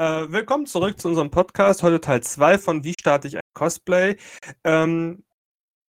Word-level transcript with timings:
Äh, 0.00 0.30
willkommen 0.30 0.64
zurück 0.66 1.00
zu 1.00 1.08
unserem 1.08 1.28
Podcast. 1.28 1.82
Heute 1.82 2.00
Teil 2.00 2.22
2 2.22 2.58
von 2.58 2.84
Wie 2.84 2.94
starte 3.00 3.26
ich 3.26 3.34
ein 3.34 3.42
Cosplay? 3.54 4.16
Ähm, 4.62 5.24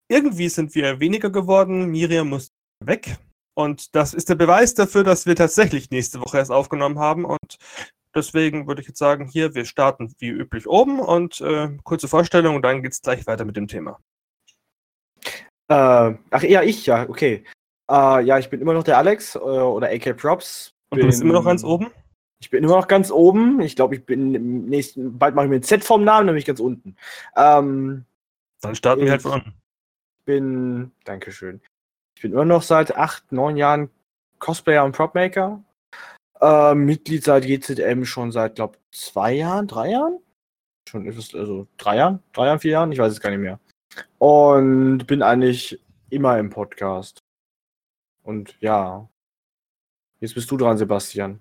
irgendwie 0.07 0.49
sind 0.49 0.73
wir 0.73 0.99
weniger 0.99 1.29
geworden. 1.29 1.91
Miriam 1.91 2.29
muss 2.29 2.51
weg. 2.83 3.17
Und 3.53 3.93
das 3.93 4.15
ist 4.15 4.27
der 4.27 4.33
Beweis 4.33 4.73
dafür, 4.73 5.03
dass 5.03 5.27
wir 5.27 5.35
tatsächlich 5.35 5.91
nächste 5.91 6.19
Woche 6.21 6.39
erst 6.39 6.49
aufgenommen 6.49 6.97
haben. 6.97 7.23
Und 7.23 7.57
deswegen 8.15 8.65
würde 8.65 8.81
ich 8.81 8.87
jetzt 8.87 8.97
sagen, 8.97 9.27
hier, 9.27 9.53
wir 9.53 9.65
starten 9.65 10.11
wie 10.17 10.29
üblich 10.29 10.67
oben 10.67 10.99
und 10.99 11.39
äh, 11.41 11.77
kurze 11.83 12.07
Vorstellung 12.07 12.55
und 12.55 12.63
dann 12.63 12.81
geht 12.81 12.93
es 12.93 13.03
gleich 13.03 13.27
weiter 13.27 13.45
mit 13.45 13.57
dem 13.57 13.67
Thema. 13.67 13.99
Äh, 15.67 16.15
ach 16.31 16.41
ja, 16.41 16.63
ich, 16.63 16.87
ja, 16.87 17.07
okay. 17.07 17.43
Äh, 17.91 18.23
ja, 18.23 18.39
ich 18.39 18.49
bin 18.49 18.59
immer 18.59 18.73
noch 18.73 18.83
der 18.83 18.97
Alex 18.97 19.35
äh, 19.35 19.37
oder 19.37 19.91
AK 19.91 20.17
Props. 20.17 20.71
Und 20.89 20.99
du 20.99 21.05
bist 21.05 21.21
immer 21.21 21.33
noch 21.33 21.45
ganz 21.45 21.63
oben? 21.63 21.91
Ich 22.41 22.49
bin 22.49 22.63
immer 22.63 22.77
noch 22.77 22.87
ganz 22.87 23.11
oben. 23.11 23.59
Ich 23.61 23.75
glaube, 23.75 23.95
ich 23.95 24.05
bin 24.05 24.33
im 24.33 24.65
nächsten, 24.65 25.17
bald 25.17 25.35
mache 25.35 25.45
ich 25.45 25.49
mir 25.49 25.57
ein 25.57 25.63
Z 25.63 25.83
vom 25.83 26.03
Namen, 26.03 26.27
nämlich 26.27 26.45
ganz 26.45 26.59
unten. 26.59 26.95
Ähm, 27.35 28.05
Dann 28.61 28.75
starten 28.75 29.03
wir 29.03 29.11
halt 29.11 29.21
von 29.21 29.33
unten. 29.33 29.49
Ich 30.19 30.25
bin, 30.25 30.91
Dankeschön. 31.03 31.61
Ich 32.15 32.21
bin 32.21 32.31
immer 32.31 32.45
noch 32.45 32.61
seit 32.61 32.95
acht, 32.95 33.31
neun 33.31 33.57
Jahren 33.57 33.89
Cosplayer 34.39 34.85
und 34.85 34.93
Propmaker. 34.93 35.63
Äh, 36.39 36.75
Mitglied 36.75 37.23
seit 37.23 37.43
GZM 37.45 38.05
schon 38.05 38.31
seit, 38.31 38.55
glaube 38.55 38.77
zwei 38.91 39.33
Jahren, 39.33 39.67
drei 39.67 39.91
Jahren? 39.91 40.19
Schon 40.87 41.05
ist 41.05 41.17
es, 41.17 41.35
also 41.35 41.67
drei 41.77 41.97
Jahren? 41.97 42.23
Drei 42.33 42.45
Jahren, 42.45 42.59
vier 42.59 42.71
Jahren? 42.71 42.91
Ich 42.91 42.99
weiß 42.99 43.11
es 43.11 43.19
gar 43.19 43.29
nicht 43.31 43.39
mehr. 43.39 43.59
Und 44.17 45.05
bin 45.07 45.21
eigentlich 45.21 45.79
immer 46.09 46.39
im 46.39 46.49
Podcast. 46.49 47.19
Und 48.23 48.55
ja. 48.61 49.09
Jetzt 50.19 50.35
bist 50.35 50.49
du 50.49 50.57
dran, 50.57 50.77
Sebastian. 50.77 51.39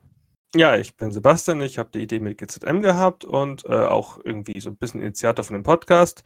Ja, 0.54 0.76
ich 0.76 0.96
bin 0.96 1.12
Sebastian. 1.12 1.60
Ich 1.60 1.76
habe 1.78 1.90
die 1.90 2.00
Idee 2.00 2.20
mit 2.20 2.38
GZM 2.38 2.80
gehabt 2.80 3.24
und 3.24 3.66
äh, 3.66 3.74
auch 3.74 4.18
irgendwie 4.24 4.60
so 4.60 4.70
ein 4.70 4.78
bisschen 4.78 5.02
Initiator 5.02 5.44
von 5.44 5.54
dem 5.54 5.62
Podcast. 5.62 6.22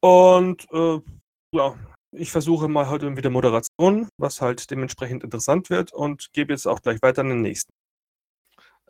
Und 0.00 0.66
äh, 0.72 1.00
ja, 1.52 1.74
ich 2.12 2.30
versuche 2.30 2.68
mal 2.68 2.90
heute 2.90 3.16
wieder 3.16 3.30
Moderation, 3.30 4.08
was 4.18 4.42
halt 4.42 4.70
dementsprechend 4.70 5.24
interessant 5.24 5.70
wird 5.70 5.92
und 5.92 6.32
gebe 6.32 6.52
jetzt 6.52 6.66
auch 6.66 6.82
gleich 6.82 7.00
weiter 7.00 7.22
an 7.22 7.30
den 7.30 7.40
nächsten. 7.40 7.72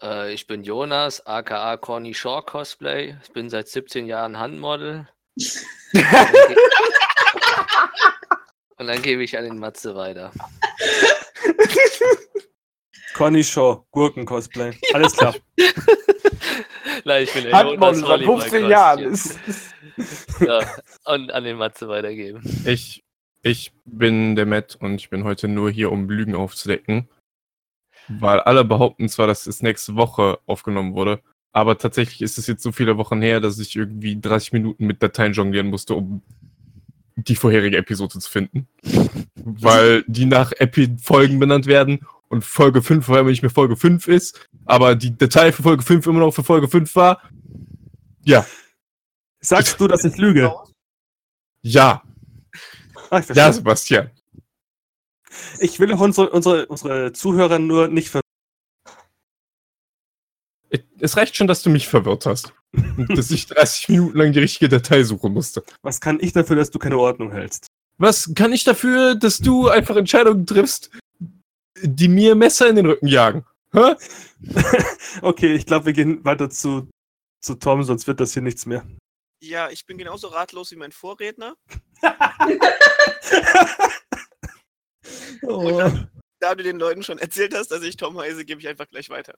Äh, 0.03 0.33
ich 0.33 0.49
bin 0.49 0.65
Jonas, 0.65 1.25
aka 1.27 1.77
Corny 1.77 2.15
Shaw 2.15 2.43
Cosplay. 2.43 3.17
Ich 3.23 3.33
bin 3.33 3.51
seit 3.51 3.69
17 3.69 4.07
Jahren 4.07 4.37
Handmodel. 4.39 5.09
Und 8.79 8.87
dann 8.87 9.03
gebe 9.03 9.23
ich 9.23 9.37
an 9.39 9.45
den 9.45 9.59
Matze 9.59 9.95
weiter. 9.95 10.33
Conny 13.15 13.45
Shaw, 13.45 13.85
Gurken-Cosplay. 13.91 14.73
Alles 14.95 15.17
klar. 15.17 15.35
Nein, 17.05 17.25
ich 17.25 17.33
bin 17.33 17.45
der 17.45 17.53
Handmodel 17.53 18.01
Jonas 18.01 18.09
seit 18.09 18.23
15 18.23 18.69
Jahren. 18.69 19.19
Ja, 20.41 20.61
und 21.07 21.33
an 21.33 21.45
den 21.45 21.57
Matze 21.57 21.89
weitergeben. 21.89 22.43
Ich, 22.65 23.05
ich 23.43 23.73
bin 23.85 24.37
der 24.37 24.47
Matt 24.47 24.77
und 24.81 24.97
ich 24.97 25.11
bin 25.11 25.25
heute 25.25 25.49
nur 25.49 25.71
hier, 25.71 25.93
um 25.93 26.09
Lügen 26.09 26.35
aufzudecken. 26.35 27.09
Weil 28.09 28.41
alle 28.41 28.65
behaupten 28.65 29.09
zwar, 29.09 29.27
dass 29.27 29.47
es 29.47 29.63
nächste 29.63 29.95
Woche 29.95 30.39
aufgenommen 30.47 30.95
wurde, 30.95 31.21
aber 31.53 31.79
tatsächlich 31.79 32.23
ist 32.23 32.39
es 32.39 32.47
jetzt 32.47 32.63
so 32.63 32.73
viele 32.73 32.97
Wochen 32.97 33.23
her, 33.23 33.41
dass 33.41 33.59
ich 33.59 33.77
irgendwie 33.77 34.21
30 34.21 34.53
Minuten 34.53 34.87
mit 34.87 35.03
Dateien 35.03 35.33
jonglieren 35.33 35.69
musste, 35.69 35.95
um 35.95 36.23
die 37.17 37.37
vorherige 37.37 37.77
Episode 37.77 38.19
zu 38.19 38.31
finden. 38.31 38.69
Weil 39.35 40.05
die 40.07 40.27
nach 40.27 40.53
Epi 40.53 40.97
Folgen 41.01 41.39
benannt 41.39 41.67
werden 41.67 42.07
und 42.31 42.45
Folge 42.45 42.81
5 42.81 43.05
vor 43.05 43.17
allem 43.17 43.27
nicht 43.27 43.43
mehr 43.43 43.51
Folge 43.51 43.77
5 43.77 44.09
ist, 44.09 44.49
aber 44.65 44.95
die 44.95 45.17
Datei 45.17 45.53
für 45.53 45.63
Folge 45.63 45.83
5 45.83 46.07
immer 46.07 46.21
noch 46.21 46.33
für 46.33 46.45
Folge 46.45 46.69
5 46.69 46.95
war. 46.97 47.21
Ja, 48.25 48.47
Sagst 49.41 49.81
du, 49.81 49.89
dass 49.89 50.05
ich 50.05 50.17
lüge? 50.17 50.53
ja, 51.63 52.03
ich, 53.13 53.29
ja. 53.35 53.53
Sebastian. 53.53 54.11
ich 55.59 55.81
will 55.81 55.93
auch 55.93 56.01
unsere, 56.01 56.31
unsere, 56.31 56.67
unsere 56.67 57.13
Zuhörer 57.13 57.59
nur 57.59 57.89
nicht 57.89 58.11
ver 58.11 58.21
Es 61.01 61.17
reicht 61.17 61.37
schon, 61.37 61.47
dass 61.47 61.63
du 61.63 61.71
mich 61.71 61.89
verwirrt 61.89 62.27
hast. 62.27 62.53
Und 62.73 63.11
dass 63.17 63.31
ich 63.31 63.47
30 63.47 63.89
Minuten 63.89 64.19
lang 64.19 64.33
die 64.33 64.39
richtige 64.39 64.69
Datei 64.69 65.03
suchen 65.03 65.33
musste. 65.33 65.65
Was 65.83 66.01
kann 66.01 66.21
ich 66.21 66.33
dafür, 66.33 66.57
dass 66.57 66.71
du 66.71 66.79
keine 66.79 66.99
Ordnung 66.99 67.33
hältst? 67.33 67.67
Was 67.99 68.33
kann 68.35 68.53
ich 68.53 68.65
dafür, 68.65 69.15
dass 69.15 69.39
du 69.39 69.69
einfach 69.69 69.97
Entscheidungen 69.97 70.47
triffst, 70.47 70.91
die 71.83 72.09
mir 72.09 72.35
Messer 72.35 72.69
in 72.69 72.77
den 72.77 72.87
Rücken 72.87 73.07
jagen? 73.07 73.45
Hä? 73.73 73.95
okay, 75.23 75.55
ich 75.55 75.67
glaube, 75.67 75.87
wir 75.87 75.93
gehen 75.93 76.25
weiter 76.25 76.51
zu, 76.51 76.89
zu 77.41 77.55
Tom, 77.55 77.83
sonst 77.85 78.07
wird 78.07 78.21
das 78.21 78.33
hier 78.33 78.43
nichts 78.43 78.67
mehr. 78.67 78.85
Ja, 79.43 79.71
ich 79.71 79.87
bin 79.87 79.97
genauso 79.97 80.29
ratlos 80.29 80.71
wie 80.71 80.77
mein 80.77 80.93
Vorredner. 80.93 81.55
Oh. 85.43 85.91
Da 86.39 86.55
du 86.55 86.63
den 86.63 86.79
Leuten 86.79 87.03
schon 87.03 87.19
erzählt 87.19 87.55
hast, 87.55 87.69
dass 87.69 87.83
ich 87.83 87.97
Tom 87.97 88.19
heiße, 88.19 88.45
gebe 88.45 88.61
ich 88.61 88.69
einfach 88.69 88.89
gleich 88.89 89.11
weiter. 89.11 89.35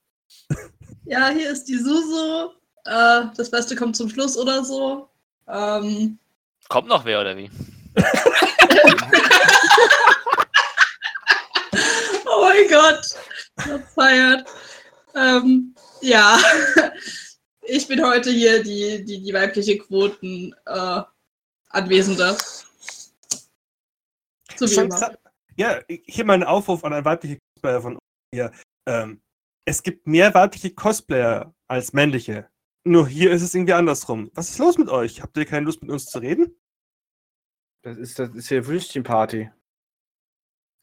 Ja, 1.05 1.31
hier 1.31 1.51
ist 1.51 1.65
die 1.65 1.79
Susu. 1.79 2.51
Äh, 2.85 3.25
das 3.37 3.51
Beste 3.51 3.77
kommt 3.77 3.97
zum 3.97 4.09
Schluss 4.09 4.37
oder 4.37 4.65
so. 4.65 5.09
Ähm, 5.49 6.19
Kommt 6.69 6.89
noch 6.89 7.05
wer 7.05 7.21
oder 7.21 7.37
wie? 7.37 7.51
oh 12.27 12.42
mein 12.53 12.69
Gott. 12.69 13.85
Feiert. 13.95 14.49
Ähm, 15.15 15.75
ja. 16.01 16.39
Ich 17.65 17.87
bin 17.87 18.05
heute 18.05 18.29
hier 18.33 18.61
die, 18.61 19.05
die, 19.05 19.23
die 19.23 19.33
weibliche 19.33 19.79
Quoten 19.79 20.53
äh, 20.67 21.03
Anwesende. 21.69 22.37
So 24.57 24.69
wie 24.69 24.75
immer. 24.75 25.17
Ja, 25.55 25.81
hier 25.89 26.25
mal 26.25 26.35
ein 26.35 26.43
Aufruf 26.43 26.83
an 26.83 26.93
ein 26.93 27.05
weibliche 27.05 27.39
Cosplayer 27.39 27.81
von 27.81 27.93
uns 27.93 28.03
hier. 28.35 28.53
Ähm, 28.87 29.23
es 29.65 29.81
gibt 29.85 30.09
mehr 30.09 30.35
weibliche 30.35 30.75
Cosplayer 30.75 31.55
als 31.69 31.93
männliche. 31.93 32.51
Nur 32.83 33.07
hier 33.07 33.31
ist 33.31 33.43
es 33.43 33.55
irgendwie 33.55 33.75
andersrum. 33.75 34.33
Was 34.35 34.51
ist 34.51 34.59
los 34.59 34.77
mit 34.77 34.89
euch? 34.89 35.23
Habt 35.23 35.37
ihr 35.37 35.47
keine 35.47 35.67
Lust 35.67 35.83
mit 35.83 35.91
uns 35.93 36.07
zu 36.07 36.19
reden? 36.19 36.61
Das 37.83 37.97
ist, 37.97 38.19
das 38.19 38.35
ist 38.35 38.49
hier 38.49 38.67
Würstchenparty. 38.67 39.53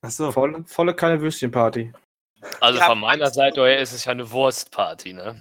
Achso. 0.01 0.31
Volle, 0.31 0.63
volle 0.65 0.93
keine 0.95 1.19
Würstchenparty. 1.21 1.91
Also 2.61 2.79
Ja. 2.79 2.85
von 2.85 2.99
meiner 2.99 3.29
Seite 3.31 3.61
her 3.65 3.79
ist 3.81 3.91
es 3.93 4.05
ja 4.05 4.11
eine 4.13 4.29
Wurstparty, 4.31 5.13
ne? 5.13 5.39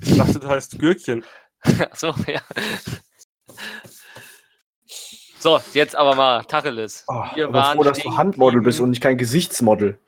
Ich 0.00 0.16
dachte, 0.16 0.38
du 0.38 0.48
heißt 0.48 0.78
Gürkchen. 0.78 1.24
Achso, 1.90 2.14
ja. 2.26 2.40
So, 5.38 5.60
jetzt 5.74 5.94
aber 5.96 6.14
mal 6.14 6.44
Tacheles. 6.44 7.04
Oh, 7.08 7.22
Wir 7.34 7.52
waren 7.52 7.76
froh, 7.76 7.84
dass 7.84 7.98
du 7.98 8.16
Handmodel 8.16 8.62
bist 8.62 8.80
und 8.80 8.90
nicht 8.90 9.02
kein 9.02 9.18
Gesichtsmodel. 9.18 9.98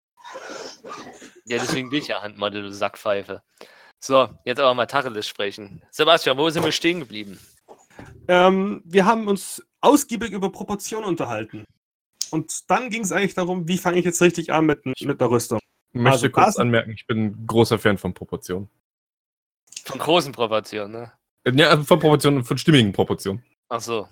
Ja, 1.44 1.58
deswegen 1.58 1.90
bin 1.90 1.98
ich 2.00 2.08
ja 2.08 2.22
Handmodel, 2.22 2.62
du 2.62 2.72
Sackpfeife. 2.72 3.42
So, 3.98 4.28
jetzt 4.44 4.60
aber 4.60 4.74
mal 4.74 4.86
Tacheles 4.86 5.26
sprechen. 5.28 5.82
Sebastian, 5.90 6.38
wo 6.38 6.48
sind 6.50 6.64
wir 6.64 6.72
stehen 6.72 7.00
geblieben? 7.00 7.38
Ähm, 8.28 8.82
wir 8.84 9.04
haben 9.04 9.28
uns 9.28 9.62
ausgiebig 9.80 10.32
über 10.32 10.50
Proportionen 10.50 11.06
unterhalten. 11.06 11.64
Und 12.30 12.70
dann 12.70 12.90
ging 12.90 13.02
es 13.02 13.12
eigentlich 13.12 13.34
darum, 13.34 13.68
wie 13.68 13.78
fange 13.78 13.98
ich 13.98 14.04
jetzt 14.04 14.20
richtig 14.22 14.52
an 14.52 14.66
mit, 14.66 14.84
mit 14.84 15.20
einer 15.20 15.30
Rüstung. 15.30 15.60
Ich 15.92 16.00
möchte 16.00 16.26
Also, 16.26 16.30
kurz 16.30 16.56
anmerken, 16.56 16.90
ich 16.92 17.06
bin 17.06 17.24
ein 17.26 17.46
großer 17.46 17.78
Fan 17.78 17.98
von 17.98 18.12
Proportionen. 18.12 18.68
Von 19.84 19.98
großen 19.98 20.32
Proportionen, 20.32 20.92
ne? 20.92 21.12
Äh, 21.44 21.52
Ja, 21.54 21.76
von 21.82 21.98
Proportionen, 21.98 22.44
von 22.44 22.58
stimmigen 22.58 22.92
Proportionen. 22.92 23.44
Ach 23.68 23.80
so. 23.80 24.08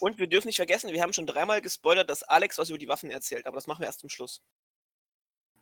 Und 0.00 0.18
wir 0.18 0.26
dürfen 0.26 0.46
nicht 0.46 0.56
vergessen, 0.56 0.92
wir 0.92 1.02
haben 1.02 1.12
schon 1.12 1.26
dreimal 1.26 1.60
gespoilert, 1.60 2.08
dass 2.08 2.22
Alex 2.22 2.58
was 2.58 2.70
über 2.70 2.78
die 2.78 2.88
Waffen 2.88 3.10
erzählt, 3.10 3.46
aber 3.46 3.56
das 3.56 3.66
machen 3.66 3.80
wir 3.80 3.86
erst 3.86 4.00
zum 4.00 4.08
Schluss. 4.10 4.42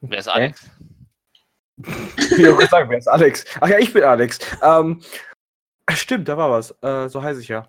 Wer 0.00 0.19
ist 0.19 0.29
Alex? 0.29 0.69
Wie 1.76 2.49
auch 2.49 2.58
gesagt, 2.58 2.88
wer 2.90 2.99
ist 2.99 3.08
Alex? 3.08 3.44
Ach 3.61 3.69
ja, 3.69 3.79
ich 3.79 3.93
bin 3.93 4.02
Alex. 4.05 4.38
Ähm, 4.62 5.02
stimmt, 5.93 6.29
da 6.29 6.37
war 6.37 6.50
was. 6.50 6.70
Äh, 6.82 7.08
so 7.08 7.23
heiße 7.23 7.40
ich 7.40 7.49
ja. 7.49 7.69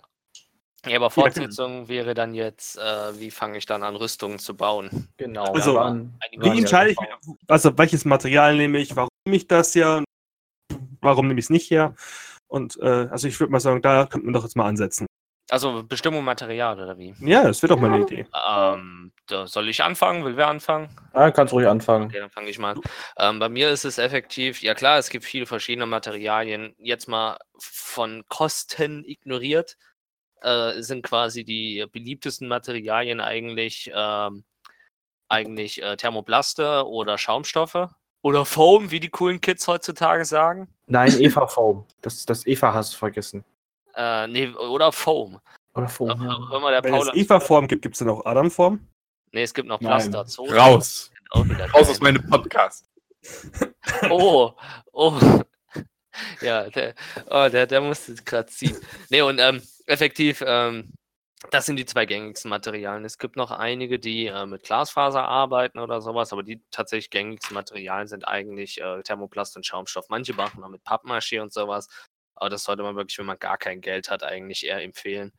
Ja, 0.86 0.98
aber 0.98 1.10
Fortsetzung 1.10 1.88
wäre 1.88 2.14
dann 2.14 2.34
jetzt, 2.34 2.78
äh, 2.78 3.20
wie 3.20 3.32
fange 3.32 3.58
ich 3.58 3.66
dann 3.66 3.84
an, 3.84 3.96
Rüstungen 3.96 4.40
zu 4.40 4.56
bauen? 4.56 5.10
Genau. 5.18 5.54
Also, 5.54 5.76
waren- 5.76 6.18
Wie 6.32 6.48
Ja, 6.48 6.54
entscheide 6.56 6.92
ich, 6.92 6.98
ja. 7.00 7.18
also 7.48 7.78
welches 7.78 8.06
Material 8.06 8.56
nehme 8.56 8.78
ich, 8.80 8.96
warum 8.96 9.10
nehme 9.26 9.38
ich 9.38 9.48
das 9.48 9.74
hier, 9.74 10.04
warum 11.02 11.28
nehme 11.28 11.40
ich 11.40 11.46
es 11.46 11.50
nicht 11.50 11.70
her? 11.72 11.96
Und 12.48 12.78
äh, 12.82 13.08
also 13.12 13.28
ich 13.28 13.40
würde 13.40 13.52
mal 13.52 13.60
sagen, 13.60 13.82
da 13.82 14.06
könnte 14.06 14.26
man 14.26 14.34
doch 14.34 14.44
jetzt 14.44 14.56
mal 14.56 14.68
ansetzen. 14.68 15.06
Also 15.52 15.84
Bestimmung 15.84 16.24
Material 16.24 16.80
oder 16.80 16.98
wie? 16.98 17.14
Ja, 17.20 17.44
das 17.44 17.62
wäre 17.62 17.76
doch 17.76 17.80
mal 17.80 17.92
eine 17.94 18.04
Idee. 18.04 18.26
Ähm, 18.50 19.12
da 19.28 19.46
soll 19.46 19.70
ich 19.70 19.84
anfangen? 19.84 20.26
Will 20.26 20.38
wer 20.38 20.48
anfangen? 20.48 20.90
Ah, 21.14 21.30
kannst 21.30 21.54
ruhig 21.54 21.68
anfangen. 21.68 22.06
Okay, 22.08 22.20
dann 22.20 22.32
fange 22.32 22.50
ich 22.50 22.58
mal 22.58 22.72
an. 22.72 22.82
Ähm, 23.18 23.40
bei 23.40 23.48
mir 23.50 23.70
ist 23.70 23.86
es 23.86 24.00
effektiv, 24.00 24.64
ja 24.64 24.74
klar, 24.74 24.98
es 24.98 25.10
gibt 25.10 25.24
viele 25.24 25.46
verschiedene 25.46 25.86
Materialien. 25.86 26.74
Jetzt 26.80 27.08
mal 27.08 27.38
von 27.60 28.24
Kosten 28.28 29.04
ignoriert, 29.06 29.78
äh, 30.42 30.82
sind 30.82 31.04
quasi 31.04 31.44
die 31.44 31.86
beliebtesten 31.92 32.48
Materialien 32.48 33.20
eigentlich, 33.20 33.92
ähm, 33.94 34.44
eigentlich 35.30 35.82
äh, 35.82 35.96
Thermoplaste 35.98 36.88
oder 36.88 37.18
Schaumstoffe 37.18 37.90
oder 38.22 38.44
Foam, 38.46 38.90
wie 38.90 39.00
die 39.00 39.10
coolen 39.10 39.40
Kids 39.40 39.68
heutzutage 39.68 40.26
sagen. 40.26 40.68
Nein, 40.88 41.12
Eva 41.20 41.48
Foam. 41.48 41.86
Das, 42.02 42.26
das 42.26 42.48
Eva 42.48 42.74
hast 42.74 42.94
du 42.94 42.98
vergessen. 42.98 43.44
Äh, 43.96 44.28
nee, 44.28 44.50
oder 44.50 44.92
Foam. 44.92 45.40
Oder 45.76 45.88
Foam. 45.88 46.10
Auch 46.10 46.52
immer 46.52 46.72
der 46.72 46.84
Wenn 46.84 46.94
Paul. 46.94 47.10
es 47.10 47.16
Eva-Form 47.16 47.68
gibt, 47.68 47.82
gibt 47.82 47.96
es 47.96 48.00
dann 48.00 48.10
auch 48.10 48.26
Adam-Form? 48.26 48.80
Nee, 49.32 49.44
es 49.44 49.54
gibt 49.54 49.68
noch. 49.68 49.80
Plaster. 49.80 50.26
Raus. 50.40 51.12
Raus 51.34 51.90
aus 51.90 52.00
meinem 52.00 52.28
Podcast. 52.28 52.90
Oh, 54.10 54.54
oh. 54.94 55.14
Ja, 56.42 56.70
der, 56.70 56.96
oh, 57.30 57.50
der, 57.50 57.68
der 57.68 57.82
musste 57.82 58.16
gerade 58.16 58.48
ziehen. 58.48 58.78
Nee, 59.10 59.22
und 59.22 59.38
ähm, 59.40 59.62
effektiv, 59.88 60.44
ähm, 60.46 60.94
das 61.52 61.66
sind 61.66 61.78
die 61.78 61.86
zwei 61.86 62.06
gängigsten 62.06 62.50
Materialien. 62.50 63.06
Es 63.06 63.18
gibt 63.18 63.36
noch 63.36 63.52
einige, 63.52 64.00
die 64.00 64.28
äh, 64.28 64.46
mit 64.46 64.64
Glasfaser 64.64 65.24
arbeiten 65.28 65.80
oder 65.80 66.02
sowas, 66.02 66.34
aber 66.34 66.44
die 66.44 66.62
tatsächlich 66.72 67.10
gängigsten 67.12 67.54
Materialien 67.54 68.08
sind 68.08 68.28
eigentlich 68.28 68.82
äh, 68.82 69.04
Thermoplast 69.04 69.56
und 69.58 69.66
Schaumstoff. 69.66 70.06
Manche 70.10 70.34
machen 70.34 70.62
noch 70.62 70.70
mit 70.70 70.84
Pappmaché 70.84 71.42
und 71.42 71.54
sowas, 71.54 71.88
aber 72.36 72.50
das 72.50 72.64
sollte 72.64 72.84
man 72.84 72.96
wirklich, 72.96 73.18
wenn 73.20 73.26
man 73.28 73.40
gar 73.40 73.58
kein 73.58 73.82
Geld 73.82 74.10
hat, 74.10 74.24
eigentlich 74.24 74.66
eher 74.66 74.82
empfehlen. 74.82 75.34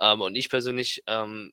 Ähm, 0.00 0.20
und 0.22 0.36
ich 0.36 0.50
persönlich 0.50 1.02
ähm, 1.06 1.52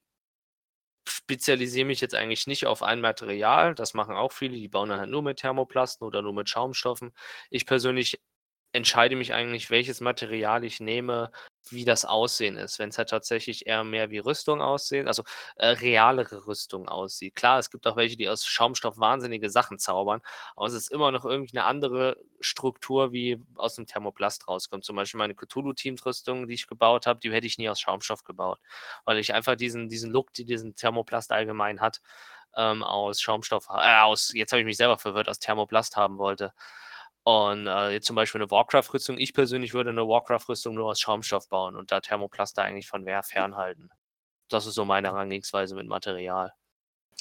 spezialisiere 1.07 1.85
mich 1.85 2.01
jetzt 2.01 2.15
eigentlich 2.15 2.47
nicht 2.47 2.65
auf 2.67 2.83
ein 2.83 3.01
Material. 3.01 3.75
Das 3.75 3.93
machen 3.93 4.15
auch 4.15 4.31
viele, 4.31 4.55
die 4.55 4.67
bauen 4.67 4.89
dann 4.89 4.99
halt 4.99 5.09
nur 5.09 5.23
mit 5.23 5.39
Thermoplasten 5.39 6.05
oder 6.07 6.21
nur 6.21 6.33
mit 6.33 6.49
Schaumstoffen. 6.49 7.13
Ich 7.49 7.65
persönlich 7.65 8.19
entscheide 8.73 9.15
mich 9.15 9.33
eigentlich, 9.33 9.69
welches 9.69 10.01
Material 10.01 10.63
ich 10.63 10.79
nehme, 10.79 11.31
wie 11.69 11.85
das 11.85 12.05
Aussehen 12.05 12.57
ist. 12.57 12.79
Wenn 12.79 12.89
es 12.89 12.97
halt 12.97 13.09
tatsächlich 13.09 13.67
eher 13.67 13.83
mehr 13.83 14.09
wie 14.09 14.17
Rüstung 14.19 14.61
aussehen, 14.61 15.07
also 15.07 15.23
äh, 15.57 15.67
realere 15.67 16.47
Rüstung 16.47 16.87
aussieht. 16.89 17.35
Klar, 17.35 17.59
es 17.59 17.69
gibt 17.69 17.85
auch 17.87 17.95
welche, 17.95 18.17
die 18.17 18.29
aus 18.29 18.45
Schaumstoff 18.45 18.97
wahnsinnige 18.97 19.49
Sachen 19.49 19.77
zaubern, 19.79 20.21
aber 20.55 20.67
es 20.67 20.73
ist 20.73 20.91
immer 20.91 21.11
noch 21.11 21.25
irgendwie 21.25 21.57
eine 21.57 21.65
andere 21.65 22.17
Struktur, 22.39 23.11
wie 23.13 23.39
aus 23.55 23.75
dem 23.75 23.85
Thermoplast 23.87 24.47
rauskommt. 24.47 24.83
Zum 24.85 24.95
Beispiel 24.95 25.17
meine 25.19 25.35
Cthulhu-Teams-Rüstung, 25.35 26.47
die 26.47 26.55
ich 26.55 26.67
gebaut 26.67 27.05
habe, 27.07 27.19
die 27.19 27.31
hätte 27.31 27.47
ich 27.47 27.57
nie 27.57 27.69
aus 27.69 27.79
Schaumstoff 27.79 28.23
gebaut, 28.23 28.59
weil 29.05 29.17
ich 29.17 29.33
einfach 29.33 29.55
diesen, 29.55 29.89
diesen 29.89 30.11
Look, 30.11 30.33
die 30.33 30.45
diesen 30.45 30.75
Thermoplast 30.75 31.31
allgemein 31.31 31.79
hat, 31.81 32.01
ähm, 32.55 32.83
aus 32.83 33.21
Schaumstoff, 33.21 33.67
äh, 33.69 33.99
aus, 34.01 34.31
jetzt 34.33 34.51
habe 34.51 34.59
ich 34.61 34.65
mich 34.65 34.77
selber 34.77 34.97
verwirrt, 34.97 35.29
aus 35.29 35.39
Thermoplast 35.39 35.95
haben 35.97 36.17
wollte. 36.17 36.53
Und 37.23 37.67
äh, 37.67 37.91
jetzt 37.91 38.07
zum 38.07 38.15
Beispiel 38.15 38.41
eine 38.41 38.49
Warcraft-Rüstung. 38.49 39.17
Ich 39.17 39.33
persönlich 39.33 39.73
würde 39.73 39.91
eine 39.91 40.07
Warcraft-Rüstung 40.07 40.75
nur 40.75 40.87
aus 40.87 40.99
Schaumstoff 40.99 41.47
bauen 41.49 41.75
und 41.75 41.91
da 41.91 41.99
Thermoplaster 41.99 42.63
eigentlich 42.63 42.87
von 42.87 43.05
wer 43.05 43.21
fernhalten. 43.21 43.89
Das 44.49 44.65
ist 44.65 44.73
so 44.73 44.85
meine 44.85 45.09
Herangehensweise 45.09 45.75
mit 45.75 45.87
Material. 45.87 46.51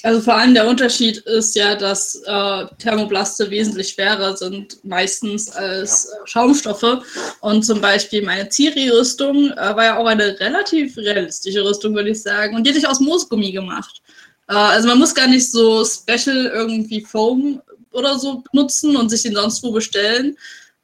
Also 0.03 0.21
vor 0.21 0.33
allem 0.33 0.55
der 0.55 0.67
Unterschied 0.67 1.17
ist 1.17 1.55
ja, 1.55 1.75
dass 1.75 2.15
äh, 2.25 2.65
Thermoplaste 2.79 3.51
wesentlich 3.51 3.89
schwerer 3.89 4.35
sind 4.35 4.83
meistens 4.83 5.49
als 5.51 6.05
äh, 6.05 6.15
Schaumstoffe. 6.25 7.03
Und 7.41 7.63
zum 7.63 7.81
Beispiel 7.81 8.25
meine 8.25 8.49
Ciri-Rüstung 8.49 9.51
äh, 9.51 9.75
war 9.75 9.83
ja 9.83 9.97
auch 9.97 10.07
eine 10.07 10.39
relativ 10.39 10.97
realistische 10.97 11.63
Rüstung, 11.63 11.93
würde 11.93 12.09
ich 12.09 12.23
sagen. 12.23 12.55
Und 12.55 12.63
die 12.65 12.71
hätte 12.71 12.79
ich 12.79 12.87
aus 12.87 12.99
Moosgummi 12.99 13.51
gemacht. 13.51 14.01
Äh, 14.47 14.53
also 14.53 14.87
man 14.87 14.97
muss 14.97 15.13
gar 15.13 15.27
nicht 15.27 15.51
so 15.51 15.85
special 15.85 16.47
irgendwie 16.47 17.01
Foam 17.01 17.61
oder 17.91 18.17
so 18.19 18.43
benutzen 18.51 18.95
und 18.95 19.09
sich 19.09 19.23
den 19.23 19.35
sonst 19.35 19.63
wo 19.63 19.71
bestellen. 19.71 20.37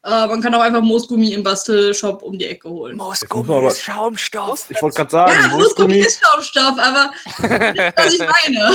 Äh, 0.03 0.27
man 0.27 0.41
kann 0.41 0.53
auch 0.55 0.61
einfach 0.61 0.81
Moosgummi 0.81 1.33
im 1.33 1.43
Bastelshop 1.43 2.21
um 2.21 2.37
die 2.37 2.45
Ecke 2.45 2.69
holen. 2.69 2.95
Moosgummi 2.97 3.53
aber- 3.53 3.67
ist 3.67 3.81
Schaumstoff. 3.83 4.69
Ich 4.69 4.81
wollte 4.81 4.97
gerade 4.97 5.11
sagen, 5.11 5.31
Ja, 5.41 5.47
Moosgummi 5.49 5.97
ist 5.99 6.21
Schaumstoff, 6.23 6.77
aber 6.79 7.11
was 7.95 8.13
ich 8.13 8.19
meine. 8.19 8.71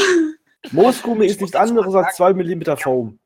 Moosgummi 0.70 1.26
ist 1.26 1.40
nichts 1.40 1.56
anderes 1.56 1.94
als 1.94 2.16
2 2.16 2.34
mm 2.34 2.76
Foam. 2.76 3.18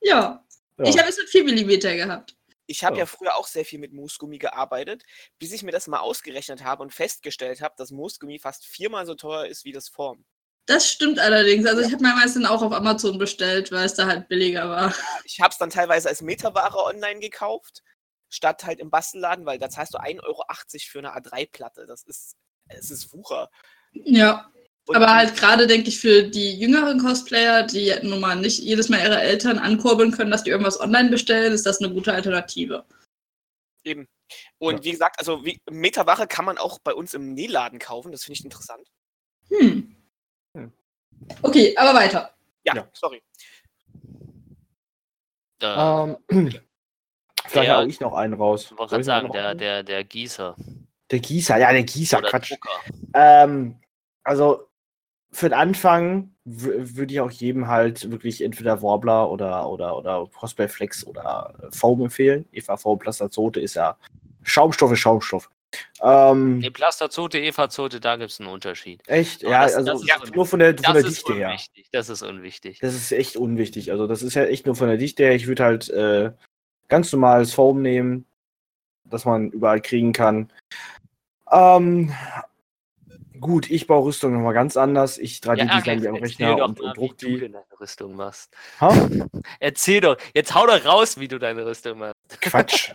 Ja, 0.00 0.44
Ja. 0.78 0.84
ich 0.84 0.98
habe 0.98 1.08
es 1.08 1.16
mit 1.18 1.28
4 1.28 1.44
mm 1.44 1.80
gehabt. 1.96 2.36
Ich 2.66 2.84
habe 2.84 2.96
Ja. 2.96 3.00
ja 3.00 3.06
früher 3.06 3.36
auch 3.36 3.46
sehr 3.46 3.64
viel 3.64 3.78
mit 3.78 3.92
Moosgummi 3.92 4.38
gearbeitet, 4.38 5.02
bis 5.38 5.52
ich 5.52 5.62
mir 5.62 5.72
das 5.72 5.88
mal 5.88 5.98
ausgerechnet 6.00 6.64
habe 6.64 6.82
und 6.82 6.92
festgestellt 6.94 7.60
habe, 7.60 7.74
dass 7.76 7.90
Moosgummi 7.90 8.38
fast 8.38 8.64
viermal 8.66 9.04
so 9.06 9.14
teuer 9.14 9.46
ist 9.46 9.64
wie 9.64 9.72
das 9.72 9.88
Form. 9.88 10.24
Das 10.66 10.88
stimmt 10.88 11.18
allerdings. 11.18 11.66
Also 11.66 11.82
ich 11.82 11.92
habe 11.92 12.02
mir 12.02 12.14
meistens 12.14 12.46
auch 12.46 12.62
auf 12.62 12.72
Amazon 12.72 13.18
bestellt, 13.18 13.72
weil 13.72 13.84
es 13.84 13.94
da 13.94 14.06
halt 14.06 14.28
billiger 14.28 14.68
war. 14.68 14.94
Ich 15.24 15.40
habe 15.40 15.50
es 15.50 15.58
dann 15.58 15.70
teilweise 15.70 16.08
als 16.08 16.22
Metaware 16.22 16.84
online 16.84 17.20
gekauft, 17.20 17.82
statt 18.28 18.64
halt 18.64 18.78
im 18.78 18.90
Bastelladen, 18.90 19.44
weil 19.44 19.58
da 19.58 19.68
zahlst 19.68 19.94
du 19.94 19.98
1,80 19.98 20.22
Euro 20.24 20.44
für 20.88 20.98
eine 21.00 21.16
A3-Platte. 21.16 21.86
Das 21.86 22.04
ist, 22.04 22.36
es 22.68 22.90
ist 22.90 23.12
Wucher. 23.12 23.50
Ja, 23.92 24.50
Und 24.86 24.96
aber 24.96 25.12
halt 25.12 25.36
gerade 25.36 25.66
denke 25.66 25.88
ich 25.88 25.98
für 26.00 26.22
die 26.22 26.58
jüngeren 26.58 27.00
Cosplayer, 27.00 27.64
die 27.66 27.92
nun 28.02 28.20
mal 28.20 28.36
nicht 28.36 28.60
jedes 28.60 28.88
Mal 28.88 29.00
ihre 29.00 29.20
Eltern 29.20 29.58
ankurbeln 29.58 30.12
können, 30.12 30.30
dass 30.30 30.44
die 30.44 30.50
irgendwas 30.50 30.80
online 30.80 31.10
bestellen, 31.10 31.52
ist 31.52 31.66
das 31.66 31.80
eine 31.80 31.92
gute 31.92 32.12
Alternative. 32.12 32.84
Eben. 33.84 34.06
Und 34.58 34.78
Ja. 34.78 34.84
wie 34.84 34.92
gesagt, 34.92 35.18
also 35.18 35.44
wie, 35.44 35.60
Metaware 35.70 36.26
kann 36.28 36.44
man 36.44 36.56
auch 36.56 36.78
bei 36.78 36.94
uns 36.94 37.14
im 37.14 37.34
Nähladen 37.34 37.78
kaufen. 37.80 38.12
Das 38.12 38.24
finde 38.24 38.38
ich 38.38 38.44
interessant. 38.44 38.88
Hm. 39.48 39.96
Okay, 41.42 41.74
aber 41.76 41.94
weiter. 41.98 42.30
Ja, 42.64 42.74
Ja. 42.76 42.88
sorry. 42.92 43.22
Äh, 45.62 45.66
Ähm, 45.66 46.16
vielleicht 47.46 47.68
Der- 47.68 47.86
ich 47.86 48.00
noch 48.00 48.14
einen 48.14 48.34
raus. 48.34 48.64
ich 48.70 48.78
wollte 48.78 48.80
Soll 48.80 48.86
gerade 48.88 49.00
ich 49.00 49.06
sagen, 49.06 49.32
der, 49.32 49.48
einen? 49.50 49.58
der, 49.58 49.82
der 49.82 50.04
Gießer. 50.04 50.56
der 51.10 51.18
Gießer, 51.20 51.56
ja, 51.58 51.72
der 51.72 51.82
Gießer, 51.84 52.18
oder 52.18 52.28
Quatsch. 52.30 52.54
Ähm, 53.14 53.76
also 54.24 54.68
für 55.30 55.48
den 55.48 55.58
Anfang 55.58 56.34
würde 56.44 57.14
ich 57.14 57.20
auch 57.20 57.30
jedem 57.30 57.68
halt 57.68 58.10
wirklich 58.10 58.42
entweder 58.42 58.82
Warbler 58.82 59.30
oder 59.30 59.68
oder 59.68 59.96
oder 59.96 60.26
Cosplay 60.26 60.68
Flex 60.68 61.06
oder 61.06 61.54
Foam 61.70 62.02
empfehlen. 62.02 62.46
Eva 62.52 62.76
Foam 62.76 62.98
Plastazote 62.98 63.60
ist 63.60 63.74
ja 63.74 63.96
Schaumstoff 64.42 64.92
ist 64.92 64.98
Schaumstoff. 64.98 65.50
Ähm, 66.02 66.58
Nee, 66.58 66.70
Plasterzote, 66.70 67.38
Eva-Zote, 67.38 68.00
da 68.00 68.16
gibt 68.16 68.30
es 68.30 68.40
einen 68.40 68.48
Unterschied. 68.50 69.02
echt, 69.06 69.44
Aber 69.44 69.52
ja, 69.52 69.62
das- 69.64 69.74
also 69.76 70.04
das 70.04 70.22
ist 70.24 70.34
nur 70.34 70.46
von 70.46 70.58
der, 70.58 70.76
von 70.78 70.94
der 70.94 71.02
Dichte 71.02 71.34
her. 71.34 71.48
unwichtig. 71.48 71.88
Das 71.92 72.08
ist 72.08 72.22
unwichtig. 72.22 72.78
Das 72.80 72.94
ist 72.94 73.12
echt 73.12 73.36
unwichtig. 73.36 73.90
Also 73.92 74.06
das 74.06 74.22
ist 74.22 74.34
ja 74.34 74.44
echt 74.44 74.66
nur 74.66 74.74
von 74.74 74.88
der 74.88 74.96
Dichte 74.96 75.22
her. 75.24 75.34
Ich 75.34 75.46
würde 75.46 75.64
halt 75.64 75.88
äh, 75.90 76.32
ganz 76.88 77.12
normales 77.12 77.52
Foam 77.54 77.82
nehmen, 77.82 78.26
das 79.04 79.24
man 79.24 79.50
überall 79.50 79.80
kriegen 79.80 80.12
kann. 80.12 80.52
Ähm, 81.50 82.12
gut, 83.40 83.70
ich 83.70 83.86
baue 83.86 84.04
Rüstung 84.06 84.32
nochmal 84.32 84.54
ganz 84.54 84.76
anders. 84.76 85.18
Ich 85.18 85.38
3D-design 85.38 86.00
die 86.00 86.08
am 86.08 86.14
Rechner 86.16 86.64
und, 86.64 86.80
und 86.80 86.96
druck 86.96 87.14
wie 87.20 87.24
du 87.24 87.30
die. 87.34 87.40
deine 87.52 87.64
Rüstung 87.80 88.14
machst. 88.16 88.50
Ha? 88.80 88.90
Erzähl 89.60 90.00
doch. 90.00 90.16
Jetzt 90.34 90.54
hau 90.54 90.66
doch 90.66 90.84
raus, 90.84 91.18
wie 91.18 91.28
du 91.28 91.38
deine 91.38 91.64
Rüstung 91.66 91.98
machst. 91.98 92.14
Quatsch. 92.40 92.92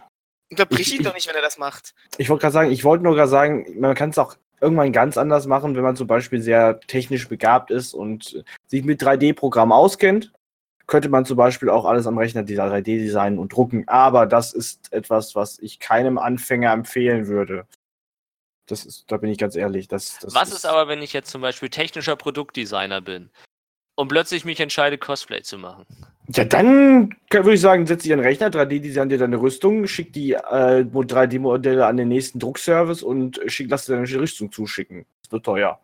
Unterbrich 0.50 0.82
Ich- 0.88 0.94
ihn 0.94 1.02
ich- 1.02 1.08
doch 1.08 1.14
nicht, 1.14 1.28
wenn 1.28 1.36
er 1.36 1.42
das 1.42 1.58
macht. 1.58 1.94
Ich 2.18 2.30
wollte 2.30 2.42
gerade 2.42 2.54
sagen, 2.54 2.72
ich 2.72 2.84
wollte 2.84 3.04
nur 3.04 3.16
gerade 3.16 3.30
sagen, 3.30 3.80
man 3.80 3.96
kann 3.96 4.10
es 4.12 4.18
auch 4.18 4.36
irgendwann 4.62 4.92
ganz 4.92 5.18
anders 5.18 5.46
machen, 5.46 5.76
wenn 5.76 5.84
man 5.84 5.96
zum 5.96 6.08
Beispiel 6.08 6.42
sehr 6.42 6.80
technisch 6.82 7.28
begabt 7.28 7.70
ist 7.70 7.94
und 7.94 8.44
sich 8.66 8.84
mit 8.84 9.02
3D-Programmen 9.02 9.72
auskennt. 9.72 10.32
Könnte 10.88 11.10
man 11.10 11.26
zum 11.26 11.36
Beispiel 11.36 11.70
auch 11.70 11.84
alles 11.84 12.08
am 12.08 12.18
Rechner 12.18 12.44
dieser 12.44 12.66
3D 12.72 12.98
designen 12.98 13.40
und 13.40 13.52
drucken. 13.54 13.88
Aber 13.90 14.26
das 14.26 14.54
ist 14.54 14.92
etwas, 14.94 15.36
was 15.36 15.60
ich 15.60 15.80
keinem 15.80 16.18
Anfänger 16.18 16.72
empfehlen 16.72 17.28
würde. 17.28 17.68
Das 18.68 18.86
ist, 18.86 19.06
da 19.12 19.18
bin 19.18 19.30
ich 19.30 19.38
ganz 19.38 19.56
ehrlich. 19.56 19.88
Das, 19.90 20.18
das 20.20 20.34
Was 20.34 20.52
ist 20.54 20.66
aber, 20.66 20.88
wenn 20.88 21.02
ich 21.02 21.14
jetzt 21.14 21.30
zum 21.30 21.42
Beispiel 21.42 21.70
technischer 21.70 22.16
Produktdesigner 22.16 23.02
bin 23.02 23.30
und 23.98 24.08
plötzlich 24.08 24.46
mich 24.46 24.60
entscheide, 24.60 24.98
Cosplay 24.98 25.42
zu 25.42 25.58
machen? 25.58 25.86
Ja, 26.34 26.46
dann 26.46 27.16
kann- 27.30 27.44
würde 27.46 27.56
ich 27.56 27.62
sagen, 27.62 27.88
setz 27.88 28.04
dich 28.04 28.14
an 28.14 28.20
den 28.20 28.26
Rechner, 28.26 28.50
3D-design 28.50 29.10
dir 29.10 29.18
deine 29.18 29.38
Rüstung, 29.42 29.88
schick 29.88 30.14
die 30.14 30.34
äh, 30.34 30.86
3D-Modelle 30.86 31.86
an 31.86 31.98
den 31.98 32.10
nächsten 32.10 32.40
Druckservice 32.40 33.02
und 33.02 33.40
schick, 33.48 33.70
lass 33.70 33.86
dir 33.86 33.96
deine 33.96 34.20
Rüstung 34.20 34.52
zuschicken. 34.52 35.06
Das 35.24 35.32
wird 35.32 35.46
teuer. 35.46 35.80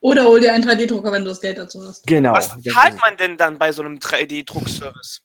Oder 0.00 0.24
hol 0.24 0.40
dir 0.40 0.52
einen 0.52 0.64
3D-Drucker, 0.64 1.10
wenn 1.10 1.24
du 1.24 1.30
das 1.30 1.40
Geld 1.40 1.58
dazu 1.58 1.82
hast. 1.86 2.06
Genau. 2.06 2.32
Was 2.32 2.48
zahlt 2.62 3.00
man 3.00 3.16
denn 3.16 3.36
dann 3.36 3.58
bei 3.58 3.72
so 3.72 3.82
einem 3.82 3.98
3D-Druckservice? 3.98 5.22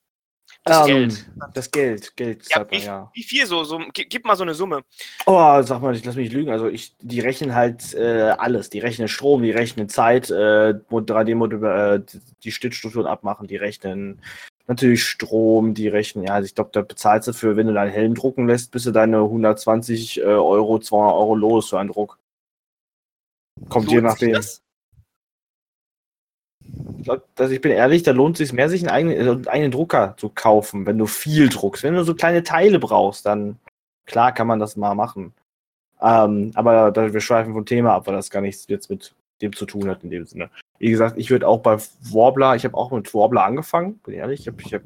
Das 0.63 0.87
Ähm, 0.87 0.93
Geld. 0.93 1.25
Das 1.53 1.71
Geld, 1.71 2.15
Geld 2.15 2.47
Ja, 2.49 2.59
man, 2.59 2.69
wie, 2.71 2.83
ja. 2.83 3.11
wie 3.13 3.23
viel 3.23 3.45
so? 3.47 3.63
so 3.63 3.79
gib, 3.93 4.25
mal 4.25 4.35
so 4.35 4.43
eine 4.43 4.53
Summe. 4.53 4.83
Oh, 5.25 5.61
sag 5.63 5.81
mal, 5.81 5.95
ich 5.95 6.05
lass 6.05 6.15
mich 6.15 6.31
lügen. 6.31 6.51
Also 6.51 6.67
ich, 6.67 6.95
die 6.99 7.19
rechnen 7.19 7.55
halt 7.55 7.93
äh, 7.95 8.35
alles. 8.37 8.69
Die 8.69 8.79
rechnen 8.79 9.07
Strom, 9.07 9.41
die 9.41 9.51
rechnen 9.51 9.89
Zeit, 9.89 10.29
äh, 10.29 10.73
3D-Modelle, 10.91 11.95
äh, 11.95 12.01
die 12.43 12.51
Stützstrukturen 12.51 13.07
abmachen, 13.07 13.47
die 13.47 13.55
rechnen 13.55 14.21
natürlich 14.67 15.03
Strom, 15.03 15.73
die 15.73 15.87
rechnen, 15.87 16.23
ja, 16.25 16.35
also 16.35 16.45
ich 16.45 16.55
glaube, 16.55 16.69
da 16.71 16.81
bezahlst 16.81 17.27
du 17.27 17.33
für, 17.33 17.57
wenn 17.57 17.67
du 17.67 17.73
deinen 17.73 17.91
Helm 17.91 18.15
drucken 18.15 18.47
lässt, 18.47 18.71
bist 18.71 18.85
du 18.85 18.91
deine 18.91 19.17
120 19.17 20.19
äh, 20.19 20.23
Euro, 20.23 20.79
200 20.79 21.13
Euro 21.13 21.35
los 21.35 21.69
für 21.69 21.79
einen 21.79 21.91
Druck. 21.91 22.19
Kommt 23.67 23.91
je 23.91 23.99
Lohnt 23.99 24.11
sich 24.17 24.29
nachdem. 24.29 24.33
das? 24.33 24.61
Ich 26.97 27.05
glaub, 27.05 27.23
also 27.37 27.53
ich 27.53 27.61
bin 27.61 27.71
ehrlich, 27.71 28.03
da 28.03 28.11
lohnt 28.11 28.39
es 28.39 28.49
sich 28.49 28.53
mehr, 28.53 28.69
sich 28.69 28.81
einen 28.81 28.89
eigenen, 28.89 29.45
äh, 29.45 29.49
einen 29.49 29.71
Drucker 29.71 30.15
zu 30.17 30.29
kaufen, 30.29 30.85
wenn 30.85 30.97
du 30.97 31.07
viel 31.07 31.49
druckst. 31.49 31.83
Wenn 31.83 31.95
du 31.95 32.03
so 32.03 32.15
kleine 32.15 32.43
Teile 32.43 32.79
brauchst, 32.79 33.25
dann 33.25 33.57
klar 34.05 34.33
kann 34.33 34.47
man 34.47 34.59
das 34.59 34.75
mal 34.75 34.95
machen. 34.95 35.33
Ähm, 36.01 36.51
aber 36.55 36.91
da, 36.91 37.13
wir 37.13 37.21
schweifen 37.21 37.53
vom 37.53 37.65
Thema 37.65 37.93
ab, 37.95 38.07
weil 38.07 38.15
das 38.15 38.29
gar 38.29 38.41
nichts 38.41 38.65
jetzt 38.67 38.89
mit 38.89 39.15
dem 39.41 39.53
zu 39.53 39.65
tun 39.65 39.89
hat 39.89 40.03
in 40.03 40.09
dem 40.09 40.25
Sinne. 40.25 40.49
Wie 40.79 40.89
gesagt, 40.89 41.17
ich 41.17 41.29
würde 41.29 41.47
auch 41.47 41.59
bei 41.59 41.77
Warbler, 42.11 42.55
ich 42.55 42.65
habe 42.65 42.77
auch 42.77 42.91
mit 42.91 43.13
Warbler 43.13 43.43
angefangen, 43.43 43.99
bin 43.99 44.15
ehrlich, 44.15 44.41
ich 44.41 44.47
habe 44.47 44.61
ich 44.61 44.73
hab 44.73 44.81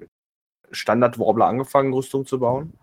Standard-Warbler 0.72 1.46
angefangen, 1.46 1.94
Rüstung 1.94 2.26
zu 2.26 2.40
bauen. 2.40 2.74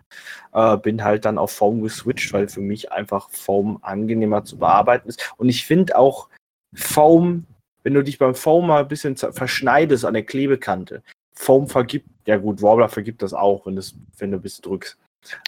Äh, 0.53 0.77
bin 0.79 1.03
halt 1.03 1.25
dann 1.25 1.39
auf 1.39 1.53
Foam 1.53 1.83
geswitcht, 1.83 2.33
weil 2.33 2.49
für 2.49 2.61
mich 2.61 2.93
einfach 2.93 3.31
Foam 3.31 3.79
angenehmer 3.83 4.45
zu 4.45 4.59
bearbeiten 4.59 5.09
ist. 5.09 5.35
Und 5.37 5.49
ich 5.49 5.67
finde 5.67 5.97
auch 5.97 6.29
Foam, 6.75 7.47
wenn 7.83 7.95
du 7.95 8.03
dich 8.03 8.19
beim 8.19 8.35
Foam 8.35 8.67
mal 8.67 8.83
ein 8.83 8.89
bisschen 8.89 9.17
verschneidest 9.17 10.05
an 10.05 10.15
der 10.15 10.25
Klebekante, 10.25 11.03
Foam 11.35 11.69
vergibt, 11.69 12.09
ja 12.27 12.37
gut, 12.37 12.63
Warbler 12.63 12.89
vergibt 12.89 13.23
das 13.23 13.35
auch, 13.35 13.67
wenn, 13.67 13.77
das, 13.77 13.95
wenn 14.19 14.31
du 14.31 14.39
bis 14.39 14.61
drückst. 14.61 14.99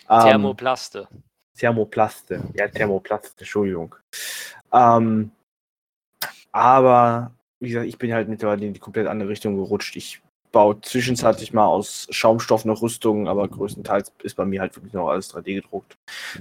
Ähm, 0.09 0.21
Thermoplaste. 0.21 1.09
Thermoplaste. 1.57 2.43
Ja, 2.55 2.69
Thermoplaste, 2.69 3.33
Entschuldigung. 3.39 3.95
Ähm, 4.73 5.31
aber, 6.53 7.33
wie 7.61 7.69
gesagt, 7.69 7.87
ich 7.87 7.99
bin 7.99 8.13
halt 8.13 8.29
mittlerweile 8.29 8.67
in 8.67 8.75
die 8.75 8.81
komplett 8.81 9.07
andere 9.07 9.29
Richtung 9.29 9.57
gerutscht. 9.57 9.97
Ich 9.97 10.21
baue 10.53 10.81
zwischenzeitlich 10.81 11.53
mal 11.53 11.67
aus 11.67 12.07
Schaumstoff 12.11 12.65
noch 12.65 12.81
Rüstungen, 12.81 13.27
aber 13.27 13.49
größtenteils 13.49 14.13
ist 14.23 14.37
bei 14.37 14.45
mir 14.45 14.61
halt 14.61 14.75
wirklich 14.77 14.93
noch 14.93 15.09
alles 15.09 15.35
3D 15.35 15.55
gedruckt. 15.55 15.97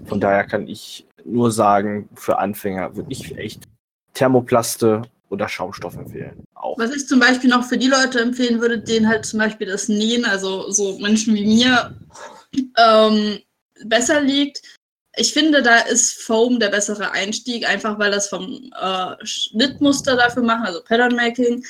Von 0.05 0.19
daher 0.19 0.45
kann 0.45 0.67
ich 0.67 1.07
nur 1.25 1.51
sagen, 1.51 2.09
für 2.13 2.38
Anfänger 2.38 2.95
würde 2.95 3.12
ich 3.12 3.38
echt 3.38 3.63
Thermoplaste 4.13 5.01
oder 5.30 5.50
Schaumstoff 5.50 5.96
empfehlen. 5.96 6.46
Auch. 6.53 6.77
Was 6.77 6.96
ich 6.96 7.08
zum 7.08 7.20
Beispiel 7.20 7.50
noch 7.50 7.65
für 7.65 7.77
die 7.77 7.88
Leute 7.88 8.20
empfehlen 8.20 8.62
würde, 8.62 8.80
denen 8.80 9.08
halt 9.08 9.25
zum 9.25 9.39
Beispiel 9.39 9.68
das 9.68 9.88
Nähen, 9.88 10.25
also 10.25 10.70
so 10.72 11.00
Menschen 11.00 11.34
wie 11.34 11.46
mir, 11.46 11.96
ähm, 12.77 13.39
besser 13.86 14.22
liegt. 14.22 14.62
Ich 15.15 15.34
finde, 15.34 15.62
da 15.62 15.80
ist 15.80 16.22
Foam 16.24 16.60
der 16.60 16.70
bessere 16.70 17.12
Einstieg, 17.12 17.68
einfach 17.68 18.00
weil 18.00 18.12
das 18.12 18.30
vom 18.30 18.72
äh, 18.80 19.25
Schnittmuster 19.25 20.15
dafür 20.15 20.44
machen, 20.44 20.65
also 20.65 20.84
Pattern 20.84 21.15
Making 21.15 21.63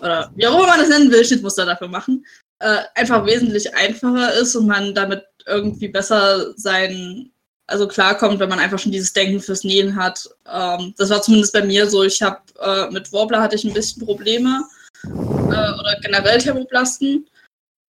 oder 0.00 0.30
wie 0.34 0.46
auch 0.46 0.54
immer 0.54 0.66
man 0.66 0.80
das 0.80 0.88
nennen 0.88 1.10
will, 1.10 1.24
Schnittmuster 1.24 1.66
dafür 1.66 1.88
machen, 1.88 2.24
äh, 2.58 2.82
einfach 2.94 3.24
wesentlich 3.26 3.74
einfacher 3.74 4.34
ist 4.34 4.54
und 4.54 4.66
man 4.66 4.94
damit 4.94 5.24
irgendwie 5.46 5.88
besser 5.88 6.52
sein, 6.56 7.32
also 7.70 7.86
klarkommt, 7.86 8.40
wenn 8.40 8.48
man 8.48 8.58
einfach 8.58 8.78
schon 8.78 8.92
dieses 8.92 9.12
Denken 9.12 9.40
fürs 9.40 9.64
Nähen 9.64 9.96
hat. 9.96 10.28
Ähm, 10.46 10.92
das 10.98 11.10
war 11.10 11.22
zumindest 11.22 11.52
bei 11.52 11.64
mir 11.64 11.88
so. 11.88 12.02
Ich 12.02 12.20
habe 12.20 12.40
äh, 12.58 12.90
mit 12.90 13.12
Warbler 13.12 13.40
hatte 13.40 13.56
ich 13.56 13.64
ein 13.64 13.72
bisschen 13.72 14.04
Probleme 14.04 14.64
äh, 15.04 15.08
oder 15.08 15.96
generell 16.02 16.38
Thermoplasten. 16.38 17.28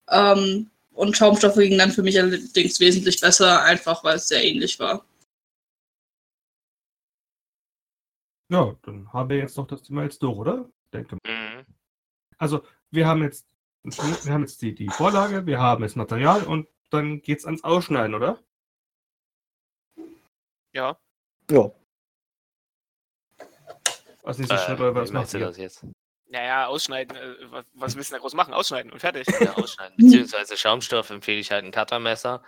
Ähm, 0.09 0.69
und 0.91 1.15
Schaumstoffe 1.15 1.55
gingen 1.55 1.77
dann 1.77 1.91
für 1.91 2.03
mich 2.03 2.19
allerdings 2.19 2.79
wesentlich 2.79 3.21
besser, 3.21 3.63
einfach 3.63 4.03
weil 4.03 4.17
es 4.17 4.27
sehr 4.27 4.43
ähnlich 4.43 4.79
war. 4.79 5.05
Ja, 8.51 8.75
dann 8.81 9.13
haben 9.13 9.29
wir 9.29 9.37
jetzt 9.37 9.55
noch 9.55 9.67
das 9.67 9.83
Thema 9.83 10.03
jetzt 10.03 10.21
durch, 10.21 10.37
oder? 10.37 10.69
Denke 10.91 11.15
mal. 11.15 11.31
Mhm. 11.31 11.65
Also, 12.37 12.63
wir 12.91 13.07
haben 13.07 13.23
jetzt, 13.23 13.47
wir 13.83 14.33
haben 14.33 14.41
jetzt 14.41 14.61
die, 14.61 14.75
die 14.75 14.89
Vorlage, 14.89 15.45
wir 15.45 15.59
haben 15.59 15.83
das 15.83 15.95
Material 15.95 16.43
und 16.43 16.67
dann 16.89 17.21
geht's 17.21 17.45
ans 17.45 17.63
Ausschneiden, 17.63 18.15
oder? 18.15 18.39
Ja. 20.73 20.97
Ja. 21.49 21.71
Was 24.23 24.37
nächster 24.37 24.55
Äh, 24.55 24.65
Schritt 24.65 24.79
oder 24.79 24.95
was 24.95 25.11
macht 25.11 25.33
du 25.33 25.37
ihr? 25.39 25.45
das 25.47 25.57
jetzt? 25.57 25.85
Naja, 26.27 26.67
ausschneiden. 26.67 27.15
Äh, 27.17 27.63
was, 27.73 27.95
willst 27.95 28.11
du 28.11 28.15
da 28.15 28.19
groß 28.19 28.33
machen? 28.33 28.53
Ausschneiden 28.53 28.91
und 28.91 28.99
fertig. 28.99 29.27
Ja, 29.39 29.53
ausschneiden. 29.55 29.95
Beziehungsweise 29.97 30.57
Schaumstoff 30.57 31.09
empfehle 31.09 31.39
ich 31.39 31.51
halt 31.51 31.65
ein 31.65 31.71
Cuttermesser. 31.71 32.43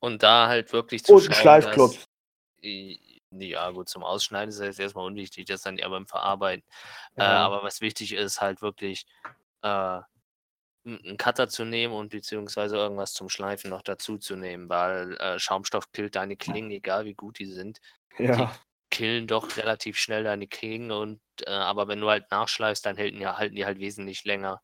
Und 0.00 0.22
da 0.22 0.48
halt 0.48 0.72
wirklich 0.72 1.04
zu 1.04 1.14
Und 1.14 1.20
ein 1.28 1.32
schauen, 1.34 1.42
Schleifklotz. 1.42 2.04
Ja, 2.62 3.70
gut, 3.70 3.88
zum 3.88 4.02
Ausschneiden 4.02 4.48
ist 4.48 4.58
das 4.58 4.66
jetzt 4.66 4.80
erstmal 4.80 5.06
unwichtig, 5.06 5.46
das 5.46 5.56
ist 5.60 5.66
dann 5.66 5.78
eher 5.78 5.90
beim 5.90 6.06
Verarbeiten. 6.06 6.64
Äh, 7.14 7.20
Ja. 7.22 7.46
aber 7.46 7.62
was 7.62 7.80
wichtig 7.80 8.12
ist, 8.12 8.40
halt 8.40 8.60
wirklich 8.62 9.06
äh, 9.62 10.00
einen 10.84 11.16
Cutter 11.18 11.48
zu 11.48 11.64
nehmen 11.64 11.94
und 11.94 12.10
beziehungsweise 12.10 12.76
irgendwas 12.76 13.12
zum 13.12 13.28
Schleifen 13.28 13.70
noch 13.70 13.82
dazu 13.82 14.18
zu 14.18 14.36
nehmen, 14.36 14.68
weil 14.68 15.16
äh, 15.18 15.38
Schaumstoff 15.38 15.92
killt 15.92 16.16
deine 16.16 16.36
Klingen, 16.36 16.70
egal 16.70 17.04
wie 17.04 17.14
gut 17.14 17.38
die 17.38 17.46
sind. 17.46 17.80
Ja. 18.18 18.52
killen 18.90 19.26
doch 19.26 19.56
relativ 19.56 19.98
schnell 19.98 20.24
deine 20.24 20.48
Klingen 20.48 20.90
und 20.90 21.20
äh, 21.46 21.50
aber 21.50 21.88
wenn 21.88 22.00
du 22.00 22.08
halt 22.10 22.30
nachschleifst, 22.30 22.84
dann 22.86 22.96
halten 22.98 23.18
die, 23.18 23.26
halten 23.26 23.54
die 23.54 23.64
halt 23.64 23.78
wesentlich 23.78 24.24
länger. 24.24 24.62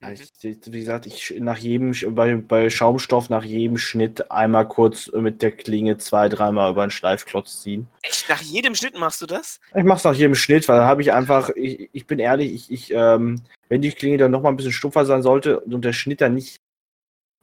Ja, 0.00 0.12
ich, 0.12 0.30
wie 0.42 0.78
gesagt, 0.78 1.06
ich 1.06 1.34
nach 1.40 1.58
jedem 1.58 1.92
bei, 2.14 2.36
bei 2.36 2.70
Schaumstoff 2.70 3.30
nach 3.30 3.42
jedem 3.42 3.78
Schnitt 3.78 4.30
einmal 4.30 4.68
kurz 4.68 5.10
mit 5.12 5.42
der 5.42 5.50
Klinge 5.50 5.98
zwei, 5.98 6.28
dreimal 6.28 6.70
über 6.70 6.82
einen 6.82 6.92
Schleifklotz 6.92 7.62
ziehen. 7.62 7.88
Echt? 8.02 8.28
Nach 8.28 8.40
jedem 8.40 8.76
Schnitt 8.76 8.96
machst 8.96 9.20
du 9.20 9.26
das? 9.26 9.58
Ich 9.74 9.82
mache 9.82 9.98
es 9.98 10.04
nach 10.04 10.14
jedem 10.14 10.36
Schnitt, 10.36 10.68
weil 10.68 10.78
da 10.78 10.86
habe 10.86 11.02
ich 11.02 11.12
einfach, 11.12 11.50
ich, 11.56 11.90
ich 11.92 12.06
bin 12.06 12.20
ehrlich, 12.20 12.52
ich, 12.52 12.70
ich 12.70 12.94
ähm, 12.94 13.42
wenn 13.68 13.82
die 13.82 13.90
Klinge 13.90 14.18
dann 14.18 14.30
nochmal 14.30 14.52
ein 14.52 14.56
bisschen 14.56 14.72
stumpfer 14.72 15.04
sein 15.04 15.22
sollte 15.22 15.60
und 15.60 15.84
der 15.84 15.92
Schnitt 15.92 16.20
dann 16.20 16.34
nicht, 16.34 16.60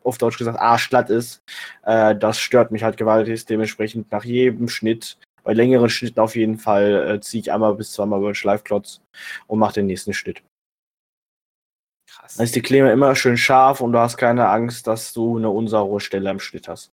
auf 0.04 0.18
Deutsch 0.18 0.38
gesagt, 0.38 0.60
arschglatt 0.60 1.10
ist, 1.10 1.42
äh, 1.84 2.16
das 2.16 2.40
stört 2.40 2.72
mich 2.72 2.84
halt 2.84 2.96
gewaltig. 2.96 3.46
Dementsprechend 3.46 4.12
nach 4.12 4.24
jedem 4.24 4.70
Schnitt, 4.70 5.18
bei 5.44 5.54
längeren 5.54 5.90
Schnitten 5.90 6.20
auf 6.20 6.36
jeden 6.36 6.58
Fall, 6.58 7.16
äh, 7.16 7.20
ziehe 7.22 7.42
ich 7.42 7.52
einmal 7.52 7.74
bis 7.76 7.92
zweimal 7.92 8.20
über 8.20 8.30
den 8.30 8.36
Schleifklotz 8.36 9.02
und 9.48 9.60
mache 9.60 9.74
den 9.74 9.88
nächsten 9.88 10.14
Schnitt. 10.14 10.42
Krass. 12.26 12.38
Dann 12.38 12.46
ist 12.46 12.56
die 12.56 12.62
Klinge 12.62 12.92
immer 12.92 13.16
schön 13.16 13.38
scharf 13.38 13.82
und 13.82 13.92
du 13.94 14.00
hast 14.00 14.18
keine 14.18 14.50
Angst, 14.50 14.88
dass 14.88 15.14
du 15.14 15.38
eine 15.38 15.50
unsaure 15.50 16.00
Stelle 16.00 16.30
am 16.30 16.40
Schnitt 16.40 16.68
hast. 16.68 16.92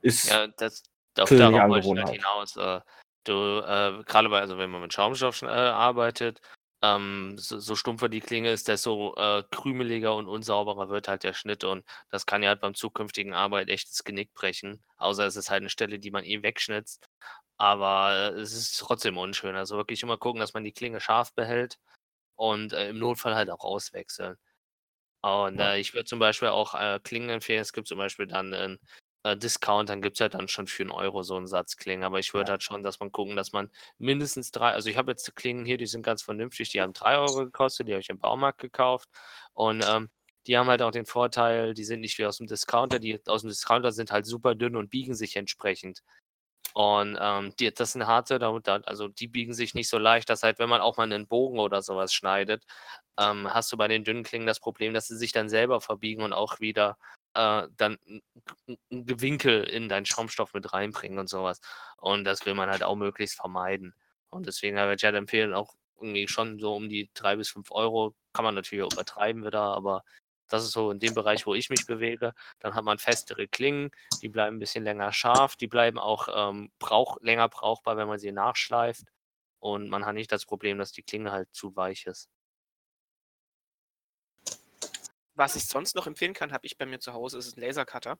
Ist, 0.00 0.30
Ja, 0.30 0.48
das 0.48 0.82
auf 1.18 1.28
darauf 1.28 1.68
wollte 1.68 1.88
ich 1.88 1.96
halt 1.96 2.08
hinaus. 2.10 2.56
Äh, 2.56 2.80
du, 3.24 3.32
äh, 3.32 4.02
gerade 4.04 4.28
bei, 4.28 4.40
also 4.40 4.58
wenn 4.58 4.70
man 4.70 4.82
mit 4.82 4.92
Schaumstoff 4.92 5.42
äh, 5.42 5.46
arbeitet, 5.46 6.40
ähm, 6.82 7.36
so, 7.38 7.60
so 7.60 7.76
stumpfer 7.76 8.08
die 8.08 8.20
Klinge 8.20 8.50
ist, 8.50 8.66
desto 8.66 9.14
äh, 9.16 9.44
krümeliger 9.50 10.16
und 10.16 10.26
unsauberer 10.26 10.88
wird 10.88 11.06
halt 11.06 11.22
der 11.22 11.34
Schnitt 11.34 11.62
und 11.62 11.84
das 12.10 12.26
kann 12.26 12.42
ja 12.42 12.48
halt 12.48 12.62
beim 12.62 12.74
zukünftigen 12.74 13.34
Arbeit 13.34 13.68
echt 13.68 13.90
das 13.90 14.02
Genick 14.02 14.32
brechen. 14.32 14.82
Außer 14.96 15.26
es 15.26 15.36
ist 15.36 15.50
halt 15.50 15.60
eine 15.60 15.70
Stelle, 15.70 15.98
die 16.00 16.10
man 16.10 16.24
eh 16.24 16.42
wegschnitzt. 16.42 17.06
Aber 17.58 18.32
äh, 18.34 18.40
es 18.40 18.54
ist 18.54 18.78
trotzdem 18.78 19.18
unschön. 19.18 19.54
Also 19.54 19.76
wirklich 19.76 20.02
immer 20.02 20.16
gucken, 20.16 20.40
dass 20.40 20.54
man 20.54 20.64
die 20.64 20.72
Klinge 20.72 21.00
scharf 21.00 21.32
behält 21.34 21.78
und 22.40 22.72
äh, 22.72 22.88
im 22.90 22.98
Notfall 22.98 23.34
halt 23.36 23.50
auch 23.50 23.64
auswechseln. 23.64 24.36
Und 25.22 25.58
Ja. 25.58 25.66
äh, 25.74 25.78
ich 25.78 25.94
würde 25.94 26.06
zum 26.06 26.18
Beispiel 26.18 26.48
auch 26.48 26.74
äh, 26.74 27.00
Klingen 27.02 27.30
empfehlen. 27.30 27.60
Es 27.60 27.72
gibt 27.72 27.88
zum 27.88 27.98
Beispiel 27.98 28.26
dann 28.26 28.54
einen 28.54 28.78
äh, 29.24 29.36
Discount, 29.36 29.88
dann 29.90 30.02
gibt 30.02 30.16
es 30.16 30.20
ja 30.20 30.28
dann 30.30 30.48
schon 30.48 30.66
für 30.66 30.82
einen 30.84 30.92
Euro 30.92 31.22
so 31.22 31.36
einen 31.36 31.46
Satz 31.46 31.76
Klingen. 31.76 32.04
Aber 32.04 32.18
ich 32.18 32.34
würde 32.34 32.52
halt 32.52 32.62
schon, 32.62 32.82
dass 32.82 33.00
man 33.00 33.12
gucken, 33.12 33.36
dass 33.36 33.52
man 33.52 33.70
mindestens 33.98 34.50
drei, 34.52 34.72
also 34.72 34.88
ich 34.90 34.96
habe 34.96 35.12
jetzt 35.12 35.36
Klingen 35.36 35.64
hier, 35.66 35.76
die 35.78 35.86
sind 35.86 36.02
ganz 36.02 36.22
vernünftig, 36.22 36.70
die 36.70 36.80
haben 36.80 36.92
drei 36.94 37.18
Euro 37.18 37.44
gekostet, 37.44 37.88
die 37.88 37.92
habe 37.92 38.00
ich 38.02 38.08
im 38.10 38.18
Baumarkt 38.20 38.60
gekauft. 38.60 39.08
Und 39.54 39.82
ähm, 39.82 40.10
die 40.46 40.56
haben 40.58 40.68
halt 40.68 40.82
auch 40.82 40.90
den 40.92 41.06
Vorteil, 41.06 41.74
die 41.74 41.84
sind 41.84 42.00
nicht 42.00 42.18
wie 42.18 42.26
aus 42.26 42.38
dem 42.38 42.46
Discounter, 42.46 42.98
die 42.98 43.20
aus 43.26 43.42
dem 43.42 43.50
Discounter 43.50 43.92
sind 43.92 44.12
halt 44.12 44.26
super 44.26 44.54
dünn 44.54 44.76
und 44.76 44.90
biegen 44.90 45.14
sich 45.14 45.36
entsprechend. 45.36 46.02
Und 46.74 47.18
ähm, 47.20 47.52
die, 47.58 47.72
das 47.74 47.92
sind 47.92 48.06
harte, 48.06 48.40
also 48.86 49.08
die 49.08 49.26
biegen 49.26 49.54
sich 49.54 49.74
nicht 49.74 49.88
so 49.88 49.98
leicht, 49.98 50.30
dass 50.30 50.42
halt, 50.42 50.58
wenn 50.58 50.68
man 50.68 50.80
auch 50.80 50.96
mal 50.96 51.04
einen 51.04 51.26
Bogen 51.26 51.58
oder 51.58 51.82
sowas 51.82 52.12
schneidet, 52.14 52.64
ähm, 53.18 53.52
hast 53.52 53.72
du 53.72 53.76
bei 53.76 53.88
den 53.88 54.04
dünnen 54.04 54.22
Klingen 54.22 54.46
das 54.46 54.60
Problem, 54.60 54.94
dass 54.94 55.08
sie 55.08 55.16
sich 55.16 55.32
dann 55.32 55.48
selber 55.48 55.80
verbiegen 55.80 56.22
und 56.22 56.32
auch 56.32 56.60
wieder 56.60 56.96
äh, 57.34 57.66
dann 57.76 57.98
ein 58.06 58.22
ein 58.92 59.06
Gewinkel 59.06 59.64
in 59.64 59.88
deinen 59.88 60.06
Schaumstoff 60.06 60.54
mit 60.54 60.72
reinbringen 60.72 61.18
und 61.18 61.28
sowas. 61.28 61.60
Und 61.96 62.24
das 62.24 62.46
will 62.46 62.54
man 62.54 62.70
halt 62.70 62.82
auch 62.82 62.96
möglichst 62.96 63.36
vermeiden. 63.36 63.94
Und 64.30 64.46
deswegen 64.46 64.76
würde 64.76 64.94
ich 64.96 65.04
halt 65.04 65.16
empfehlen, 65.16 65.54
auch 65.54 65.74
irgendwie 65.96 66.28
schon 66.28 66.58
so 66.58 66.74
um 66.74 66.88
die 66.88 67.10
drei 67.14 67.36
bis 67.36 67.50
fünf 67.50 67.70
Euro, 67.72 68.14
kann 68.32 68.44
man 68.44 68.54
natürlich 68.54 68.92
übertreiben 68.92 69.44
wieder, 69.44 69.62
aber 69.62 70.02
das 70.50 70.64
ist 70.64 70.72
so 70.72 70.90
in 70.90 70.98
dem 70.98 71.14
Bereich, 71.14 71.46
wo 71.46 71.54
ich 71.54 71.70
mich 71.70 71.86
bewege. 71.86 72.34
Dann 72.58 72.74
hat 72.74 72.84
man 72.84 72.98
festere 72.98 73.48
Klingen, 73.48 73.90
die 74.20 74.28
bleiben 74.28 74.56
ein 74.56 74.60
bisschen 74.60 74.84
länger 74.84 75.12
scharf, 75.12 75.56
die 75.56 75.68
bleiben 75.68 75.98
auch 75.98 76.28
ähm, 76.32 76.70
brauch, 76.78 77.18
länger 77.22 77.48
brauchbar, 77.48 77.96
wenn 77.96 78.08
man 78.08 78.18
sie 78.18 78.32
nachschleift. 78.32 79.04
Und 79.60 79.88
man 79.88 80.04
hat 80.04 80.14
nicht 80.14 80.32
das 80.32 80.44
Problem, 80.44 80.78
dass 80.78 80.92
die 80.92 81.02
Klinge 81.02 81.30
halt 81.32 81.48
zu 81.52 81.74
weich 81.76 82.06
ist. 82.06 82.28
Was 85.34 85.56
ich 85.56 85.66
sonst 85.66 85.94
noch 85.94 86.06
empfehlen 86.06 86.34
kann, 86.34 86.52
habe 86.52 86.66
ich 86.66 86.76
bei 86.76 86.84
mir 86.84 86.98
zu 86.98 87.12
Hause, 87.12 87.38
ist 87.38 87.56
ein 87.56 87.60
Lasercutter. 87.60 88.18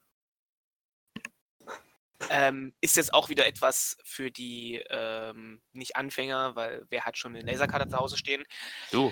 Ähm, 2.28 2.75
ist 2.80 2.96
jetzt 2.96 3.12
auch 3.12 3.28
wieder 3.28 3.46
etwas 3.46 3.96
für 4.04 4.30
die 4.30 4.82
ähm, 4.90 5.60
Nicht-Anfänger, 5.72 6.54
weil 6.54 6.87
wer 6.90 7.04
hat 7.04 7.18
schon 7.18 7.34
einen 7.34 7.46
Lasercutter 7.46 7.88
zu 7.88 7.96
Hause 7.96 8.16
stehen? 8.16 8.44
Du, 8.92 9.10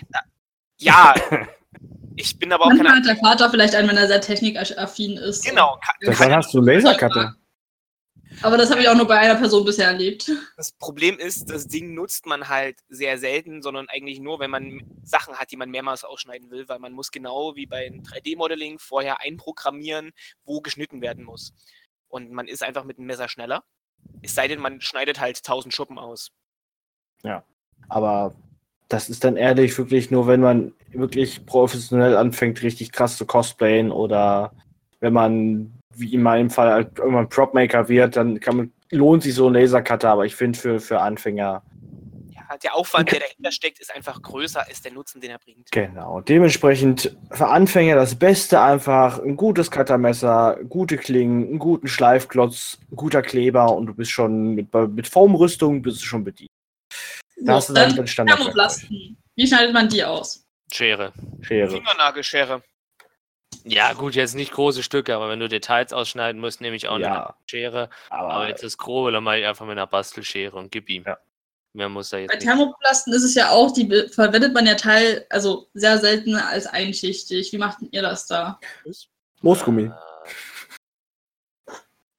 Ja, 0.79 1.15
ich 2.19 2.39
bin 2.39 2.53
aber 2.53 2.65
auch 2.65 2.69
Manchmal 2.69 2.93
kein. 2.93 2.97
hat 2.99 3.07
der 3.07 3.17
Vater 3.17 3.51
vielleicht 3.51 3.75
einen, 3.75 3.89
wenn 3.89 3.97
er 3.97 4.09
sehr 4.09 4.21
technikaffin 4.21 5.17
ist. 5.17 5.45
Genau, 5.45 5.79
kann, 6.03 6.33
hast 6.33 6.53
du 6.53 6.61
Lasercutter. 6.61 7.37
Aber 8.43 8.57
das 8.57 8.71
habe 8.71 8.81
ich 8.81 8.89
auch 8.89 8.95
nur 8.95 9.07
bei 9.07 9.19
einer 9.19 9.37
Person 9.37 9.65
bisher 9.65 9.87
erlebt. 9.87 10.31
das 10.57 10.73
Problem 10.73 11.19
ist, 11.19 11.51
das 11.51 11.67
Ding 11.67 11.95
nutzt 11.95 12.27
man 12.27 12.49
halt 12.49 12.79
sehr 12.89 13.19
selten, 13.19 13.63
sondern 13.63 13.89
eigentlich 13.89 14.21
nur, 14.21 14.39
wenn 14.39 14.51
man 14.51 14.83
Sachen 15.03 15.37
hat, 15.37 15.51
die 15.51 15.57
man 15.57 15.71
mehrmals 15.71 16.05
ausschneiden 16.05 16.51
will, 16.51 16.69
weil 16.69 16.79
man 16.79 16.93
muss 16.93 17.11
genau 17.11 17.57
wie 17.57 17.67
bei 17.67 17.89
3D-Modeling 17.89 18.79
vorher 18.79 19.21
einprogrammieren, 19.21 20.13
wo 20.45 20.61
geschnitten 20.61 21.01
werden 21.01 21.25
muss. 21.25 21.53
Und 22.09 22.31
man 22.31 22.49
ist 22.49 22.63
einfach 22.63 22.85
mit 22.85 22.99
dem 22.99 23.07
Messer 23.07 23.29
schneller. 23.29 23.65
Es 24.23 24.35
sei 24.35 24.47
denn, 24.47 24.61
man 24.61 24.81
schneidet 24.81 25.21
halt 25.21 25.39
1000 25.39 25.75
Schuppen 25.75 25.99
aus. 25.99 26.31
Aber 27.89 28.35
das 28.89 29.11
ist 29.11 29.25
dann 29.25 29.37
ehrlich 29.37 29.77
wirklich 29.77 30.11
nur, 30.11 30.27
wenn 30.27 30.41
man 30.41 30.73
wirklich 30.93 31.45
professionell 31.45 32.17
anfängt, 32.17 32.63
richtig 32.63 32.93
krass 32.93 33.17
zu 33.17 33.27
cosplayen 33.27 33.91
oder 33.91 34.53
wenn 35.01 35.13
man, 35.13 35.73
wie 35.95 36.15
in 36.15 36.23
meinem 36.23 36.51
Fall, 36.51 36.73
halt 36.73 36.99
irgendwann 36.99 37.29
Propmaker 37.29 37.89
wird, 37.89 38.17
dann 38.17 38.41
kann 38.41 38.57
man, 38.57 38.73
lohnt 38.91 39.23
sich 39.23 39.35
so 39.35 39.49
ein 39.49 39.55
Lasercutter, 39.55 40.11
aber 40.11 40.25
ich 40.25 40.35
finde 40.35 40.59
für, 40.59 40.81
für 40.81 41.01
Anfänger, 41.01 41.63
Ja, 42.31 42.57
der 42.57 42.75
Aufwand, 42.75 43.13
der 43.13 43.21
dahinter 43.21 43.53
steckt, 43.53 43.79
ist 43.79 43.95
einfach 43.95 44.23
größer 44.23 44.67
als 44.67 44.81
der 44.81 44.93
Nutzen, 44.93 45.21
den 45.21 45.33
er 45.33 45.39
bringt. 45.39 45.71
genau. 45.71 46.23
Dementsprechend 46.23 47.15
für 47.31 47.49
Anfänger 47.49 47.95
das 47.95 48.15
Beste 48.15 48.59
einfach 48.61 49.19
ein 49.23 49.37
gutes 49.37 49.71
Cuttermesser, 49.71 50.59
gute 50.67 50.97
Klingen, 50.97 51.47
einen 51.47 51.59
guten 51.59 51.89
Schleifklotz, 51.89 52.79
guter 52.97 53.21
Kleber 53.21 53.77
und 53.77 53.85
du 53.87 53.95
bist 53.95 54.11
schon 54.13 54.55
mit, 54.55 54.73
mit 54.73 55.07
Foamrüstung 55.07 55.83
bist 55.83 56.01
du 56.01 56.07
schon 56.07 56.25
bedient. 56.25 56.49
Da 57.43 57.55
hast 57.55 57.69
du 57.69 57.73
dann 57.75 57.89
dann 57.91 57.97
den 57.97 58.07
Standard. 58.07 58.41
Wie 59.37 59.47
schneidet 59.47 59.73
man 59.73 59.89
die 59.89 60.05
aus? 60.05 60.45
Schere. 60.73 61.13
Schere. 61.43 61.71
Fingernagelschere. 61.71 62.63
Ja, 63.65 63.93
gut, 63.93 64.15
jetzt 64.15 64.35
nicht 64.35 64.53
große 64.53 64.83
Stücke, 64.83 65.15
aber 65.15 65.29
wenn 65.29 65.41
du 65.41 65.49
Details 65.49 65.93
ausschneiden 65.93 66.41
musst, 66.41 66.61
nehme 66.61 66.77
ich 66.77 66.89
auch 66.89 66.97
eine 66.97 67.05
Ja, 67.05 67.37
Schere. 67.47 67.91
aber, 68.11 68.31
Aber 68.31 68.49
jetzt 68.49 68.63
das 68.63 68.77
Grobe, 68.79 69.13
dann 69.13 69.25
mache 69.25 69.39
ich 69.39 69.47
einfach 69.47 69.67
mit 69.67 69.73
einer 69.73 69.87
Bastelschere 69.87 70.57
und 70.57 70.71
gib 70.73 70.89
ihm. 70.91 71.05
Ja. 71.07 71.19
Mehr 71.75 71.89
muss 71.89 72.13
er 72.13 72.21
jetzt 72.21 72.31
Bei 72.31 72.37
nicht. 72.37 72.47
Thermoblasten 72.47 73.13
ist 73.13 73.25
es 73.25 73.35
ja 73.35 73.51
auch, 73.51 73.73
die 73.73 73.87
verwendet 74.13 74.55
man 74.55 74.67
ja 74.67 74.75
teil, 74.75 75.27
also 75.31 75.69
sehr 75.75 75.99
selten 75.99 76.35
als 76.35 76.67
einschichtig. 76.67 77.53
Wie 77.53 77.59
macht 77.59 77.81
denn 77.81 77.89
ihr 77.93 78.03
das 78.03 78.27
da? 78.27 78.59
Moosgummi. 79.43 79.85
Äh, 79.85 81.73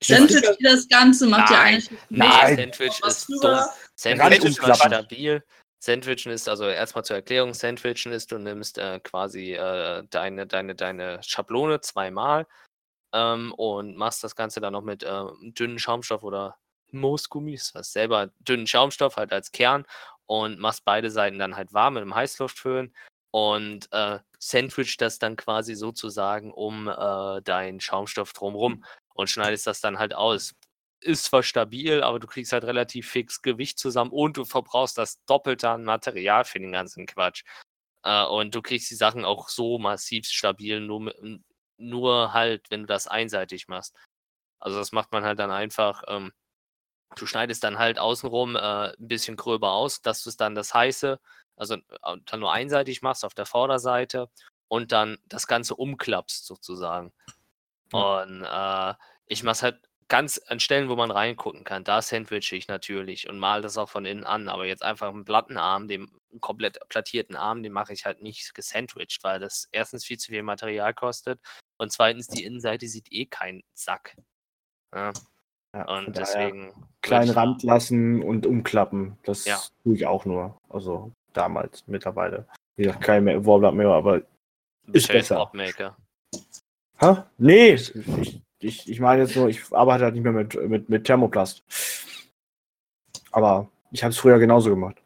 Sandwich 0.03 0.43
ihr 0.59 0.71
das 0.71 0.87
Ganze, 0.87 1.27
macht 1.27 1.49
ihr 1.49 1.57
Nein. 1.57 1.65
eigentlich 1.65 1.89
Nee, 2.09 2.17
Nein. 2.19 2.55
Sandwich 2.57 2.99
ist 3.05 3.29
dumm. 3.29 3.59
Sandwich 3.99 4.45
ist 4.45 4.55
stabil. 4.55 5.43
Sandwichen 5.81 6.31
ist, 6.31 6.47
also 6.47 6.65
erstmal 6.65 7.03
zur 7.03 7.17
Erklärung, 7.17 7.53
Sandwichen 7.53 8.13
ist, 8.13 8.31
du 8.31 8.37
nimmst 8.37 8.77
äh, 8.77 8.99
quasi 9.01 9.53
äh, 9.53 10.03
deine, 10.09 10.47
deine, 10.47 10.75
deine 10.75 11.21
Schablone 11.23 11.81
zweimal 11.81 12.47
ähm, 13.13 13.53
und 13.53 13.97
machst 13.97 14.23
das 14.23 14.35
Ganze 14.35 14.61
dann 14.61 14.73
noch 14.73 14.83
mit 14.83 15.03
äh, 15.03 15.23
dünnen 15.41 15.79
Schaumstoff 15.79 16.23
oder 16.23 16.57
Moosgummi, 16.91 17.55
das 17.55 17.73
heißt 17.75 17.93
selber 17.93 18.29
dünnen 18.39 18.67
Schaumstoff 18.67 19.17
halt 19.17 19.33
als 19.33 19.51
Kern 19.51 19.85
und 20.25 20.59
machst 20.59 20.85
beide 20.85 21.11
Seiten 21.11 21.39
dann 21.39 21.55
halt 21.57 21.73
warm 21.73 21.95
mit 21.95 22.01
einem 22.01 22.15
Heißluftföhn 22.15 22.93
und 23.31 23.91
äh, 23.91 24.19
sandwich 24.37 24.97
das 24.97 25.19
dann 25.19 25.35
quasi 25.35 25.75
sozusagen 25.75 26.53
um 26.53 26.87
äh, 26.87 27.41
deinen 27.41 27.79
Schaumstoff 27.79 28.33
drumrum 28.33 28.83
und 29.13 29.29
schneidest 29.29 29.67
das 29.67 29.81
dann 29.81 29.99
halt 29.99 30.13
aus 30.13 30.55
ist 31.01 31.25
zwar 31.25 31.43
stabil, 31.43 32.03
aber 32.03 32.19
du 32.19 32.27
kriegst 32.27 32.51
halt 32.51 32.63
relativ 32.63 33.09
fix 33.09 33.41
Gewicht 33.41 33.79
zusammen 33.79 34.11
und 34.11 34.37
du 34.37 34.45
verbrauchst 34.45 34.97
das 34.97 35.23
Doppelte 35.25 35.69
an 35.69 35.83
Material 35.83 36.45
für 36.45 36.59
den 36.59 36.71
ganzen 36.71 37.05
Quatsch. 37.05 37.43
Äh, 38.03 38.25
und 38.25 38.55
du 38.55 38.61
kriegst 38.61 38.89
die 38.91 38.95
Sachen 38.95 39.25
auch 39.25 39.49
so 39.49 39.79
massiv 39.79 40.27
stabil, 40.27 40.79
nur, 40.81 41.13
nur 41.77 42.33
halt, 42.33 42.69
wenn 42.69 42.81
du 42.81 42.87
das 42.87 43.07
einseitig 43.07 43.67
machst. 43.67 43.95
Also 44.59 44.77
das 44.77 44.91
macht 44.91 45.11
man 45.11 45.23
halt 45.23 45.39
dann 45.39 45.51
einfach, 45.51 46.03
ähm, 46.07 46.33
du 47.15 47.25
schneidest 47.25 47.63
dann 47.63 47.79
halt 47.79 47.99
außenrum 47.99 48.55
äh, 48.55 48.93
ein 48.93 49.07
bisschen 49.07 49.37
gröber 49.37 49.71
aus, 49.71 50.01
dass 50.01 50.23
du 50.23 50.29
es 50.29 50.37
dann 50.37 50.55
das 50.55 50.73
heiße, 50.73 51.19
also 51.55 51.77
dann 52.25 52.39
nur 52.39 52.53
einseitig 52.53 53.01
machst 53.01 53.25
auf 53.25 53.33
der 53.33 53.45
Vorderseite 53.45 54.29
und 54.67 54.91
dann 54.91 55.17
das 55.25 55.47
Ganze 55.47 55.75
umklappst 55.75 56.45
sozusagen. 56.45 57.13
Und 57.91 58.43
äh, 58.43 58.93
ich 59.25 59.43
mach's 59.43 59.63
halt 59.63 59.88
ganz 60.09 60.39
an 60.47 60.59
Stellen, 60.59 60.89
wo 60.89 60.95
man 60.95 61.11
reingucken 61.11 61.63
kann. 61.63 61.83
Da 61.83 62.01
sandwiche 62.01 62.55
ich 62.55 62.67
natürlich 62.67 63.29
und 63.29 63.39
mal 63.39 63.61
das 63.61 63.77
auch 63.77 63.89
von 63.89 64.05
innen 64.05 64.23
an. 64.25 64.49
Aber 64.49 64.65
jetzt 64.65 64.83
einfach 64.83 65.09
einen 65.09 65.23
Plattenarm, 65.25 65.87
den 65.87 66.09
einen 66.31 66.41
komplett 66.41 66.79
plattierten 66.89 67.35
Arm, 67.35 67.63
den 67.63 67.71
mache 67.71 67.93
ich 67.93 68.05
halt 68.05 68.21
nicht 68.21 68.53
gesandwiched, 68.53 69.23
weil 69.23 69.39
das 69.39 69.67
erstens 69.71 70.03
viel 70.05 70.17
zu 70.17 70.31
viel 70.31 70.43
Material 70.43 70.93
kostet 70.93 71.39
und 71.77 71.91
zweitens 71.91 72.27
die 72.27 72.43
Innenseite 72.43 72.87
sieht 72.87 73.11
eh 73.11 73.25
kein 73.25 73.63
Sack. 73.73 74.17
Ja, 74.93 75.11
ja, 75.75 75.85
von 75.85 76.05
und 76.07 76.17
deswegen. 76.17 76.73
kleinen 77.01 77.29
Rand 77.31 77.63
lassen 77.63 78.23
und 78.23 78.45
umklappen. 78.47 79.17
Das 79.23 79.45
Ja. 79.45 79.59
tue 79.83 79.95
ich 79.95 80.05
auch 80.07 80.25
nur. 80.25 80.57
Also 80.69 81.11
damals, 81.33 81.83
mittlerweile. 81.87 82.47
Wie 82.75 82.83
gesagt, 82.83 83.03
kein 83.03 83.45
Warblatt 83.45 83.75
mehr, 83.75 83.89
aber. 83.89 84.17
ja 84.17 84.23
jetzt 84.93 85.07
besser. 85.09 85.35
Popmaker. 85.37 85.95
Hä? 86.97 87.23
Nee, 87.37 87.73
ich, 87.73 87.93
ich, 88.59 88.89
ich 88.89 88.99
meine 88.99 89.23
jetzt 89.23 89.35
nur, 89.35 89.49
ich 89.49 89.61
arbeite 89.71 90.03
halt 90.03 90.15
nicht 90.15 90.23
mehr 90.23 90.33
mit, 90.33 90.55
mit, 90.69 90.89
mit 90.89 91.05
Thermoplast. 91.05 91.63
Aber 93.31 93.69
ich 93.91 94.03
habe 94.03 94.11
es 94.11 94.17
früher 94.17 94.39
genauso 94.39 94.69
gemacht. 94.69 94.97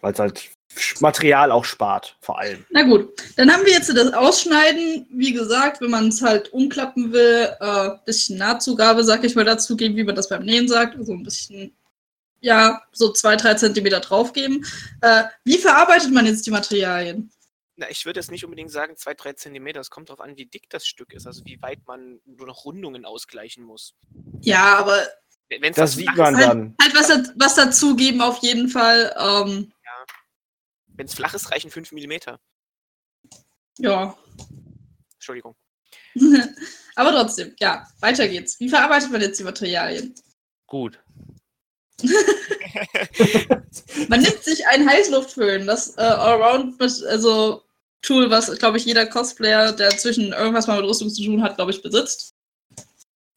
Weil 0.00 0.12
es 0.12 0.18
halt 0.18 0.50
Material 1.00 1.50
auch 1.50 1.64
spart, 1.64 2.16
vor 2.20 2.38
allem. 2.38 2.64
Na 2.70 2.82
gut, 2.82 3.12
dann 3.36 3.52
haben 3.52 3.64
wir 3.64 3.72
jetzt 3.72 3.94
das 3.94 4.12
Ausschneiden. 4.12 5.06
Wie 5.10 5.32
gesagt, 5.32 5.80
wenn 5.80 5.90
man 5.90 6.08
es 6.08 6.22
halt 6.22 6.52
umklappen 6.52 7.12
will, 7.12 7.48
äh, 7.60 7.90
bisschen 8.04 8.38
Nahtzugabe, 8.38 9.02
sag 9.02 9.24
ich 9.24 9.34
mal, 9.34 9.44
dazugeben, 9.44 9.96
wie 9.96 10.04
man 10.04 10.14
das 10.14 10.28
beim 10.28 10.44
Nähen 10.44 10.68
sagt. 10.68 10.96
Also 10.96 11.12
ein 11.12 11.22
bisschen, 11.22 11.74
ja, 12.40 12.82
so 12.92 13.12
zwei, 13.12 13.36
drei 13.36 13.54
Zentimeter 13.54 14.00
draufgeben. 14.00 14.64
Äh, 15.00 15.24
wie 15.44 15.58
verarbeitet 15.58 16.12
man 16.12 16.26
jetzt 16.26 16.46
die 16.46 16.52
Materialien? 16.52 17.30
Na, 17.80 17.88
ich 17.88 18.04
würde 18.04 18.20
jetzt 18.20 18.30
nicht 18.30 18.44
unbedingt 18.44 18.70
sagen, 18.70 18.94
zwei, 18.98 19.14
drei 19.14 19.32
Zentimeter. 19.32 19.80
Es 19.80 19.88
kommt 19.88 20.10
darauf 20.10 20.20
an, 20.20 20.36
wie 20.36 20.44
dick 20.44 20.68
das 20.68 20.86
Stück 20.86 21.14
ist, 21.14 21.26
also 21.26 21.46
wie 21.46 21.62
weit 21.62 21.86
man 21.86 22.20
nur 22.26 22.46
noch 22.46 22.66
Rundungen 22.66 23.06
ausgleichen 23.06 23.64
muss. 23.64 23.94
Ja, 24.42 24.76
aber 24.76 25.02
Wenn 25.48 25.62
es 25.64 25.76
Das 25.76 25.94
sieht 25.94 26.14
man 26.14 26.36
dann. 26.36 26.76
halt 26.78 26.94
was, 26.94 27.08
da- 27.08 27.32
was 27.36 27.54
dazugeben 27.54 28.20
auf 28.20 28.42
jeden 28.42 28.68
Fall. 28.68 29.16
Ähm, 29.18 29.72
Wenn 30.88 31.06
es 31.06 31.14
flach 31.14 31.32
ist, 31.32 31.50
reichen 31.50 31.70
5 31.70 31.90
mm. 31.92 32.12
ja. 33.78 34.14
Entschuldigung. 35.14 35.56
aber 36.96 37.12
trotzdem, 37.12 37.56
ja, 37.60 37.88
weiter 38.00 38.28
geht's. 38.28 38.60
Wie 38.60 38.68
verarbeitet 38.68 39.10
man 39.10 39.22
jetzt 39.22 39.40
die 39.40 39.44
Materialien? 39.44 40.14
Gut. 40.66 41.02
Man 44.08 44.20
nimmt 44.20 44.42
sich 44.42 44.66
ein 44.66 44.88
Heißluftföhn, 44.88 45.66
das 45.66 45.96
äh, 45.96 46.02
Allround, 46.02 46.80
also 46.80 47.62
Tool, 48.02 48.30
was, 48.30 48.58
glaube 48.58 48.78
ich, 48.78 48.84
jeder 48.84 49.06
Cosplayer, 49.06 49.72
der 49.72 49.90
zwischen 49.90 50.32
irgendwas 50.32 50.66
mal 50.66 50.80
mit 50.80 50.88
Rüstung 50.88 51.10
zu 51.10 51.24
tun 51.24 51.42
hat, 51.42 51.56
glaube 51.56 51.70
ich, 51.70 51.82
besitzt. 51.82 52.34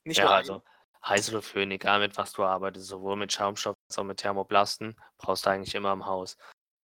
Nicht 0.06 0.17
ja, 0.17 0.30
also 0.30 0.62
Heißluftföhn, 1.06 1.69
egal 1.71 1.99
mit 1.99 2.17
was 2.17 2.32
du 2.34 2.43
arbeitest, 2.43 2.88
sowohl 2.88 3.17
mit 3.17 3.34
Schaumstoff 3.34 3.76
als 3.89 3.97
auch 3.99 4.04
mit 4.04 4.17
Thermoplasten, 4.17 4.95
brauchst 5.17 5.45
du 5.45 5.49
eigentlich 5.49 5.76
immer 5.76 5.91
im 5.91 6.06
Haus. 6.06 6.38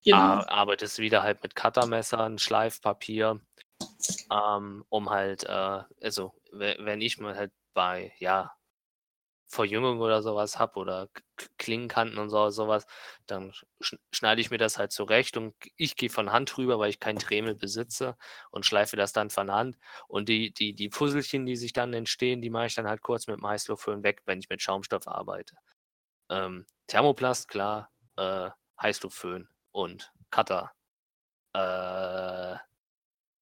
Genau. 0.04 0.18
Ar- 0.18 0.50
arbeitest 0.50 1.00
wieder 1.00 1.24
halt 1.24 1.42
mit 1.44 1.56
Cuttermessern, 1.56 2.38
Schleifpapier, 2.38 3.40
ähm, 4.32 4.86
um 4.90 5.10
halt, 5.10 5.44
äh, 5.44 5.84
also 6.02 6.34
we- 6.52 6.78
wenn 6.80 7.02
ich 7.02 7.18
mal 7.18 7.36
halt 7.36 7.52
bei, 7.74 8.14
ja, 8.20 8.54
Verjüngung 9.50 10.00
oder 10.00 10.22
sowas 10.22 10.60
hab 10.60 10.78
oder 10.78 11.10
Klingenkanten 11.58 12.18
und 12.20 12.30
so, 12.30 12.50
sowas, 12.52 12.86
dann 13.28 13.52
sch 13.82 13.96
schneide 14.12 14.42
ich 14.42 14.52
mir 14.52 14.58
das 14.60 14.78
halt 14.78 14.92
zurecht 14.92 15.38
und 15.38 15.56
ich 15.76 15.96
gehe 15.96 16.10
von 16.10 16.32
Hand 16.32 16.58
rüber, 16.58 16.80
weil 16.80 16.90
ich 16.92 17.00
kein 17.00 17.18
Dremel 17.18 17.56
besitze 17.56 18.16
und 18.52 18.66
schleife 18.66 18.96
das 18.98 19.14
dann 19.14 19.30
von 19.32 19.52
Hand. 19.52 19.78
Und 20.08 20.30
die, 20.30 20.54
die, 20.54 20.74
die 20.74 20.92
Fusselchen, 20.92 21.46
die 21.46 21.56
sich 21.56 21.74
dann 21.74 21.94
entstehen, 21.94 22.42
die 22.42 22.50
mache 22.52 22.68
ich 22.68 22.76
dann 22.76 22.88
halt 22.88 23.02
kurz 23.02 23.28
mit 23.28 23.42
Heißluftföhn 23.44 24.04
weg, 24.04 24.22
wenn 24.26 24.40
ich 24.40 24.50
mit 24.50 24.62
Schaumstoff 24.62 25.08
arbeite. 25.08 25.56
Ähm, 26.30 26.66
Thermoplast, 26.88 27.48
klar, 27.50 27.92
äh, 28.18 28.50
Heißluftföhn 28.82 29.50
und 29.72 30.12
Cutter. 30.32 30.72
Äh, 31.54 32.58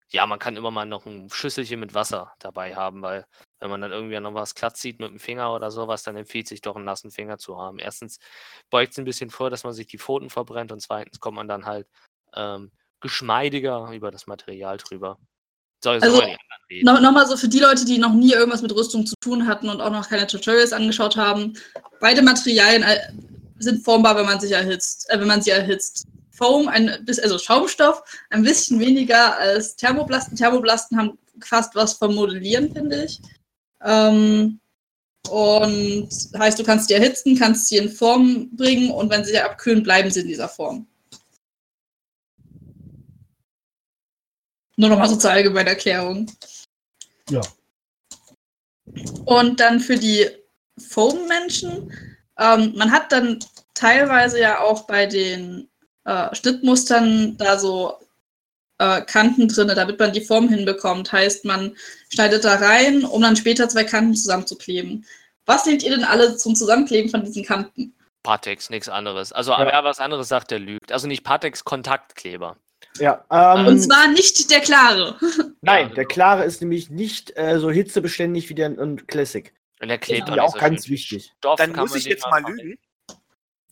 ja, 0.09 0.25
man 0.25 0.39
kann 0.39 0.55
immer 0.55 0.71
mal 0.71 0.85
noch 0.85 1.05
ein 1.05 1.29
Schüsselchen 1.29 1.79
mit 1.79 1.93
Wasser 1.93 2.31
dabei 2.39 2.75
haben, 2.75 3.01
weil 3.01 3.25
wenn 3.59 3.69
man 3.69 3.81
dann 3.81 3.91
irgendwie 3.91 4.19
noch 4.19 4.33
was 4.33 4.55
glatt 4.55 4.77
sieht 4.77 4.99
mit 4.99 5.09
dem 5.09 5.19
Finger 5.19 5.53
oder 5.53 5.69
sowas, 5.69 6.03
dann 6.03 6.15
empfiehlt 6.15 6.47
sich 6.47 6.61
doch 6.61 6.75
einen 6.75 6.85
nassen 6.85 7.11
Finger 7.11 7.37
zu 7.37 7.57
haben. 7.57 7.79
Erstens 7.79 8.19
beugt 8.69 8.93
es 8.93 8.99
ein 8.99 9.05
bisschen 9.05 9.29
vor, 9.29 9.49
dass 9.49 9.63
man 9.63 9.73
sich 9.73 9.87
die 9.87 9.97
Pfoten 9.97 10.29
verbrennt 10.29 10.71
und 10.71 10.81
zweitens 10.81 11.19
kommt 11.19 11.35
man 11.35 11.47
dann 11.47 11.65
halt 11.65 11.87
ähm, 12.35 12.71
geschmeidiger 13.01 13.91
über 13.91 14.11
das 14.11 14.27
Material 14.27 14.77
drüber. 14.77 15.17
So, 15.83 15.93
jetzt 15.93 16.03
Also, 16.03 16.21
Nochmal 16.81 17.27
so 17.27 17.37
für 17.37 17.47
die 17.47 17.59
Leute, 17.59 17.85
die 17.85 17.97
noch 17.97 18.13
nie 18.13 18.33
irgendwas 18.33 18.61
mit 18.61 18.73
Rüstung 18.73 19.05
zu 19.05 19.15
tun 19.21 19.47
hatten 19.47 19.69
und 19.69 19.79
auch 19.79 19.91
noch 19.91 20.09
keine 20.09 20.27
Tutorials 20.27 20.73
angeschaut 20.73 21.15
haben. 21.15 21.53
Beide 21.99 22.21
Materialien 22.21 22.83
äh, 22.83 22.99
sind 23.59 23.83
formbar, 23.83 24.15
wenn 24.15 24.25
man 24.25 24.39
sich 24.39 24.51
erhitzt, 24.51 25.09
äh, 25.09 25.19
wenn 25.19 25.27
man 25.27 25.41
sie 25.41 25.51
erhitzt. 25.51 26.05
Foam, 26.37 26.67
ein 26.67 27.05
also 27.07 27.37
Schaumstoff, 27.39 28.03
ein 28.29 28.43
bisschen 28.43 28.79
weniger 28.79 29.37
als 29.37 29.75
Thermoplasten. 29.75 30.37
Thermoplasten 30.37 30.97
haben 30.97 31.17
fast 31.41 31.73
was 31.75 31.93
vom 31.93 32.15
Modellieren, 32.15 32.71
finde 32.71 33.05
ich. 33.05 33.19
Ähm, 33.83 34.59
und 35.29 36.09
heißt, 36.37 36.59
du 36.59 36.63
kannst 36.63 36.87
sie 36.87 36.93
erhitzen, 36.93 37.37
kannst 37.37 37.67
sie 37.67 37.77
in 37.77 37.89
Form 37.89 38.49
bringen 38.55 38.91
und 38.91 39.09
wenn 39.09 39.25
sie 39.25 39.37
abkühlen, 39.37 39.83
bleiben 39.83 40.09
sie 40.09 40.21
in 40.21 40.27
dieser 40.27 40.47
Form. 40.47 40.87
Nur 44.77 44.89
nochmal 44.89 45.09
so 45.09 45.15
zur 45.15 45.31
allgemeinen 45.31 45.69
Erklärung. 45.69 46.31
Ja. 47.29 47.41
Und 49.25 49.59
dann 49.59 49.79
für 49.79 49.97
die 49.97 50.29
Foam-Menschen, 50.77 51.91
ähm, 52.37 52.73
man 52.75 52.91
hat 52.91 53.11
dann 53.11 53.39
teilweise 53.73 54.39
ja 54.39 54.61
auch 54.61 54.85
bei 54.85 55.07
den 55.07 55.67
äh, 56.07 56.33
Schnittmustern 56.35 57.37
da 57.37 57.59
so 57.59 57.97
äh, 58.79 59.01
Kanten 59.01 59.47
drin, 59.47 59.67
damit 59.67 59.99
man 59.99 60.13
die 60.13 60.21
Form 60.21 60.49
hinbekommt. 60.49 61.11
Heißt, 61.11 61.45
man 61.45 61.75
schneidet 62.13 62.43
da 62.45 62.55
rein, 62.55 63.03
um 63.05 63.21
dann 63.21 63.35
später 63.35 63.69
zwei 63.69 63.83
Kanten 63.83 64.15
zusammenzukleben. 64.15 65.05
Was 65.45 65.65
nehmt 65.65 65.83
ihr 65.83 65.91
denn 65.91 66.03
alle 66.03 66.35
zum 66.37 66.55
Zusammenkleben 66.55 67.09
von 67.09 67.23
diesen 67.23 67.43
Kanten? 67.45 67.93
Patex, 68.23 68.69
nichts 68.69 68.89
anderes. 68.89 69.31
Also 69.31 69.51
Ja. 69.51 69.65
wer 69.65 69.83
was 69.83 69.99
anderes 69.99 70.27
sagt, 70.27 70.51
der 70.51 70.59
lügt. 70.59 70.91
Also 70.91 71.07
nicht 71.07 71.23
Patex, 71.23 71.63
Kontaktkleber. 71.63 72.57
Ja, 72.99 73.23
ähm, 73.31 73.67
Und 73.67 73.79
zwar 73.79 74.07
nicht 74.09 74.49
der 74.51 74.59
klare. 74.59 75.17
nein, 75.61 75.89
Ja, 75.89 75.95
der 75.95 76.05
klare 76.05 76.43
ist 76.43 76.61
nämlich 76.61 76.89
nicht 76.89 77.35
äh, 77.37 77.59
so 77.59 77.69
hitzebeständig 77.71 78.49
wie 78.49 78.55
der 78.55 78.67
ein 78.69 79.07
Classic. 79.07 79.53
Und 79.81 79.87
der 79.89 79.97
klebt 79.99 80.27
Ja. 80.29 80.35
auch 80.35 80.47
auch 80.49 80.53
so 80.53 80.59
ganz 80.59 80.85
schön. 80.85 80.93
wichtig. 80.93 81.31
Stoff 81.37 81.57
Dann 81.57 81.73
muss 81.73 81.95
ich 81.95 82.05
jetzt 82.05 82.25
mal 82.29 82.41
machen. 82.41 82.55
lügen, 82.57 82.79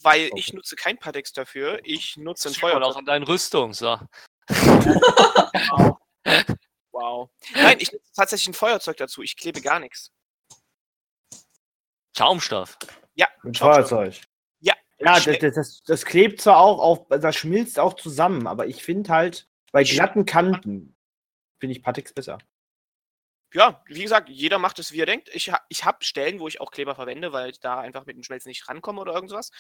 weil 0.06 0.28
Okay. 0.28 0.40
ich 0.40 0.54
nutze 0.54 0.76
kein 0.76 0.98
Padex 0.98 1.34
dafür. 1.34 1.80
Ich 1.84 2.16
nutze 2.16 2.50
ein 2.50 2.54
Sieht 2.54 2.62
man 2.64 2.72
auch 2.72 2.78
Feuerzeug. 2.94 2.98
an 2.98 3.06
deinen 3.06 3.24
Rüstung, 3.24 3.74
so. 3.74 4.00
Wow. 4.50 5.98
wow. 6.92 7.30
Nein, 7.54 7.78
ich 7.80 7.92
nutze 7.92 8.12
tatsächlich 8.16 8.48
ein 8.50 8.54
Feuerzeug 8.54 8.98
dazu. 8.98 9.22
Ich 9.22 9.36
klebe 9.36 9.62
gar 9.62 9.80
nichts. 9.80 10.12
Schaumstoff. 12.18 12.78
Mit 13.44 13.58
Schaumstoff. 13.58 13.90
Feuerzeug. 13.90 14.22
Ja, 14.60 14.74
Ja, 15.00 15.20
das, 15.20 15.40
das, 15.40 15.54
das, 15.56 15.84
das 15.84 16.06
klebt 16.06 16.42
zwar 16.42 16.58
auch 16.58 16.80
auf, 16.80 17.08
das 17.10 17.36
schmilzt 17.36 17.80
auch 17.80 17.94
zusammen, 17.96 18.48
aber 18.48 18.68
ich 18.68 18.84
finde 18.84 19.12
halt, 19.12 19.48
bei 19.72 19.84
glatten 19.84 20.26
Kanten 20.26 20.96
finde 21.60 21.76
ich 21.76 21.84
Patex 21.84 22.14
besser. 22.14 22.38
Ja, 23.54 23.84
wie 23.88 24.02
gesagt, 24.02 24.30
jeder 24.30 24.58
macht 24.58 24.80
es, 24.80 24.92
wie 24.92 25.00
er 25.00 25.06
denkt. 25.06 25.30
Ich, 25.34 25.52
ich 25.70 25.86
habe 25.86 26.04
Stellen, 26.04 26.40
wo 26.40 26.48
ich 26.48 26.60
auch 26.60 26.72
Kleber 26.72 26.96
verwende, 26.96 27.32
weil 27.32 27.52
ich 27.52 27.60
da 27.60 27.80
einfach 27.80 28.06
mit 28.06 28.16
dem 28.18 28.24
Schmelzen 28.24 28.50
nicht 28.50 28.68
rankomme 28.68 29.00
oder 29.00 29.14
irgendwas. 29.14 29.52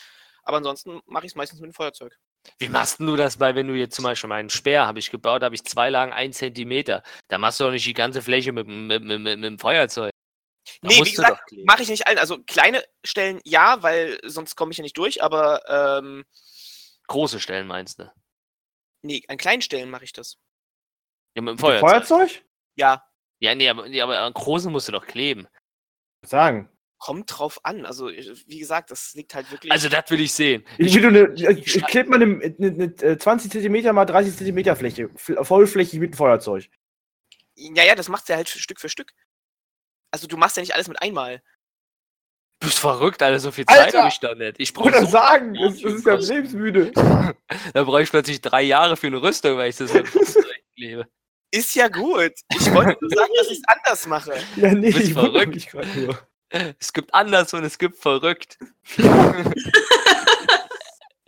Aber 0.45 0.57
ansonsten 0.57 1.01
mache 1.05 1.25
ich 1.25 1.31
es 1.31 1.35
meistens 1.35 1.59
mit 1.59 1.71
dem 1.71 1.73
Feuerzeug. 1.73 2.17
Wie 2.59 2.69
machst 2.69 2.99
denn 2.99 3.07
du 3.07 3.15
das 3.15 3.37
bei, 3.37 3.55
wenn 3.55 3.67
du 3.67 3.73
jetzt 3.73 3.95
zum 3.95 4.03
Beispiel 4.03 4.27
meinen 4.27 4.49
Speer 4.51 4.85
habe 4.85 4.99
ich 4.99 5.09
gebaut, 5.09 5.41
habe 5.41 5.55
ich 5.55 5.63
zwei 5.63 5.89
Lagen 5.89 6.13
ein 6.13 6.31
Zentimeter. 6.31 7.01
Da 7.27 7.37
machst 7.39 7.59
du 7.59 7.63
doch 7.63 7.71
nicht 7.71 7.85
die 7.87 7.93
ganze 7.95 8.21
Fläche 8.21 8.51
mit, 8.51 8.67
dem- 8.67 8.85
mit, 8.87 9.03
mit, 9.03 9.19
mit, 9.19 9.39
mit 9.39 9.43
dem 9.43 9.59
Feuerzeug. 9.59 10.11
Da 10.81 10.87
Nee, 10.89 11.03
wie 11.03 11.11
gesagt. 11.11 11.51
Mache 11.65 11.81
ich 11.83 11.89
nicht 11.89 12.05
allen. 12.07 12.19
Also 12.19 12.37
kleine 12.43 12.83
Stellen 13.03 13.39
ja, 13.43 13.81
weil 13.83 14.19
sonst 14.23 14.55
komme 14.55 14.71
ich 14.71 14.77
ja 14.77 14.83
nicht 14.83 14.97
durch. 14.97 15.23
Aber 15.23 15.61
ähm, 15.67 16.23
Große 17.07 17.39
Stellen 17.39 17.67
meinst 17.67 17.99
du? 17.99 18.11
nee, 19.01 19.23
an 19.27 19.37
kleinen 19.37 19.61
Stellen 19.61 19.89
mache 19.89 20.03
ich 20.03 20.13
das. 20.13 20.37
Ja, 21.35 21.41
mit 21.41 21.49
dem 21.49 21.53
Mit 21.55 21.59
Feuerzeug. 21.61 21.89
Feuerzeug? 22.07 22.45
Ja, 22.75 23.07
Ja, 23.39 23.53
nee, 23.55 23.69
aber, 23.69 23.87
nee, 23.89 24.01
aber 24.01 24.19
an 24.19 24.33
großen 24.33 24.71
musst 24.71 24.87
du 24.87 24.91
doch 24.91 25.05
kleben. 25.05 25.47
Sagen. 26.23 26.69
Kommt 26.97 27.37
drauf 27.37 27.59
an. 27.63 27.85
Also 27.85 28.09
wie 28.09 28.59
gesagt, 28.59 28.91
das 28.91 29.13
liegt 29.13 29.35
halt 29.35 29.51
wirklich. 29.51 29.71
Also, 29.71 29.89
das 29.89 30.09
will 30.09 30.21
ich 30.21 30.33
sehen. 30.33 30.63
Ich, 30.77 30.95
will 30.95 31.05
eine, 31.05 31.33
ich, 31.33 31.75
ich 31.75 31.85
klebe 31.85 32.09
mal 32.09 32.21
eine, 32.21 32.41
eine, 32.43 32.67
eine 32.67 33.11
äh, 33.13 33.17
20 33.17 33.51
cm 33.51 33.93
mal 33.93 34.05
30 34.05 34.37
cm 34.37 34.75
Fläche, 34.75 35.09
vollflächig 35.15 35.99
mit 35.99 36.13
dem 36.13 36.17
Feuerzeug. 36.17 36.69
ja, 37.55 37.83
ja, 37.83 37.95
das 37.95 38.09
macht 38.09 38.27
ja 38.29 38.35
halt 38.35 38.49
Stück 38.49 38.79
für 38.79 38.89
Stück. 38.89 39.13
Also 40.11 40.27
du 40.27 40.37
machst 40.37 40.57
ja 40.57 40.61
nicht 40.61 40.73
alles 40.73 40.87
mit 40.87 41.01
einmal. 41.01 41.41
Du 42.61 42.67
bist 42.67 42.79
verrückt, 42.79 43.21
Alter, 43.21 43.39
so 43.39 43.51
viel 43.51 43.65
Zeit 43.65 43.93
habe 43.93 44.07
ich 44.07 44.19
da 44.19 44.33
nicht. 44.33 44.55
Ich 44.59 44.73
brauche 44.73 44.87
Oder 44.87 45.01
so, 45.01 45.07
sagen, 45.07 45.55
das, 45.55 45.81
das 45.81 45.93
ist 45.93 46.05
ja 46.05 46.15
lebensmüde. 46.15 46.91
da 47.73 47.83
brauche 47.83 48.01
ich 48.01 48.09
plötzlich 48.09 48.39
drei 48.39 48.61
Jahre 48.61 48.95
für 48.95 49.07
eine 49.07 49.21
Rüstung, 49.21 49.57
weil 49.57 49.69
ich 49.69 49.75
das 49.75 49.91
Feuerzeug 49.91 50.63
klebe. 50.75 51.05
Ist 51.51 51.75
ja 51.75 51.89
gut. 51.89 52.33
Ich 52.57 52.73
wollte 52.73 52.97
nur 52.99 53.09
sagen, 53.11 53.31
dass 53.37 53.47
ich 53.47 53.59
es 53.59 53.63
anders 53.67 54.07
mache. 54.07 54.33
Ja, 54.55 54.73
nee, 54.73 54.91
bist 54.91 55.07
ich 55.07 55.13
verrückt. 55.13 55.53
mich 55.53 55.67
gerade 55.67 55.87
nur. 55.99 56.27
Es 56.79 56.93
gibt 56.93 57.13
anders 57.13 57.53
und 57.53 57.63
es 57.63 57.77
gibt 57.77 57.97
verrückt. 57.97 58.57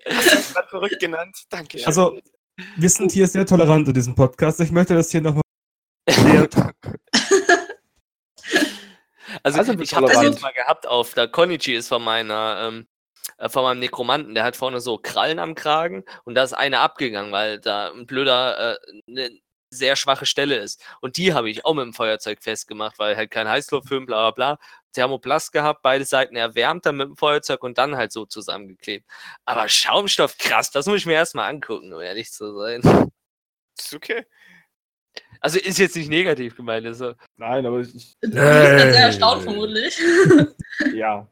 Hast 0.09 0.55
du 0.55 0.61
verrückt 0.69 0.99
genannt? 0.99 1.35
Danke. 1.49 1.85
Also, 1.85 2.19
wir 2.77 2.89
sind 2.89 3.11
hier 3.11 3.27
sehr 3.27 3.45
tolerant 3.45 3.87
in 3.87 3.93
diesem 3.93 4.15
Podcast. 4.15 4.59
Ich 4.61 4.71
möchte 4.71 4.95
das 4.95 5.11
hier 5.11 5.21
nochmal. 5.21 5.41
Also, 9.43 9.59
Also, 9.59 9.73
ich 9.79 9.93
habe 9.93 10.07
das 10.07 10.23
jetzt 10.23 10.41
mal 10.41 10.53
gehabt 10.53 10.87
auf 10.87 11.13
der 11.13 11.27
Konichi 11.27 11.75
ist 11.75 11.89
von 11.89 12.03
meiner, 12.03 12.69
ähm, 12.69 12.87
äh, 13.37 13.49
von 13.49 13.63
meinem 13.63 13.79
Nekromanten, 13.79 14.33
der 14.33 14.43
hat 14.43 14.55
vorne 14.55 14.79
so 14.79 14.97
Krallen 14.97 15.37
am 15.39 15.53
Kragen 15.53 16.03
und 16.23 16.33
da 16.35 16.43
ist 16.43 16.53
eine 16.53 16.79
abgegangen, 16.79 17.31
weil 17.31 17.59
da 17.59 17.91
ein 17.91 18.07
blöder, 18.07 18.73
äh, 18.73 18.77
eine 19.07 19.29
sehr 19.69 19.95
schwache 19.95 20.25
Stelle 20.25 20.55
ist. 20.57 20.83
Und 21.01 21.17
die 21.17 21.33
habe 21.33 21.49
ich 21.49 21.65
auch 21.65 21.73
mit 21.73 21.85
dem 21.85 21.93
Feuerzeug 21.93 22.41
festgemacht, 22.41 22.99
weil 22.99 23.15
halt 23.17 23.31
kein 23.31 23.47
Heißluftfilm, 23.47 24.05
bla 24.05 24.31
bla 24.31 24.55
bla. 24.55 24.59
Thermoplast 24.93 25.51
gehabt, 25.51 25.81
beide 25.81 26.05
Seiten 26.05 26.35
erwärmt, 26.35 26.85
dann 26.85 26.97
mit 26.97 27.07
dem 27.09 27.15
Feuerzeug 27.17 27.63
und 27.63 27.77
dann 27.77 27.95
halt 27.97 28.11
so 28.11 28.25
zusammengeklebt. 28.25 29.05
Aber 29.45 29.67
Schaumstoff, 29.69 30.37
krass, 30.37 30.71
das 30.71 30.85
muss 30.87 30.97
ich 30.99 31.05
mir 31.05 31.13
erstmal 31.13 31.49
angucken, 31.49 31.93
um 31.93 32.01
ehrlich 32.01 32.31
zu 32.31 32.57
sein. 32.57 32.81
Ist 33.77 33.93
okay. 33.93 34.25
Also 35.39 35.59
ist 35.59 35.77
jetzt 35.77 35.95
nicht 35.95 36.09
negativ 36.09 36.55
gemeint, 36.55 36.85
also 36.87 37.13
Nein, 37.35 37.65
aber 37.65 37.79
ich, 37.81 38.15
Du 38.21 38.29
bist 38.29 38.35
dann 38.35 38.91
sehr 38.93 39.05
erstaunt, 39.05 39.43
vermutlich. 39.43 39.99
ja. 40.95 41.27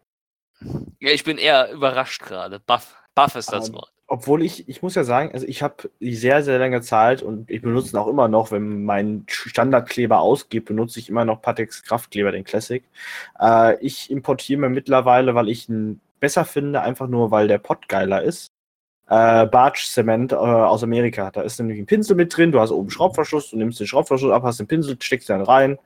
ja, 0.99 1.09
ich 1.11 1.23
bin 1.23 1.37
eher 1.37 1.71
überrascht 1.71 2.21
gerade. 2.21 2.59
Buff, 2.59 2.95
Buff 3.15 3.35
ist 3.35 3.51
das 3.51 3.69
Ähm, 3.69 3.75
Wort. 3.75 3.91
Obwohl 4.07 4.43
ich, 4.43 4.69
ich 4.69 4.83
muss 4.83 4.93
ja 4.93 5.03
sagen, 5.03 5.31
also 5.33 5.47
ich 5.47 5.63
habe 5.63 5.89
sehr, 5.99 6.43
sehr 6.43 6.59
lange 6.59 6.81
Zeit 6.81 7.23
und 7.23 7.49
ich 7.49 7.61
benutze 7.63 7.95
ihn 7.95 7.99
auch 7.99 8.07
immer 8.07 8.27
noch, 8.27 8.51
wenn 8.51 8.83
mein 8.85 9.23
Standardkleber 9.27 10.19
ausgeht, 10.19 10.65
benutze 10.65 10.99
ich 10.99 11.09
immer 11.09 11.25
noch 11.25 11.41
Patex 11.41 11.81
Kraftkleber, 11.81 12.31
den 12.31 12.43
Classic. 12.43 12.83
Äh, 13.39 13.83
ich 13.83 14.11
importiere 14.11 14.61
mir 14.61 14.69
mittlerweile, 14.69 15.33
weil 15.33 15.49
ich 15.49 15.69
ihn 15.69 16.01
besser 16.19 16.45
finde, 16.45 16.81
einfach 16.81 17.07
nur, 17.07 17.31
weil 17.31 17.47
der 17.47 17.57
Pot 17.57 17.87
geiler 17.89 18.21
ist. 18.21 18.51
Äh, 19.07 19.45
Barge 19.47 19.79
Cement 19.83 20.31
äh, 20.31 20.35
aus 20.35 20.83
Amerika. 20.83 21.31
Da 21.31 21.41
ist 21.41 21.59
nämlich 21.59 21.79
ein 21.79 21.85
Pinsel 21.85 22.15
mit 22.15 22.35
drin, 22.35 22.51
du 22.51 22.59
hast 22.59 22.71
oben 22.71 22.89
Schraubverschluss, 22.89 23.51
du 23.51 23.57
nimmst 23.57 23.79
den 23.79 23.87
Schraubverschluss 23.87 24.31
ab, 24.31 24.43
hast 24.43 24.59
den 24.59 24.67
Pinsel, 24.67 24.97
steckst 24.99 25.29
dann 25.29 25.41
rein 25.41 25.77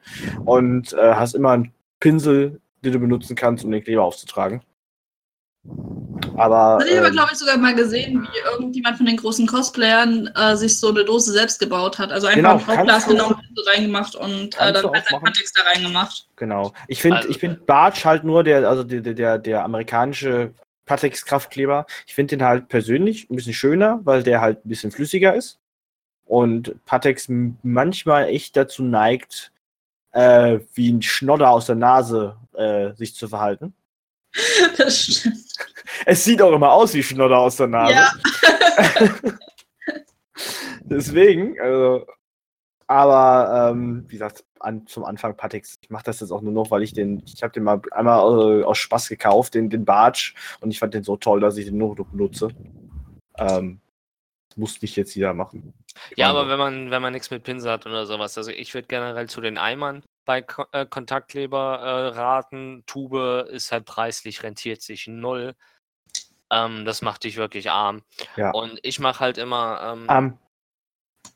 und 0.46 0.94
äh, 0.94 1.14
hast 1.16 1.36
immer 1.36 1.52
einen 1.52 1.74
Pinsel, 2.00 2.62
den 2.84 2.94
du 2.94 3.00
benutzen 3.00 3.36
kannst, 3.36 3.66
um 3.66 3.72
den 3.72 3.84
Kleber 3.84 4.04
aufzutragen. 4.04 4.62
Aber. 6.36 6.78
Das 6.80 6.84
hatte 6.86 6.90
ich 6.94 6.98
aber, 6.98 7.08
ähm, 7.08 7.14
glaube 7.14 7.30
ich, 7.34 7.38
sogar 7.38 7.58
mal 7.58 7.76
gesehen, 7.76 8.22
wie 8.24 8.52
irgendjemand 8.52 8.98
von 8.98 9.06
den 9.06 9.18
großen 9.18 9.46
Cosplayern 9.48 10.28
äh, 10.36 10.56
sich 10.56 10.80
so 10.80 10.90
eine 10.90 11.04
Dose 11.06 11.32
selbst 11.32 11.60
gebaut 11.60 12.00
hat. 12.00 12.12
Also 12.12 12.28
einfach 12.28 12.66
Genau, 12.66 12.82
ein 12.90 13.02
du- 13.04 13.10
genommen, 13.10 13.36
reingemacht 13.74 14.16
und 14.16 14.56
äh, 14.56 14.58
dann 14.58 14.76
halt 14.76 14.86
auch 14.86 14.94
sein 14.96 15.04
machen. 15.12 15.24
Kontext 15.26 15.58
da 15.58 15.64
reingemacht. 15.70 16.28
Genau. 16.38 16.74
Ich 16.88 17.02
finde, 17.02 17.18
Also- 17.18 17.30
ich 17.30 17.38
finde 17.40 17.58
Bartsch 17.66 18.06
halt 18.06 18.24
nur 18.24 18.44
der, 18.44 18.68
also 18.68 18.84
der, 18.84 19.02
der- 19.02 19.14
der, 19.14 19.38
der 19.38 19.64
amerikanische 19.64 20.54
Patex 20.86 21.26
Kraftkleber. 21.26 21.86
Ich 22.08 22.16
finde 22.16 22.38
den 22.38 22.46
halt 22.46 22.68
persönlich 22.70 23.30
ein 23.30 23.36
bisschen 23.36 23.54
schöner, 23.54 24.00
weil 24.04 24.24
der 24.24 24.42
halt 24.42 24.66
ein 24.66 24.70
bisschen 24.70 24.92
flüssiger 24.92 25.36
ist. 25.36 25.60
Und 26.26 26.84
Patex 26.86 27.28
manchmal 27.64 28.28
echt 28.30 28.56
dazu 28.56 28.84
neigt, 28.84 29.52
äh, 30.12 30.60
wie 30.74 30.92
ein 30.92 31.02
Schnodder 31.02 31.50
aus 31.52 31.66
der 31.68 31.76
Nase 31.76 32.38
äh, 32.56 32.94
sich 32.96 33.14
zu 33.16 33.28
verhalten. 33.28 33.74
Das 34.78 35.04
stimmt. 35.04 35.38
Es 36.06 36.24
sieht 36.24 36.42
auch 36.42 36.54
immer 36.54 36.72
aus 36.72 36.94
wie 36.94 37.04
Schnodder 37.04 37.40
aus 37.40 37.58
der 37.58 37.68
Nase. 37.68 37.94
Ja. 37.94 38.12
Deswegen, 40.84 41.60
also, 41.60 42.06
aber 42.88 43.72
ähm, 43.72 44.06
wie 44.08 44.14
gesagt, 44.14 44.44
an, 44.60 44.88
zum 44.88 45.06
Anfang 45.06 45.36
Patex. 45.36 45.78
Ich 45.82 45.90
mache 45.90 46.04
das 46.04 46.20
jetzt 46.20 46.32
auch 46.32 46.42
nur 46.42 46.54
noch, 46.54 46.72
weil 46.72 46.84
ich 46.84 46.94
den, 46.94 47.24
ich 47.26 47.44
habe 47.44 47.54
den 47.54 47.64
mal 47.64 47.82
einmal 47.92 48.62
äh, 48.62 48.64
aus 48.64 48.78
Spaß 48.78 49.10
gekauft, 49.10 49.54
den, 49.54 49.70
den 49.70 49.86
Bartsch, 49.86 50.34
und 50.62 50.72
ich 50.72 50.80
fand 50.80 50.94
den 50.94 51.04
so 51.04 51.18
toll, 51.18 51.40
dass 51.40 51.58
ich 51.58 51.66
den 51.66 51.78
nur 51.78 51.96
noch 51.96 52.08
benutze. 52.08 52.50
Ähm, 53.38 53.80
das 54.50 54.58
muss 54.58 54.82
nicht 54.82 54.96
jetzt 54.96 55.16
jeder 55.16 55.34
machen. 55.34 55.74
Ja, 56.16 56.28
Also, 56.28 56.40
aber 56.40 56.50
wenn 56.50 56.60
man, 56.60 56.92
wenn 56.92 57.02
man 57.02 57.14
nichts 57.14 57.32
mit 57.32 57.44
Pinsel 57.44 57.72
hat 57.72 57.86
oder 57.86 58.06
sowas, 58.06 58.38
also 58.38 58.52
ich 58.52 58.74
würde 58.74 58.88
generell 58.88 59.30
zu 59.30 59.42
den 59.42 59.58
Eimern 59.58 60.04
bei 60.30 60.44
Ko 60.44 60.64
äh, 60.74 60.86
Kontaktkleber 60.86 61.80
äh, 61.80 62.08
raten. 62.16 62.84
Tube 62.86 63.48
ist 63.50 63.72
halt 63.72 63.86
preislich, 63.86 64.44
rentiert 64.44 64.84
sich 64.84 65.08
null. 65.08 65.56
Ähm, 66.52 66.86
das 66.86 67.02
macht 67.02 67.24
dich 67.24 67.36
wirklich 67.36 67.72
arm. 67.72 68.04
Ja. 68.36 68.52
Und 68.52 68.78
ich 68.84 69.00
mache 69.00 69.22
halt 69.22 69.40
immer. 69.40 69.82
Ähm, 69.82 70.08
ähm, 70.08 70.38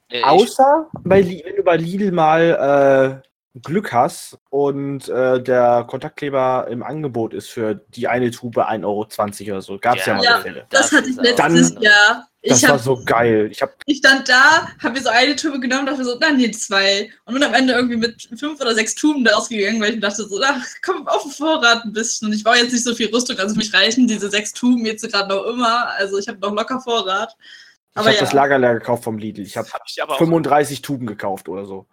äh, 0.10 0.22
außer 0.22 0.92
bei, 1.06 1.26
wenn 1.26 1.56
du 1.56 1.64
bei 1.64 1.76
Lidl 1.76 2.12
mal 2.12 3.24
äh, 3.56 3.60
Glück 3.62 3.92
hast 3.92 4.38
und 4.52 5.10
äh, 5.10 5.42
der 5.42 5.86
Kontaktkleber 5.86 6.68
im 6.70 6.84
Angebot 6.84 7.34
ist 7.34 7.50
für 7.50 7.74
die 7.74 8.08
eine 8.08 8.30
Tube 8.30 8.58
1,20 8.58 8.86
Euro 8.86 9.08
oder 9.54 9.62
so. 9.64 9.80
Gab 9.80 9.98
es 9.98 10.06
ja, 10.06 10.14
Ja. 10.14 10.18
mal 10.18 10.24
Ja. 10.24 10.38
Fälle. 10.38 10.68
Das 10.70 10.92
hatte 10.92 11.10
ich 11.10 11.16
letztes 11.16 11.82
Jahr. 11.82 12.28
Das 12.46 12.58
Ich, 12.62 12.64
war 12.68 12.76
hab, 12.76 12.82
so 12.82 13.02
geil. 13.06 13.48
Ich 13.52 13.62
habe 13.62 13.74
ich 13.86 14.00
stand 14.00 14.28
da, 14.28 14.68
habe 14.82 14.96
mir 14.96 15.02
so 15.02 15.10
eine 15.10 15.36
Tube 15.36 15.62
genommen, 15.62 15.86
dachte 15.86 16.04
so, 16.04 16.20
dann 16.20 16.38
die 16.38 16.52
zwei. 16.52 17.10
Und 17.24 17.36
bin 17.36 17.44
am 17.44 17.54
Ende 17.54 17.74
irgendwie 17.74 17.96
mit 17.96 18.28
fünf 18.38 18.60
oder 18.60 18.76
sechs 18.76 18.96
Tuben 18.96 19.24
da 19.24 19.36
ausgegangen, 19.36 19.80
weil 19.82 19.90
ich 19.90 19.96
mir 19.96 20.02
dachte 20.02 20.28
so, 20.28 20.42
ach, 20.44 20.66
komm 20.84 21.08
auf 21.08 21.24
den 21.24 21.32
Vorrat 21.32 21.86
ein 21.86 21.94
bisschen. 21.94 22.28
Und 22.28 22.34
ich 22.34 22.44
baue 22.44 22.58
jetzt 22.58 22.74
nicht 22.74 22.84
so 22.84 22.94
viel 22.94 23.14
Rüstung, 23.14 23.40
also 23.40 23.56
mich 23.56 23.74
reichen 23.74 24.08
diese 24.08 24.30
sechs 24.30 24.52
Tuben 24.52 24.86
jetzt 24.86 25.10
gerade 25.10 25.30
noch 25.30 25.46
immer. 25.46 25.88
Also 25.92 26.18
ich 26.18 26.28
habe 26.28 26.40
noch 26.40 26.54
locker 26.54 26.82
Vorrat. 26.82 27.34
Ich 27.40 27.98
Aber 27.98 28.08
habe 28.08 28.16
ja. 28.16 28.22
das 28.22 28.34
Lagerleer 28.34 28.74
gekauft 28.74 29.06
vom 29.06 29.18
Lidl. 29.18 29.42
Ich 29.42 29.56
habe 29.56 29.70
Hab 29.72 29.84
ich 29.88 30.02
aber 30.04 30.14
auch. 30.14 30.18
35 30.18 30.82
Tuben 30.82 31.06
gekauft 31.08 31.48
oder 31.48 31.66
so. 31.66 31.86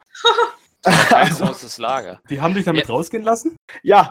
ein 0.82 0.94
also, 1.10 1.44
großes 1.46 1.78
Lager. 1.78 2.20
Die 2.28 2.40
haben 2.40 2.54
dich 2.54 2.64
damit 2.64 2.88
rausgehen 2.88 3.22
lassen? 3.22 3.56
ja, 3.82 4.10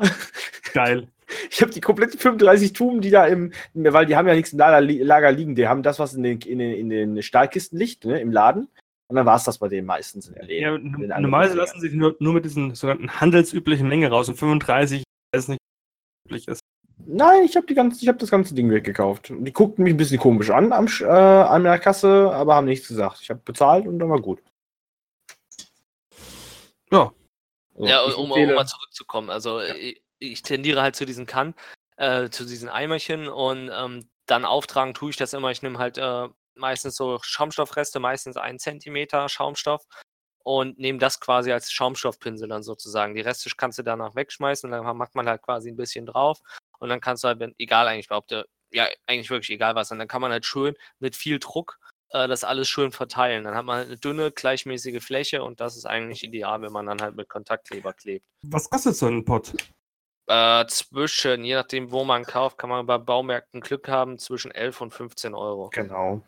Geil. 0.74 1.08
ich 1.50 1.62
habe 1.62 1.72
die 1.72 1.82
kompletten 1.82 2.20
35 2.20 2.74
Tuben, 2.74 3.02
die 3.02 3.10
da 3.12 3.26
im, 3.26 3.52
weil 3.74 4.06
die 4.06 4.16
haben 4.16 4.28
ja 4.28 4.36
nichts 4.36 4.54
im 4.54 4.60
Lager, 4.60 4.82
li- 4.82 5.02
Lager 5.04 5.32
liegen. 5.32 5.56
Die 5.56 5.68
haben 5.68 5.84
das, 5.84 6.00
was 6.00 6.14
in 6.14 6.24
den, 6.24 6.40
in 6.42 6.60
den, 6.60 6.74
in 6.74 6.90
den 6.90 7.24
Stahlkisten 7.24 7.78
liegt, 7.78 8.06
ne, 8.06 8.20
im 8.20 8.32
Laden. 8.32 8.68
Und 9.08 9.16
dann 9.16 9.26
war 9.26 9.38
es 9.38 9.44
das 9.44 9.58
bei 9.58 9.68
denen 9.68 9.88
meistens 9.88 10.28
in 10.28 10.36
der 10.36 10.44
Läden. 10.46 11.10
Ja, 11.10 11.20
normalerweise 11.20 11.58
lassen 11.58 11.80
sie 11.82 11.88
sich 11.88 11.98
nur, 11.98 12.16
nur 12.20 12.34
mit 12.34 12.46
diesen 12.46 12.76
sogenannten 12.76 13.20
handelsüblichen 13.20 13.88
Menge 13.88 14.10
raus 14.10 14.30
und 14.30 14.36
35 14.36 15.04
weiß 15.34 15.48
nicht, 15.48 15.60
was 15.60 16.26
üblich 16.30 16.48
ist. 16.48 16.62
Nein, 17.06 17.44
ich 17.44 17.56
habe 17.56 17.66
die 17.66 17.74
ganze, 17.74 18.02
ich 18.02 18.08
habe 18.08 18.18
das 18.20 18.30
ganze 18.30 18.54
Ding 18.54 18.70
weggekauft. 18.70 19.32
Und 19.32 19.46
Die 19.46 19.54
guckten 19.54 19.84
mich 19.84 19.94
ein 19.94 19.98
bisschen 19.98 20.20
komisch 20.20 20.52
an 20.52 20.72
am, 20.74 20.88
äh, 21.00 21.06
an 21.06 21.64
der 21.64 21.80
Kasse, 21.80 22.30
aber 22.32 22.56
haben 22.56 22.68
nichts 22.68 22.88
gesagt. 22.88 23.20
Ich 23.22 23.30
habe 23.30 23.40
bezahlt 23.44 23.88
und 23.88 23.98
dann 23.98 24.10
war 24.10 24.22
gut. 24.22 24.44
Ja. 26.92 27.12
So, 27.76 27.86
Ja, 27.86 28.04
um, 28.04 28.32
um 28.32 28.48
mal 28.54 28.66
zurückzukommen. 28.68 29.30
Also 29.30 29.62
ich, 29.62 30.02
ich 30.20 30.42
tendiere 30.42 30.82
halt 30.82 30.96
zu 30.96 31.06
diesen 31.06 31.26
Kann, 31.26 31.56
äh, 31.98 32.30
zu 32.30 32.46
diesen 32.46 32.70
Eimerchen 32.70 33.28
und 33.28 33.72
ähm, 33.74 34.10
dann 34.26 34.46
auftragen 34.46 34.94
tue 34.94 35.10
ich 35.10 35.18
das 35.18 35.34
immer. 35.34 35.52
Ich 35.52 35.62
nehme 35.62 35.80
halt 35.80 35.98
äh, 35.98 36.28
meistens 36.56 36.96
so 36.96 37.20
Schaumstoffreste, 37.22 38.00
meistens 38.00 38.38
einen 38.38 38.60
Zentimeter 38.60 39.28
Schaumstoff 39.30 39.86
und 40.44 40.78
nehme 40.80 41.00
das 41.00 41.20
quasi 41.20 41.52
als 41.52 41.72
Schaumstoffpinsel 41.72 42.48
dann 42.48 42.64
sozusagen. 42.64 43.16
Die 43.16 43.22
Reste 43.22 43.50
kannst 43.58 43.80
du 43.80 43.84
danach 43.84 44.16
wegschmeißen 44.16 44.72
und 44.72 44.86
dann 44.86 44.98
macht 44.98 45.16
man 45.16 45.28
halt 45.28 45.42
quasi 45.42 45.70
ein 45.70 45.78
bisschen 45.78 46.06
drauf 46.06 46.40
und 46.80 46.90
dann 46.90 47.02
kannst 47.02 47.24
du 47.24 47.30
halt, 47.30 47.42
egal 47.58 47.88
eigentlich 47.88 48.08
überhaupt, 48.08 48.32
äh, 48.32 48.44
ja, 48.72 48.88
eigentlich 49.08 49.30
wirklich 49.30 49.50
egal 49.50 49.76
was, 49.76 49.92
und 49.92 50.00
dann 50.00 50.08
kann 50.08 50.22
man 50.22 50.32
halt 50.32 50.46
schön 50.46 50.76
mit 51.00 51.16
viel 51.16 51.40
Druck 51.40 51.80
äh, 52.12 52.28
das 52.28 52.44
alles 52.44 52.68
schön 52.68 52.92
verteilen. 52.92 53.44
Dann 53.44 53.56
hat 53.56 53.66
man 53.66 53.78
halt 53.78 53.88
eine 53.88 53.98
dünne, 53.98 54.32
gleichmäßige 54.32 55.04
Fläche 55.04 55.44
und 55.44 55.60
das 55.60 55.78
ist 55.78 55.86
eigentlich 55.86 56.24
ideal, 56.24 56.62
wenn 56.62 56.72
man 56.72 56.86
dann 56.86 57.02
halt 57.02 57.16
mit 57.16 57.30
Kontaktkleber 57.30 57.94
klebt. 57.94 58.26
Was 58.44 58.70
kostet 58.70 58.96
so 58.96 59.08
ein 59.08 59.26
Pot? 59.26 59.54
Äh, 60.30 60.68
zwischen, 60.68 61.44
je 61.44 61.56
nachdem, 61.56 61.92
wo 61.92 62.04
man 62.06 62.24
kauft, 62.24 62.60
kann 62.60 62.70
man 62.70 62.86
bei 62.86 63.00
Baumärkten 63.00 63.62
Glück 63.62 63.88
haben, 63.88 64.20
zwischen 64.20 64.52
11 64.52 64.80
und 64.82 64.94
15 64.94 65.34
Euro. 65.34 65.70
Genau. 65.74 66.22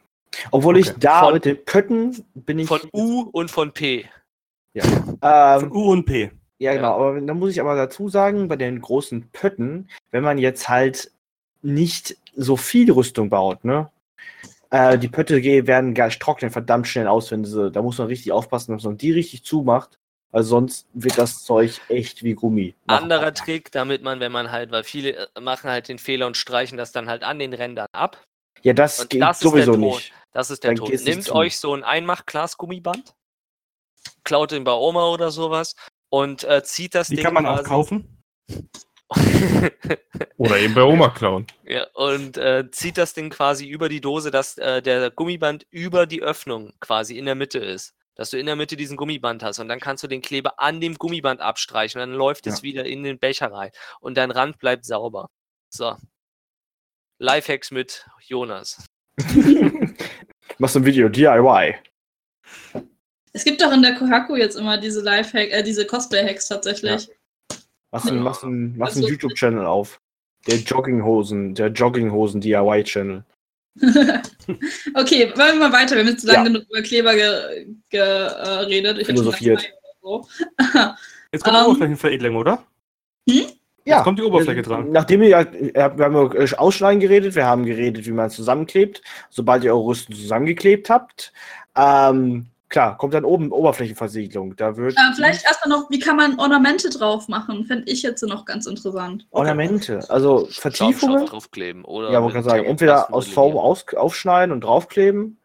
Obwohl 0.50 0.78
ich 0.78 0.90
Okay. 0.90 0.98
da 1.02 1.20
Von- 1.26 1.34
mit 1.36 1.46
den 1.46 1.64
Pötten 1.64 2.26
bin 2.34 2.58
ich. 2.60 2.68
Von 2.68 2.82
U 2.94 3.30
und 3.32 3.52
von 3.52 3.72
P. 3.72 4.10
Von 4.76 5.20
ähm, 5.22 5.72
U 5.72 5.92
und 5.92 6.06
P. 6.06 6.32
ja, 6.58 6.72
ja. 6.72 6.74
genau. 6.76 6.96
Aber 6.96 7.22
da 7.22 7.34
muss 7.36 7.52
ich 7.52 7.62
aber 7.62 7.76
dazu 7.76 8.10
sagen, 8.10 8.48
bei 8.48 8.56
den 8.56 8.82
großen 8.82 9.30
Pötten, 9.32 9.88
wenn 10.10 10.24
man 10.24 10.38
jetzt 10.40 10.68
halt 10.68 11.12
nicht 11.62 12.18
so 12.36 12.58
viel 12.58 12.92
Rüstung 12.92 13.30
baut, 13.30 13.64
ne? 13.66 13.92
Äh, 14.72 14.98
die 14.98 15.10
Pötte 15.10 15.44
werden 15.44 15.94
gar 15.94 16.10
trocknen 16.10 16.50
verdammt 16.50 16.88
schnell 16.88 17.08
aus, 17.08 17.30
wenn 17.30 17.44
sie. 17.46 17.70
Da 17.70 17.82
muss 17.84 17.98
man 18.00 18.08
richtig 18.08 18.32
aufpassen, 18.32 18.72
dass 18.72 18.84
man 18.86 18.98
die 18.98 19.12
richtig 19.12 19.44
zumacht. 19.44 20.00
Weil 20.32 20.44
sonst 20.44 20.88
wird 20.94 21.18
das 21.18 21.44
Zeug 21.44 21.82
echt 21.90 22.24
wie 22.24 22.34
Gummi. 22.36 22.74
Anderer 22.88 23.34
Trick, 23.34 23.72
damit 23.72 24.02
man, 24.02 24.20
wenn 24.22 24.32
man 24.32 24.50
halt, 24.52 24.72
weil 24.72 24.84
viele 24.86 25.30
äh, 25.36 25.42
machen 25.42 25.70
halt 25.70 25.88
den 25.90 26.00
Fehler 26.00 26.26
und 26.28 26.38
streichen 26.38 26.78
das 26.78 26.92
dann 26.94 27.10
halt 27.10 27.24
an 27.24 27.38
den 27.40 27.54
Rändern 27.54 27.88
ab. 27.92 28.18
Ja, 28.62 28.74
das 28.74 29.00
Und 29.02 29.10
geht 29.10 29.22
das 29.22 29.38
ist 29.38 29.44
der 29.44 29.50
sowieso 29.52 29.72
Ton. 29.74 29.82
nicht. 29.82 30.14
Das 30.32 30.50
ist 30.50 30.64
der 30.64 30.74
Dann 30.76 30.86
Ton. 30.86 30.96
Nehmt 31.04 31.32
euch 31.32 31.58
so 31.58 31.74
ein 31.74 31.84
Einmach-Glas-Gummiband, 31.84 33.14
klaut 34.24 34.52
den 34.52 34.64
bei 34.64 34.72
Oma 34.74 35.08
oder 35.10 35.32
sowas 35.32 35.76
und 36.10 36.44
äh, 36.46 36.64
zieht 36.64 36.96
das 36.96 37.08
Die 37.08 37.16
Ding 37.16 37.26
kann 37.26 37.34
man 37.34 37.46
auch 37.46 37.58
quasi- 37.58 37.68
kaufen. 37.70 38.18
Oder 40.38 40.58
eben 40.60 40.74
bei 40.74 40.84
Oma 40.84 41.10
klauen. 41.10 41.46
Ja, 41.66 41.86
und 41.96 42.38
äh, 42.38 42.70
zieht 42.72 42.98
das 42.98 43.14
Ding 43.14 43.30
quasi 43.30 43.68
über 43.68 43.90
die 43.90 44.00
Dose, 44.00 44.32
dass 44.32 44.58
äh, 44.58 44.82
der 44.82 45.12
Gummiband 45.12 45.66
über 45.70 46.06
die 46.06 46.22
Öffnung 46.22 46.72
quasi 46.80 47.18
in 47.18 47.26
der 47.26 47.36
Mitte 47.36 47.60
ist. 47.60 47.94
Dass 48.16 48.30
du 48.30 48.38
in 48.38 48.46
der 48.46 48.56
Mitte 48.56 48.76
diesen 48.76 48.98
Gummiband 48.98 49.42
hast 49.44 49.60
und 49.60 49.68
dann 49.70 49.80
kannst 49.80 50.04
du 50.04 50.08
den 50.08 50.22
Kleber 50.22 50.60
an 50.60 50.82
dem 50.82 50.96
Gummiband 50.96 51.40
abstreichen 51.40 52.02
und 52.02 52.10
dann 52.10 52.18
läuft 52.18 52.46
es 52.48 52.58
Ja. 52.58 52.64
wieder 52.64 52.86
in 52.86 53.04
den 53.04 53.20
Becher 53.20 53.52
rein 53.52 53.72
und 54.02 54.18
dein 54.18 54.32
Rand 54.32 54.60
bleibt 54.60 54.86
sauber. 54.86 55.30
So. 55.70 55.96
Lifehacks 57.20 57.72
mit 57.72 58.06
Jonas. 58.26 58.86
Machst 60.58 60.76
du 60.76 60.80
ein 60.80 60.86
Video 60.86 61.08
DIY. 61.10 61.76
Es 63.34 63.44
gibt 63.46 63.62
doch 63.62 63.72
in 63.72 63.82
der 63.82 63.96
Kohaku 63.96 64.36
jetzt 64.36 64.56
immer 64.58 64.78
diese 64.78 65.02
Lifehack, 65.02 65.52
äh, 65.52 65.64
diese 65.64 65.86
Cosplay-Hacks 65.86 66.48
tatsächlich. 66.50 67.10
Machst 67.92 68.10
du 68.10 68.14
Ja. 68.16 68.22
machst 68.22 68.44
einen, 68.44 68.78
machst 68.78 68.96
einen 68.96 69.06
Also- 69.06 69.14
YouTube-Channel 69.14 69.66
auf. 69.66 70.02
Der 70.48 70.58
Jogginghosen, 70.58 71.54
der 71.56 71.68
Jogginghosen 71.68 72.42
DIY-Channel. 72.42 73.24
okay, 74.96 75.32
wollen 75.36 75.60
wir 75.60 75.70
mal 75.70 75.74
weiter. 75.74 75.96
Wir 75.96 76.04
haben 76.04 76.10
jetzt 76.10 76.24
lange 76.24 76.38
Ja. 76.40 76.44
genug 76.44 76.64
über 76.70 76.82
Kleber 76.82 77.16
geredet. 77.16 77.78
Ge, 77.90 78.00
äh, 78.02 79.06
Philosophiert. 79.06 79.72
so. 80.02 80.28
Jetzt 81.32 81.44
kommt 81.44 81.56
die 81.56 81.60
Ähm. 81.62 81.66
Oberflächenveredelung, 81.68 82.36
oder? 82.36 82.64
Ja. 83.86 84.02
kommt 84.04 84.20
die 84.20 84.24
Oberfläche 84.24 84.62
dran. 84.62 84.92
Nachdem 84.92 85.24
ihr, 85.24 85.30
ja, 85.30 85.98
wir 85.98 86.06
haben 86.06 86.16
über 86.16 86.60
Ausschneiden 86.60 87.00
geredet, 87.00 87.36
wir 87.36 87.46
haben 87.46 87.66
geredet, 87.66 88.06
wie 88.06 88.12
man 88.12 88.28
es 88.28 88.36
zusammenklebt. 88.36 89.02
Sobald 89.30 89.64
ihr 89.64 89.74
eure 89.74 89.86
Rüsten 89.86 90.14
zusammengeklebt 90.16 90.90
habt, 90.90 91.34
ähm, 91.76 92.48
klar, 92.72 92.98
kommt 92.98 93.14
dann 93.14 93.26
oben 93.26 93.52
Oberflächenversiegelung. 93.52 94.56
Da 94.56 94.76
wird 94.76 94.98
Äh, 94.98 95.14
vielleicht 95.14 95.46
erstmal 95.46 95.78
noch, 95.78 95.90
wie 95.92 96.00
kann 96.00 96.16
man 96.16 96.40
Ornamente 96.40 96.90
drauf 96.90 97.28
machen? 97.28 97.66
Fände 97.66 97.92
ich 97.92 98.02
jetzt 98.02 98.24
noch 98.24 98.46
ganz 98.46 98.66
interessant. 98.66 99.28
Ornamente, 99.30 100.00
also 100.10 100.48
Vertiefungen. 100.50 101.28
Draufkleben 101.28 101.86
oder. 101.86 102.12
Ja, 102.12 102.22
mit 102.22 102.32
gerade 102.32 102.50
sagen, 102.50 102.66
entweder 102.66 103.14
aus 103.14 103.28
Foam 103.28 103.54
modellieren. 103.54 103.72
aus, 103.72 103.94
aufschneiden 103.96 104.52
und 104.52 104.64
draufkleben 104.64 105.38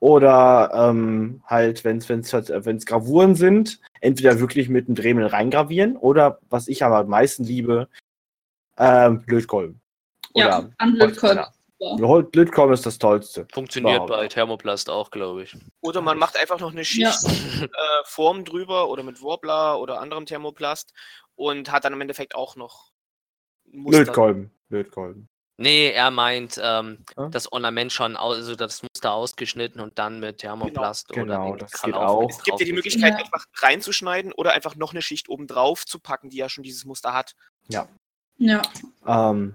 oder 0.00 0.70
ähm, 0.74 1.42
halt, 1.46 1.82
wenn 1.84 1.96
es 1.96 2.08
wenn's, 2.10 2.32
halt, 2.34 2.52
wenn's 2.66 2.84
Gravuren 2.84 3.36
sind, 3.36 3.80
entweder 4.02 4.38
wirklich 4.38 4.68
mit 4.68 4.86
einem 4.86 4.96
Dremel 4.96 5.26
reingravieren 5.26 5.96
oder, 5.96 6.40
was 6.50 6.68
ich 6.68 6.84
aber 6.84 6.98
am 6.98 7.08
meisten 7.08 7.44
liebe, 7.44 7.88
ähm, 8.76 9.22
Lötkolben. 9.26 9.80
Ja, 10.34 10.68
an 10.78 10.96
Lötkolben. 10.96 11.44
Hol- 11.80 12.28
Lötkolben 12.34 12.72
ist 12.74 12.86
das 12.86 12.98
Tollste. 12.98 13.46
Funktioniert 13.52 13.96
Überhaupt. 13.96 14.10
bei 14.12 14.28
Thermoplast 14.28 14.88
auch, 14.88 15.10
glaube 15.10 15.42
ich. 15.42 15.56
Oder 15.80 16.00
man 16.00 16.18
macht 16.18 16.38
einfach 16.40 16.58
noch 16.60 16.72
eine 16.72 16.84
Schicht 16.84 17.24
äh, 17.62 17.68
Form 18.04 18.44
drüber 18.44 18.88
oder 18.88 19.02
mit 19.02 19.22
Warbler 19.22 19.80
oder 19.80 20.00
anderem 20.00 20.24
Thermoplast 20.26 20.92
und 21.34 21.70
hat 21.72 21.84
dann 21.84 21.92
im 21.92 22.00
Endeffekt 22.00 22.34
auch 22.34 22.56
noch 22.56 22.92
Muster. 23.66 24.00
Lötkolben. 24.00 24.50
Lötkolben. 24.68 25.28
Nee, 25.56 25.90
er 25.90 26.10
meint 26.10 26.58
ähm, 26.62 27.04
Ja? 27.16 27.28
das 27.28 27.50
Ornament 27.52 27.92
schon, 27.92 28.16
also 28.16 28.56
das 28.56 28.82
Muster 28.82 29.12
ausgeschnitten 29.12 29.80
und 29.80 29.98
dann 30.00 30.18
mit 30.20 30.38
Thermoplast 30.38 31.08
Genau, 31.10 31.50
oder 31.50 31.52
den 31.52 31.58
das 31.58 31.82
geht 31.82 31.94
auch. 31.94 32.28
Es 32.28 32.42
gibt 32.42 32.58
ja 32.58 32.66
die. 32.66 32.72
Möglichkeit, 32.72 33.12
Ja. 33.12 33.18
einfach 33.18 33.44
reinzuschneiden 33.58 34.32
oder 34.32 34.52
einfach 34.52 34.74
noch 34.74 34.92
eine 34.92 35.02
Schicht 35.02 35.28
oben 35.28 35.46
drauf 35.46 35.86
zu 35.86 36.00
packen, 36.00 36.30
die 36.30 36.38
ja 36.38 36.48
schon 36.48 36.64
dieses 36.64 36.84
Muster 36.84 37.12
hat. 37.12 37.34
Ja. 37.68 37.88
Ähm, 39.06 39.54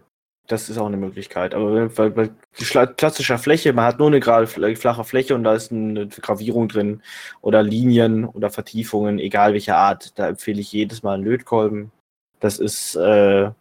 das 0.49 0.67
ist 0.69 0.77
auch 0.77 0.87
eine 0.87 0.97
Möglichkeit. 0.97 1.53
Aber 1.53 1.73
wenn- 1.73 1.97
weil, 1.97 2.15
weil 2.17 2.29
die 2.59 2.65
schla- 2.65 2.87
klassische 2.87 3.37
Fläche, 3.37 3.71
man 3.71 3.85
hat 3.85 3.99
nur 3.99 4.07
eine 4.07 4.19
gerade 4.19 4.45
fl- 4.47 4.75
flache 4.75 5.03
Fläche 5.05 5.35
und 5.35 5.43
da 5.43 5.53
ist 5.53 5.71
eine 5.71 6.07
Gravierung 6.07 6.67
drin 6.67 7.01
oder 7.41 7.63
Linien 7.63 8.25
oder 8.25 8.49
Vertiefungen, 8.49 9.19
egal 9.19 9.53
welche 9.53 9.75
Art. 9.75 10.17
Da 10.19 10.27
empfehle 10.27 10.59
ich 10.59 10.71
jedes 10.73 11.03
Mal 11.03 11.13
einen 11.15 11.23
Lötkolben. 11.23 11.91
Das 12.39 12.57
ist, 12.59 12.95
äh, 12.95 13.51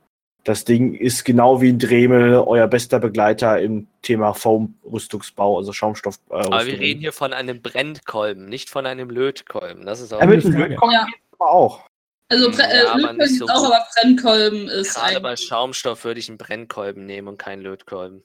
das 0.44 0.64
Ding 0.64 0.94
ist 0.94 1.24
genau 1.24 1.60
wie 1.60 1.68
ein 1.68 1.78
Dremel 1.78 2.36
euer 2.36 2.66
bester 2.68 2.98
Begleiter 3.00 3.60
im 3.60 3.86
Thema 4.02 4.32
Foam-Rüstungsbau, 4.32 5.58
also 5.58 5.72
Schaumstoff. 5.72 6.18
Äh, 6.30 6.34
Aber 6.36 6.64
wir 6.64 6.78
reden 6.78 7.00
hier 7.00 7.12
von 7.12 7.32
einem 7.34 7.60
Brennkolben, 7.60 8.48
nicht 8.48 8.70
von 8.70 8.86
einem 8.86 9.10
Lötkolben. 9.10 9.84
Das 9.84 10.00
ist 10.00 10.12
auch 10.14 10.20
Ja, 10.20 10.26
mit 10.26 10.44
einem. 10.44 10.56
Lötkolben 10.56 10.94
Ja. 10.94 11.06
aber 11.38 11.50
auch. 11.50 11.80
Also 12.30 12.50
Bre 12.50 12.62
Ja, 12.62 12.68
äh, 12.68 12.80
aber 12.86 12.98
Lötkolben 12.98 13.18
gibt's 13.18 13.38
so 13.38 13.46
auch, 13.48 13.64
aber 13.64 13.86
Brennkolben 13.94 14.68
ist 14.68 14.94
gerade 14.94 15.20
bei 15.20 15.30
eigentlich. 15.30 15.46
Schaumstoff 15.48 16.04
würde 16.04 16.20
ich 16.20 16.28
einen 16.28 16.38
Brennkolben 16.38 17.06
nehmen 17.06 17.28
und 17.28 17.38
keinen 17.38 17.62
Lötkolben. 17.62 18.24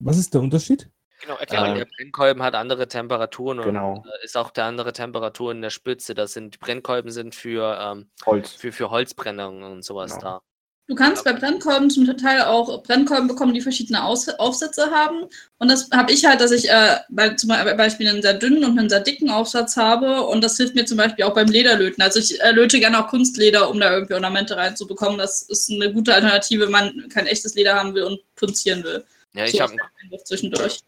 Was 0.00 0.18
ist 0.18 0.34
der 0.34 0.42
Unterschied? 0.42 0.90
Genau, 1.20 1.34
Ja, 1.34 1.40
erklär 1.40 1.60
mal. 1.62 1.74
der 1.78 1.86
Brennkolben 1.86 2.42
hat 2.42 2.54
andere 2.54 2.86
Temperaturen 2.86 3.60
Genau. 3.62 3.94
und 3.94 4.06
äh, 4.06 4.24
ist 4.24 4.36
auch 4.36 4.50
der 4.50 4.64
andere 4.66 4.92
Temperatur 4.92 5.50
in 5.52 5.62
der 5.62 5.70
Spitze. 5.70 6.14
Das 6.14 6.32
sind 6.34 6.54
die 6.54 6.58
Brennkolben 6.58 7.10
sind 7.10 7.34
für, 7.34 7.76
ähm, 7.80 8.10
Holz. 8.26 8.52
für, 8.52 8.70
für 8.72 8.90
Holzbrennungen 8.90 9.64
und 9.64 9.82
sowas 9.84 10.12
Genau. 10.18 10.22
da. 10.38 10.42
Du 10.88 10.94
kannst 10.94 11.22
bei 11.22 11.34
Brennkolben 11.34 11.90
zum 11.90 12.06
Teil 12.16 12.40
auch 12.40 12.82
Brennkolben 12.82 13.28
bekommen, 13.28 13.52
die 13.52 13.60
verschiedene 13.60 14.02
Aus 14.02 14.26
Aufsätze 14.30 14.90
haben. 14.90 15.28
Und 15.58 15.68
das 15.68 15.90
habe 15.90 16.10
ich 16.10 16.24
halt, 16.24 16.40
dass 16.40 16.50
ich 16.50 16.70
äh, 16.70 16.96
bei, 17.10 17.28
zum 17.34 17.48
Beispiel 17.48 18.08
einen 18.08 18.22
sehr 18.22 18.32
dünnen 18.32 18.64
und 18.64 18.78
einen 18.78 18.88
sehr 18.88 19.00
dicken 19.00 19.28
Aufsatz 19.28 19.76
habe. 19.76 20.22
Und 20.22 20.42
das 20.42 20.56
hilft 20.56 20.74
mir 20.74 20.86
zum 20.86 20.96
Beispiel 20.96 21.26
auch 21.26 21.34
beim 21.34 21.48
Lederlöten. 21.48 22.02
Also 22.02 22.20
ich 22.20 22.40
äh, 22.40 22.52
löte 22.52 22.80
gerne 22.80 23.04
auch 23.04 23.10
Kunstleder, 23.10 23.68
um 23.68 23.78
da 23.78 23.92
irgendwie 23.92 24.14
Ornamente 24.14 24.56
reinzubekommen. 24.56 25.18
Das 25.18 25.42
ist 25.42 25.70
eine 25.70 25.92
gute 25.92 26.14
Alternative, 26.14 26.64
wenn 26.64 26.72
man 26.72 27.08
kein 27.10 27.26
echtes 27.26 27.54
Leder 27.54 27.74
haben 27.74 27.94
will 27.94 28.04
und 28.04 28.20
punzieren 28.34 28.82
will. 28.82 29.04
Ja, 29.34 29.44
ich 29.44 29.52
So 29.52 29.60
habe 29.60 29.76
zwischendurch. 30.24 30.80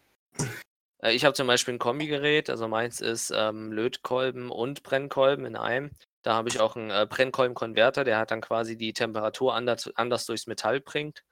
Äh, 1.03 1.13
Ich 1.13 1.25
habe 1.25 1.35
zum 1.35 1.45
Beispiel 1.45 1.75
ein 1.75 1.79
Kombigerät, 1.79 2.49
also 2.49 2.67
meins 2.67 3.01
ist 3.01 3.31
ähm, 3.35 3.71
Lötkolben 3.71 4.49
und 4.49 4.81
Brennkolben 4.81 5.45
in 5.45 5.55
einem. 5.55 5.91
Da 6.23 6.35
habe 6.35 6.49
ich 6.49 6.59
auch 6.59 6.75
einen 6.75 6.91
äh, 6.91 7.07
Brennkolbenkonverter, 7.09 8.03
der 8.03 8.17
hat 8.17 8.31
dann 8.31 8.41
quasi 8.41 8.77
die 8.77 8.93
Temperatur 8.93 9.55
anders, 9.55 9.89
anders 9.95 10.25
durchs 10.25 10.47
Metall 10.47 10.79
bringt. 10.79 11.23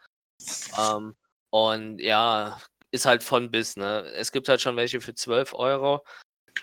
Ähm, 0.77 1.15
und 1.51 1.99
ja, 1.99 2.59
ist 2.91 3.05
halt 3.05 3.23
von 3.23 3.51
bis, 3.51 3.75
ne? 3.77 4.01
Es 4.15 4.31
gibt 4.31 4.49
halt 4.49 4.61
schon 4.61 4.75
welche 4.75 5.01
für 5.01 5.13
12 5.13 5.53
Euro. 5.53 6.03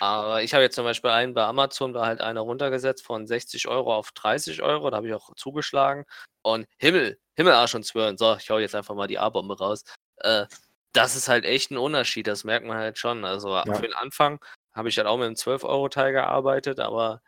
Aber 0.01 0.43
ich 0.43 0.53
habe 0.53 0.63
jetzt 0.63 0.75
zum 0.75 0.85
Beispiel 0.85 1.11
einen 1.11 1.35
bei 1.35 1.45
Amazon, 1.45 1.93
da 1.93 2.07
halt 2.07 2.21
einer 2.21 2.41
runtergesetzt 2.41 3.05
von 3.05 3.27
60 3.27 3.69
Euro 3.69 3.95
auf 3.95 4.13
30 4.13 4.63
Euro. 4.63 4.91
Da 4.91 4.99
habe 4.99 5.09
ich 5.09 5.15
auch 5.15 5.35
zugeschlagen. 5.37 6.05
Und 6.43 6.67
Himmel, 6.79 7.19
Himmel, 7.37 7.55
Arsch 7.55 7.75
und 7.75 7.85
Zwirn. 7.85 8.19
So, 8.19 8.37
ich 8.37 8.51
hau 8.51 8.59
jetzt 8.59 8.75
einfach 8.75 8.95
mal 8.95 9.07
die 9.07 9.19
A-Bombe 9.19 9.59
raus. 9.59 9.85
Äh, 10.19 10.47
das 10.93 11.15
ist 11.15 11.29
halt 11.29 11.45
echt 11.45 11.71
ein 11.71 11.77
Unterschied, 11.77 12.27
das 12.27 12.45
merkt 12.45 12.67
man 12.67 12.79
halt 12.79 12.99
schon. 12.99 13.25
Also 13.25 13.61
für 13.75 13.83
den 13.83 13.93
Anfang 13.93 14.41
habe 14.75 14.89
ich 14.89 14.97
halt 14.97 15.07
auch 15.07 15.19
mit 15.19 15.27
einem 15.27 15.35
12-Euro-Teil 15.35 16.13
gearbeitet, 16.13 16.81
aber 16.81 17.21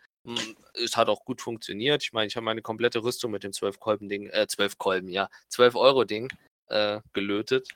es 0.74 0.96
hat 0.96 1.08
auch 1.08 1.24
gut 1.24 1.40
funktioniert. 1.40 2.02
Ich 2.02 2.12
meine, 2.12 2.26
ich 2.26 2.36
habe 2.36 2.44
meine 2.44 2.62
komplette 2.62 3.02
Rüstung 3.02 3.30
mit 3.30 3.44
dem 3.44 3.52
12-Kolben-Ding, 3.52 4.28
äh, 4.30 4.46
12 4.46 4.78
Kolben, 4.78 5.08
ja, 5.08 5.28
12-Euro-Ding 5.50 6.32
äh, 6.68 7.00
gelötet. 7.12 7.68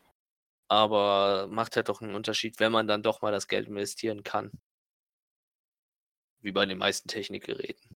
Aber 0.68 1.48
macht 1.48 1.76
halt 1.76 1.88
doch 1.88 2.00
einen 2.00 2.14
Unterschied, 2.14 2.58
wenn 2.58 2.72
man 2.72 2.86
dann 2.86 3.02
doch 3.02 3.20
mal 3.22 3.32
das 3.32 3.48
Geld 3.48 3.68
investieren 3.68 4.22
kann. 4.22 4.50
Wie 6.40 6.52
bei 6.52 6.66
den 6.66 6.78
meisten 6.78 7.08
Technikgeräten. 7.08 7.94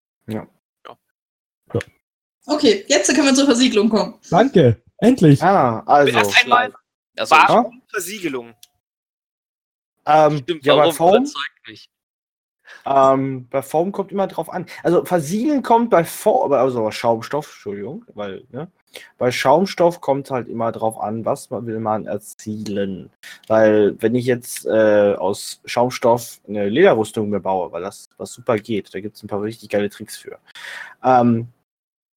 Okay, 2.47 2.85
jetzt 2.89 3.15
können 3.15 3.27
wir 3.27 3.35
zur 3.35 3.47
Versiegelung 3.47 3.89
kommen. 3.89 4.19
Danke. 4.31 4.83
Endlich. 4.99 5.43
Ah, 5.43 5.81
also. 5.87 6.17
Erst 6.17 6.43
einmal, 6.43 6.75
Also, 7.17 7.35
warum 7.35 7.83
Versiegelung? 7.89 8.55
Ähm, 10.07 10.39
stimmt, 10.39 10.65
ja, 10.67 10.75
bei 10.75 10.81
warum? 10.81 10.95
Foam, 10.95 11.15
Überzeugt 11.17 11.69
mich. 11.69 11.91
Ähm, 12.87 13.47
bei 13.51 13.63
Foam 13.63 13.93
kommt 13.93 14.13
immer 14.13 14.27
drauf 14.27 14.51
an. 14.51 14.67
Also 14.83 15.05
versiegeln 15.05 15.63
kommt 15.63 15.91
bei 15.91 16.05
Foam, 16.05 16.53
also 16.53 16.83
bei 16.83 16.91
Schaumstoff, 16.91 17.47
Entschuldigung, 17.47 18.05
weil, 18.15 18.45
ne? 18.51 18.69
Bei 19.19 19.33
Schaumstoff 19.33 20.01
kommt 20.01 20.31
halt 20.31 20.49
immer 20.49 20.71
drauf 20.71 21.01
an, 21.01 21.25
was 21.25 21.51
man 21.51 21.67
will 21.67 21.81
man 21.81 22.07
erzielen. 22.07 23.11
Weil, 23.49 24.01
wenn 24.01 24.15
ich 24.15 24.25
jetzt 24.27 24.67
äh, 24.67 25.15
aus 25.15 25.61
Schaumstoff 25.65 26.41
eine 26.47 26.69
Lederrüstung 26.69 27.29
mir 27.29 27.41
baue, 27.41 27.73
weil 27.73 27.83
das 27.83 28.09
was 28.19 28.33
super 28.33 28.57
geht, 28.57 28.95
da 28.95 29.01
gibt 29.01 29.17
es 29.17 29.23
ein 29.23 29.29
paar 29.29 29.43
richtig 29.43 29.69
geile 29.69 29.91
Tricks 29.91 30.17
für, 30.17 30.39
ähm, 31.03 31.49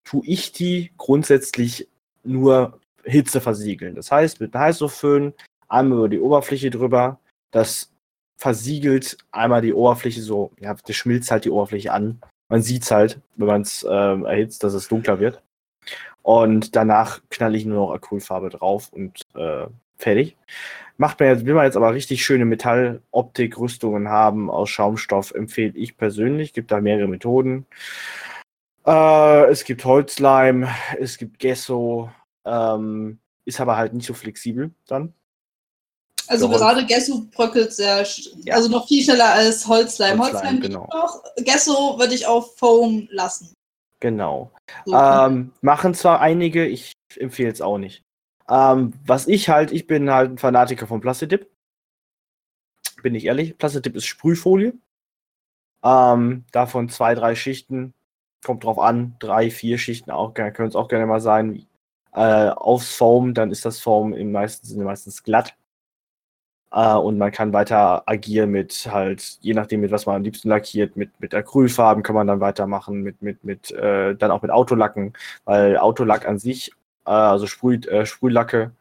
tue 0.04 0.26
ich 0.26 0.52
die 0.52 0.92
grundsätzlich 0.98 1.88
nur 2.24 2.80
Hitze 3.04 3.42
versiegeln. 3.42 3.96
Das 3.96 4.12
heißt, 4.12 4.40
mit 4.42 4.54
einem 4.54 4.66
Heißluftföhn 4.66 5.34
einmal 5.68 5.98
über 6.00 6.10
die 6.10 6.20
Oberfläche 6.20 6.70
drüber, 6.70 7.20
das 7.52 7.92
versiegelt 8.38 9.18
einmal 9.32 9.62
die 9.62 9.74
Oberfläche 9.74 10.22
so, 10.22 10.52
ja, 10.60 10.74
das 10.74 10.96
schmilzt 10.96 11.32
halt 11.32 11.46
die 11.46 11.50
Oberfläche 11.50 11.92
an. 11.92 12.22
Man 12.50 12.62
sieht 12.62 12.84
es 12.84 12.92
halt, 12.92 13.20
wenn 13.36 13.48
man 13.48 13.62
es 13.62 13.86
ähm, 13.90 14.26
erhitzt, 14.26 14.64
dass 14.64 14.74
es 14.74 14.88
dunkler 14.88 15.20
wird. 15.20 15.42
Und 16.22 16.76
danach 16.76 17.22
knalle 17.30 17.58
ich 17.58 17.66
nur 17.66 17.88
noch 17.88 17.94
Acrylfarbe 17.94 18.50
drauf 18.50 18.92
und 18.92 19.22
äh, 19.36 19.68
fertig. 19.98 20.38
Macht 20.98 21.20
man 21.20 21.30
jetzt, 21.30 21.46
will 21.46 21.54
man 21.54 21.66
jetzt 21.66 21.78
aber 21.78 21.94
richtig 21.94 22.26
schöne 22.26 22.46
Metalloptik-Rüstungen 22.46 24.10
haben 24.10 24.50
aus 24.50 24.70
Schaumstoff, 24.70 25.32
empfehle 25.32 25.74
ich 25.76 25.98
persönlich. 25.98 26.54
Gibt 26.54 26.72
da 26.72 26.82
mehrere 26.82 27.08
Methoden. 27.08 27.66
Äh, 28.86 29.46
es 29.46 29.64
gibt 29.64 29.86
Holzleim, 29.86 30.68
es 31.00 31.18
gibt 31.18 31.40
Gesso, 31.40 32.10
ähm, 32.46 33.20
ist 33.46 33.60
aber 33.62 33.78
halt 33.78 33.94
nicht 33.94 34.08
so 34.08 34.14
flexibel 34.14 34.72
dann. 34.88 35.14
Also 36.28 36.52
Ja, 36.52 36.58
gerade 36.58 36.86
Gesso 36.86 37.26
bröckelt 37.32 37.74
sehr, 37.74 38.06
Ja. 38.44 38.56
also 38.56 38.70
noch 38.70 38.88
viel 38.88 39.04
schneller 39.04 39.34
als 39.34 39.68
Holzleim. 39.68 40.20
Holzleim, 40.20 40.44
Holzleim, 40.44 40.62
genau. 40.62 40.88
noch. 40.92 41.24
Gesso 41.38 41.98
würde 41.98 42.14
ich 42.14 42.26
auf 42.26 42.58
Foam 42.58 43.08
lassen. 43.12 43.54
Genau. 44.00 44.52
So. 44.86 44.96
Ähm, 44.96 45.54
machen 45.62 45.94
zwar 45.94 46.20
einige, 46.22 46.66
ich 46.66 46.94
empfehle 47.16 47.52
es 47.52 47.62
auch 47.62 47.78
nicht. 47.78 48.04
Ähm, 48.50 48.94
was 49.06 49.28
ich 49.28 49.50
halt, 49.50 49.72
ich 49.72 49.88
bin 49.88 50.12
halt 50.12 50.32
ein 50.32 50.38
Fanatiker 50.38 50.88
von 50.88 51.02
Plastidip. 51.02 51.50
Bin 53.02 53.16
ich 53.16 53.26
ehrlich. 53.26 53.58
Plastidip 53.58 53.96
ist 53.96 54.06
Sprühfolie. 54.06 54.74
Ähm, 55.84 56.46
davon 56.52 56.90
zwei, 56.90 57.16
drei 57.16 57.36
Schichten. 57.36 57.94
Kommt 58.46 58.64
drauf 58.64 58.80
an. 58.80 59.16
Drei, 59.20 59.50
vier 59.52 59.78
Schichten 59.78 60.12
auch, 60.12 60.34
können 60.34 60.70
es 60.70 60.76
auch 60.76 60.88
gerne 60.88 61.06
mal 61.06 61.22
sein. 61.22 61.68
Äh, 62.14 62.50
aufs 62.50 62.96
Foam, 62.96 63.34
dann 63.34 63.52
ist 63.52 63.66
das 63.66 63.80
Foam 63.80 64.14
im 64.14 64.32
meisten 64.32 64.66
Sinne 64.66 64.86
meistens 64.86 65.24
glatt. 65.24 65.56
Äh, 66.78 66.96
und 66.96 67.18
man 67.18 67.32
kann 67.32 67.54
weiter 67.54 68.04
agieren 68.08 68.52
mit 68.52 68.88
halt, 68.92 69.40
je 69.42 69.54
nachdem, 69.56 69.82
mit 69.82 69.92
was 69.92 70.06
man 70.06 70.18
am 70.18 70.24
liebsten 70.24 70.50
lackiert, 70.50 70.96
mit, 70.96 71.20
mit 71.20 71.34
Acrylfarben 71.34 72.04
kann 72.04 72.16
man 72.16 72.28
dann 72.28 72.40
weitermachen, 72.40 73.02
mit, 73.02 73.22
mit, 73.24 73.44
mit, 73.44 73.72
äh, 73.72 74.16
dann 74.16 74.30
auch 74.30 74.44
mit 74.44 74.52
Autolacken, 74.52 75.14
weil 75.46 75.78
Autolack 75.78 76.28
an 76.28 76.38
sich, 76.38 76.72
äh, 77.06 77.10
also 77.10 77.48
Sprüh, 77.48 77.78
äh, 77.88 78.06
Sprühlacke, 78.06 78.74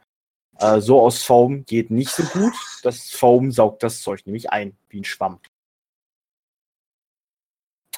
äh, 0.58 0.80
so 0.80 1.00
aus 1.00 1.22
Foam 1.22 1.64
geht 1.64 1.90
nicht 1.90 2.10
so 2.10 2.22
gut. 2.24 2.54
Das 2.82 3.10
Foam 3.10 3.50
saugt 3.50 3.82
das 3.82 4.02
Zeug 4.02 4.26
nämlich 4.26 4.50
ein, 4.50 4.76
wie 4.90 5.00
ein 5.00 5.04
Schwamm. 5.04 5.40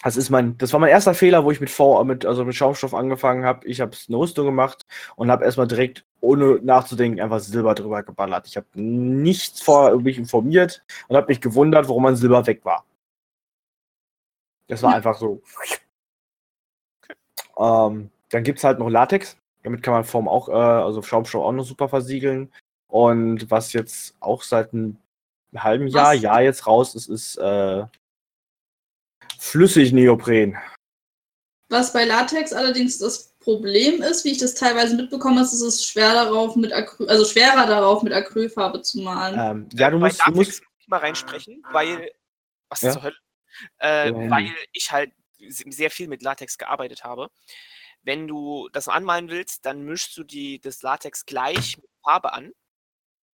Das 0.05 0.17
ist 0.17 0.31
mein, 0.31 0.57
das 0.59 0.73
war 0.73 0.81
mein 0.81 0.91
erster 0.91 1.15
Fehler, 1.15 1.45
wo 1.45 1.51
ich 1.51 1.61
mit 1.61 1.71
V, 1.71 2.05
mit, 2.05 2.25
also 2.25 2.45
mit 2.45 2.55
Schaumstoff 2.55 2.95
angefangen 2.95 3.45
habe. 3.45 3.67
Ich 3.67 3.81
habe 3.81 3.97
eine 4.09 4.17
Rüstung 4.17 4.47
gemacht 4.47 4.87
und 5.17 5.31
habe 5.31 5.45
erstmal 5.45 5.67
direkt, 5.67 6.05
ohne 6.21 6.61
nachzudenken, 6.63 7.21
einfach 7.21 7.41
Silber 7.41 7.75
drüber 7.75 8.03
geballert. 8.03 8.47
Ich 8.47 8.57
habe 8.57 8.67
nichts 8.75 9.61
vorher 9.61 9.97
mich 9.97 10.19
informiert 10.19 10.85
und 11.09 11.17
habe 11.17 11.29
mich 11.29 11.41
gewundert, 11.41 11.89
warum 11.89 12.03
mein 12.03 12.17
Silber 12.17 12.47
weg 12.47 12.65
war. 12.65 12.85
Das 14.67 14.83
war 14.83 14.95
einfach 14.95 15.19
so. 15.19 15.43
Ähm, 17.59 18.11
dann 18.31 18.45
gibt 18.45 18.59
es 18.59 18.65
halt 18.65 18.79
noch 18.79 18.91
Latex. 18.91 19.37
Damit 19.63 19.83
kann 19.83 19.95
man 19.95 20.05
Form 20.05 20.29
auch, 20.29 20.49
äh, 20.49 20.53
also 20.53 21.03
Schaumstoff 21.03 21.43
auch 21.43 21.53
noch 21.53 21.65
super 21.65 21.89
versiegeln. 21.89 22.53
Und 22.87 23.51
was 23.51 23.73
jetzt 23.73 24.15
auch 24.21 24.43
seit 24.43 24.73
einem 24.73 24.99
halben 25.57 25.89
Jahr, 25.89 26.15
Was? 26.15 26.23
Jahr 26.23 26.43
jetzt 26.43 26.67
raus 26.67 26.95
ist, 26.95 27.09
ist 27.09 27.37
äh, 27.37 27.85
Flüssig-Neopren. 29.39 30.57
Was 31.71 31.93
bei 31.93 32.05
Latex 32.05 32.53
allerdings 32.53 32.99
das 32.99 33.35
Problem 33.49 34.03
ist, 34.03 34.27
wie 34.27 34.33
ich 34.33 34.39
das 34.39 34.55
teilweise 34.55 34.95
mitbekomme, 34.95 35.41
ist, 35.41 35.55
es 35.55 35.63
ist 35.63 35.87
schwer 35.87 36.13
darauf 36.13 36.55
mit 36.55 36.71
Acryl, 36.71 37.09
also 37.09 37.25
schwerer 37.25 37.67
darauf 37.67 38.03
mit 38.03 38.13
Acrylfarbe 38.13 38.83
zu 38.83 39.01
malen. 39.01 39.41
Ähm, 39.41 39.69
ja, 39.73 39.89
du 39.89 39.99
musst, 39.99 40.21
du 40.21 40.31
Latex 40.33 40.37
musst, 40.37 40.63
mal 40.87 40.99
reinsprechen, 40.99 41.63
weil. 41.73 42.13
Was 42.69 42.83
Ja? 42.83 42.93
zur 42.93 43.05
Hölle? 43.05 43.17
Äh, 43.81 44.11
Ja, 44.11 44.31
weil 44.31 44.55
ich 44.73 44.93
halt 44.93 45.13
sehr 45.41 45.91
viel 45.91 46.09
mit 46.09 46.23
Latex 46.23 46.59
gearbeitet 46.59 47.05
habe. 47.05 47.31
Wenn 48.03 48.29
du 48.29 48.69
das 48.75 48.87
anmalen 48.87 49.31
willst, 49.31 49.65
dann 49.65 49.83
mischst 49.83 50.15
du 50.19 50.25
die, 50.25 50.61
das 50.61 50.83
Latex 50.83 51.25
gleich 51.25 51.79
mit 51.79 51.89
Farbe 52.05 52.35
an. 52.35 52.53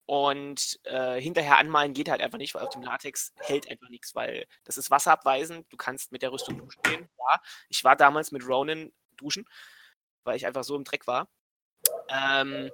Und 0.05 0.79
äh, 0.83 1.19
hinterher 1.19 1.57
anmalen 1.57 1.95
geht 1.95 2.09
halt 2.09 2.21
einfach 2.21 2.37
nicht, 2.37 2.53
weil 2.53 2.61
auf 2.61 2.69
dem 2.69 2.83
Latex 2.83 3.33
hält 3.39 3.67
einfach 3.67 3.89
nichts, 3.89 4.13
weil 4.13 4.45
das 4.63 4.77
ist 4.77 4.91
wasserabweisend. 4.91 5.65
Du 5.71 5.77
kannst 5.77 6.11
mit 6.11 6.21
der 6.21 6.31
Rüstung 6.31 6.59
duschen 6.59 6.83
gehen. 6.83 7.09
Ja, 7.17 7.41
ich 7.67 7.83
war 7.83 7.95
damals 7.95 8.31
mit 8.31 8.47
Ronin 8.47 8.93
duschen, 9.17 9.47
weil 10.23 10.35
ich 10.37 10.45
einfach 10.45 10.63
so 10.63 10.75
im 10.75 10.83
Dreck 10.83 11.07
war. 11.07 11.27
Ähm, 12.09 12.71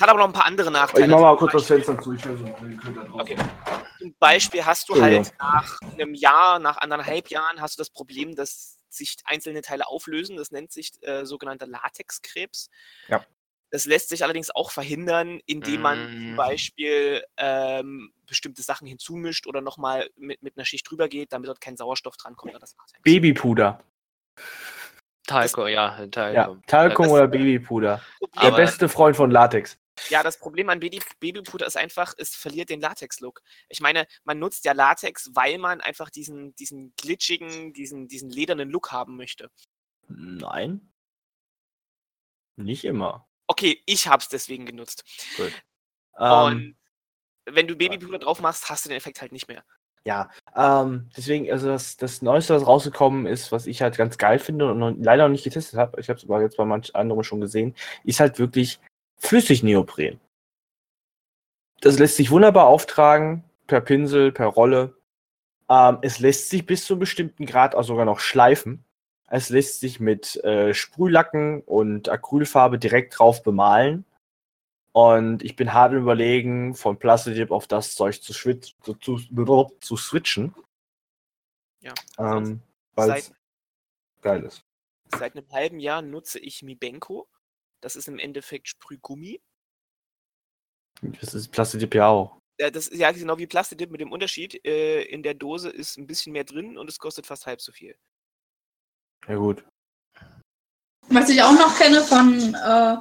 hat 0.00 0.08
aber 0.10 0.18
noch 0.18 0.26
ein 0.26 0.32
paar 0.32 0.46
andere 0.46 0.70
Nachteile. 0.70 1.06
ich 1.06 1.10
mach 1.10 1.20
mal 1.20 1.36
kurz 1.36 1.52
das 1.52 1.62
Beispiel- 1.68 1.84
Fenster 1.84 2.02
zu. 2.02 2.12
Ich 2.12 2.24
höre 2.24 2.36
so, 2.36 2.44
ihr 2.44 2.76
könnt 2.76 2.96
da 2.96 3.02
draußen. 3.04 3.20
Okay. 3.20 3.36
Zum 3.98 4.14
Beispiel 4.18 4.64
hast 4.66 4.88
du 4.88 5.00
halt 5.00 5.32
nach 5.38 5.78
einem 5.80 6.14
Jahr, 6.14 6.58
nach 6.58 6.76
anderthalb 6.78 7.28
Jahren, 7.28 7.60
hast 7.60 7.78
du 7.78 7.80
das 7.80 7.90
Problem, 7.90 8.34
dass 8.34 8.78
sich 8.90 9.16
einzelne 9.24 9.62
Teile 9.62 9.86
auflösen. 9.86 10.36
Das 10.36 10.50
nennt 10.50 10.70
sich 10.70 10.92
äh, 11.02 11.24
sogenannter 11.24 11.66
Latexkrebs. 11.66 12.68
Ja. 13.08 13.24
Das 13.70 13.84
lässt 13.84 14.10
sich 14.10 14.22
allerdings 14.22 14.50
auch 14.54 14.70
verhindern, 14.70 15.40
indem 15.46 15.80
man 15.82 15.98
zum 15.98 16.32
Mm. 16.34 16.36
Beispiel 16.36 17.24
ähm, 17.36 18.12
bestimmte 18.26 18.62
Sachen 18.62 18.86
hinzumischt 18.86 19.46
oder 19.46 19.60
nochmal 19.60 20.08
mit, 20.16 20.40
mit 20.42 20.56
einer 20.56 20.64
Schicht 20.64 20.88
drüber 20.88 21.08
geht, 21.08 21.32
damit 21.32 21.48
dort 21.48 21.60
kein 21.60 21.76
Sauerstoff 21.76 22.16
drankommt. 22.16 22.54
Babypuder. 23.02 23.82
Talco, 25.26 25.66
ja, 25.66 26.06
Talco. 26.08 26.34
Ja, 26.34 26.60
Talcum 26.66 27.08
oder 27.08 27.26
Babypuder. 27.26 28.00
Der 28.42 28.50
beste 28.52 28.88
Freund 28.88 29.16
von 29.16 29.30
Latex. 29.30 29.78
ja, 30.08 30.22
das 30.22 30.38
Problem 30.38 30.68
an 30.68 30.78
Baby, 30.80 31.00
Babypuder 31.20 31.66
ist 31.66 31.76
einfach, 31.76 32.14
es 32.18 32.34
verliert 32.34 32.70
den 32.70 32.80
Latex-Look. 32.80 33.40
Ich 33.68 33.80
meine, 33.80 34.06
man 34.24 34.38
nutzt 34.38 34.64
ja 34.64 34.72
Latex, 34.72 35.30
weil 35.34 35.58
man 35.58 35.80
einfach 35.80 36.10
diesen, 36.10 36.54
diesen 36.56 36.94
glitschigen, 36.96 37.72
diesen, 37.72 38.06
diesen 38.08 38.30
ledernen 38.30 38.70
Look 38.70 38.92
haben 38.92 39.16
möchte. 39.16 39.50
Nein. 40.08 40.92
Nicht 42.56 42.84
immer. 42.84 43.28
Okay, 43.48 43.82
ich 43.86 44.08
hab's 44.08 44.28
deswegen 44.28 44.66
genutzt. 44.66 45.04
Ähm, 46.18 46.32
Und 46.44 46.76
wenn 47.46 47.66
du 47.68 47.76
Babypuder 47.76 48.18
drauf 48.18 48.40
machst, 48.40 48.68
hast 48.68 48.84
du 48.84 48.88
den 48.88 48.96
Effekt 48.96 49.20
halt 49.20 49.32
nicht 49.32 49.48
mehr. 49.48 49.64
Ja, 50.06 50.30
ähm, 50.54 51.08
deswegen, 51.16 51.50
also 51.50 51.66
das, 51.66 51.96
das 51.96 52.22
Neueste, 52.22 52.54
was 52.54 52.64
rausgekommen 52.64 53.26
ist, 53.26 53.50
was 53.50 53.66
ich 53.66 53.82
halt 53.82 53.96
ganz 53.96 54.18
geil 54.18 54.38
finde 54.38 54.70
und 54.70 54.78
noch, 54.78 54.94
leider 54.96 55.24
noch 55.24 55.32
nicht 55.32 55.42
getestet 55.42 55.80
habe, 55.80 56.00
ich 56.00 56.08
habe 56.08 56.16
es 56.16 56.24
aber 56.24 56.40
jetzt 56.42 56.56
bei 56.56 56.64
manch 56.64 56.94
anderen 56.94 57.24
schon 57.24 57.40
gesehen, 57.40 57.74
ist 58.04 58.20
halt 58.20 58.38
wirklich 58.38 58.78
Flüssig-Neopren. 59.18 60.20
Das 61.80 61.98
lässt 61.98 62.16
sich 62.16 62.30
wunderbar 62.30 62.68
auftragen, 62.68 63.42
per 63.66 63.80
Pinsel, 63.80 64.30
per 64.30 64.46
Rolle. 64.46 64.94
Ähm, 65.68 65.98
es 66.02 66.20
lässt 66.20 66.50
sich 66.50 66.64
bis 66.64 66.86
zu 66.86 66.94
einem 66.94 67.00
bestimmten 67.00 67.44
Grad 67.44 67.74
auch 67.74 67.82
sogar 67.82 68.04
noch 68.04 68.20
schleifen. 68.20 68.84
Es 69.28 69.48
lässt 69.48 69.80
sich 69.80 69.98
mit 69.98 70.36
äh, 70.44 70.72
Sprühlacken 70.72 71.62
und 71.62 72.08
Acrylfarbe 72.08 72.78
direkt 72.78 73.18
drauf 73.18 73.42
bemalen. 73.42 74.04
Und 74.96 75.42
ich 75.42 75.56
bin 75.56 75.74
hart 75.74 75.92
im 75.92 75.98
Überlegen, 75.98 76.74
von 76.74 76.98
Plastic 76.98 77.50
auf 77.50 77.66
das 77.66 77.94
Zeug 77.94 78.22
zu, 78.22 78.32
zu, 78.32 78.94
zu, 78.94 79.18
zu 79.78 79.96
switchen. 79.98 80.54
Ja. 81.82 81.92
Ähm, 82.16 82.62
weil 82.94 83.10
es 83.10 83.26
Seit, 83.26 83.36
geil 84.22 84.42
ist. 84.44 84.62
seit 85.14 85.36
einem 85.36 85.46
halben 85.52 85.80
Jahr 85.80 86.00
nutze 86.00 86.38
ich 86.38 86.62
Mibenko. 86.62 87.28
Das 87.82 87.94
ist 87.94 88.08
im 88.08 88.18
Endeffekt 88.18 88.68
Sprühgummi. 88.68 89.42
Das 91.02 91.34
ist 91.34 91.48
Plastidip 91.48 91.94
ja 91.94 92.08
auch. 92.08 92.38
Ja, 92.58 92.70
das 92.70 92.88
ist 92.88 92.98
ja 92.98 93.12
genau 93.12 93.36
wie 93.36 93.46
Plastidip 93.46 93.90
mit 93.90 94.00
dem 94.00 94.12
Unterschied. 94.12 94.64
Äh, 94.64 95.02
in 95.02 95.22
der 95.22 95.34
Dose 95.34 95.68
ist 95.68 95.98
ein 95.98 96.06
bisschen 96.06 96.32
mehr 96.32 96.44
drin 96.44 96.78
und 96.78 96.88
es 96.88 96.98
kostet 96.98 97.26
fast 97.26 97.44
halb 97.44 97.60
so 97.60 97.70
viel. 97.70 97.98
Ja 99.28 99.36
gut. 99.36 99.62
Was 101.10 101.28
ich 101.28 101.42
auch 101.42 101.52
noch 101.52 101.76
kenne 101.76 102.00
von, 102.00 102.54
äh, 102.54 102.96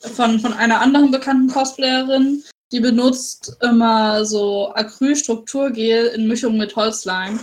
von, 0.00 0.40
von 0.40 0.52
einer 0.52 0.80
anderen 0.80 1.10
bekannten 1.10 1.48
Cosplayerin, 1.48 2.44
die 2.72 2.80
benutzt 2.80 3.56
immer 3.62 4.24
so 4.24 4.72
Acrylstrukturgel 4.74 6.06
in 6.08 6.28
Mischung 6.28 6.56
mit 6.56 6.76
Holzleim. 6.76 7.40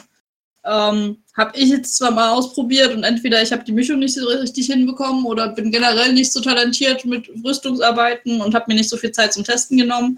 Ähm, 0.64 1.24
habe 1.38 1.58
ich 1.58 1.70
jetzt 1.70 1.98
zwar 1.98 2.12
mal 2.12 2.32
ausprobiert 2.32 2.94
und 2.96 3.04
entweder 3.04 3.42
ich 3.42 3.52
habe 3.52 3.64
die 3.64 3.72
Mischung 3.72 4.00
nicht 4.00 4.16
so 4.16 4.28
richtig 4.28 4.68
hinbekommen 4.68 5.26
oder 5.26 5.50
bin 5.50 5.72
generell 5.72 6.14
nicht 6.14 6.32
so 6.32 6.42
talentiert 6.42 7.06
mit 7.06 7.30
Rüstungsarbeiten 7.44 8.42
und 8.42 8.56
habe 8.56 8.66
mir 8.68 8.76
nicht 8.76 8.90
so 8.90 8.98
viel 8.98 9.12
Zeit 9.12 9.34
zum 9.34 9.44
Testen 9.44 9.78
genommen. 9.78 10.18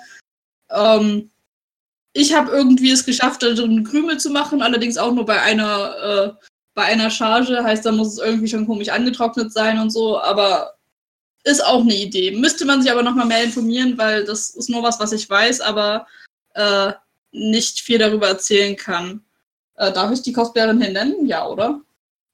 Ähm, 0.70 1.32
ich 2.14 2.34
habe 2.34 2.52
irgendwie 2.52 2.92
es 2.92 3.06
geschafft, 3.06 3.44
da 3.44 3.56
so 3.56 3.64
einen 3.64 3.84
Krümel 3.84 4.20
zu 4.20 4.30
machen, 4.30 4.62
allerdings 4.62 4.98
auch 4.98 5.14
nur 5.14 5.26
bei 5.26 5.42
einer, 5.42 5.96
äh, 6.40 6.46
bei 6.74 6.84
einer 6.84 7.10
Charge. 7.10 7.64
Heißt, 7.64 7.86
da 7.86 7.92
muss 7.92 8.14
es 8.14 8.20
irgendwie 8.20 8.48
schon 8.48 8.66
komisch 8.66 8.90
angetrocknet 8.90 9.52
sein 9.52 9.80
und 9.80 9.92
so, 9.92 10.20
aber 10.20 10.77
ist 11.48 11.66
auch 11.66 11.82
eine 11.82 11.96
Idee. 11.96 12.32
Müsste 12.32 12.66
man 12.66 12.82
sich 12.82 12.92
aber 12.92 13.04
nochmal 13.04 13.26
mehr 13.26 13.44
informieren, 13.44 13.98
weil 13.98 14.26
das 14.26 14.50
ist 14.52 14.70
nur 14.70 14.84
was, 14.84 15.00
was 15.00 15.12
ich 15.12 15.30
weiß, 15.30 15.62
aber 15.62 16.06
äh, 16.54 16.92
nicht 17.32 17.80
viel 17.80 17.98
darüber 17.98 18.28
erzählen 18.28 18.76
kann. 18.76 19.24
Äh, 19.76 19.92
darf 19.92 20.12
ich 20.12 20.22
die 20.22 20.34
Cosplayerin 20.34 20.82
hier 20.82 20.92
nennen? 20.92 21.26
Ja, 21.26 21.48
oder? 21.48 21.82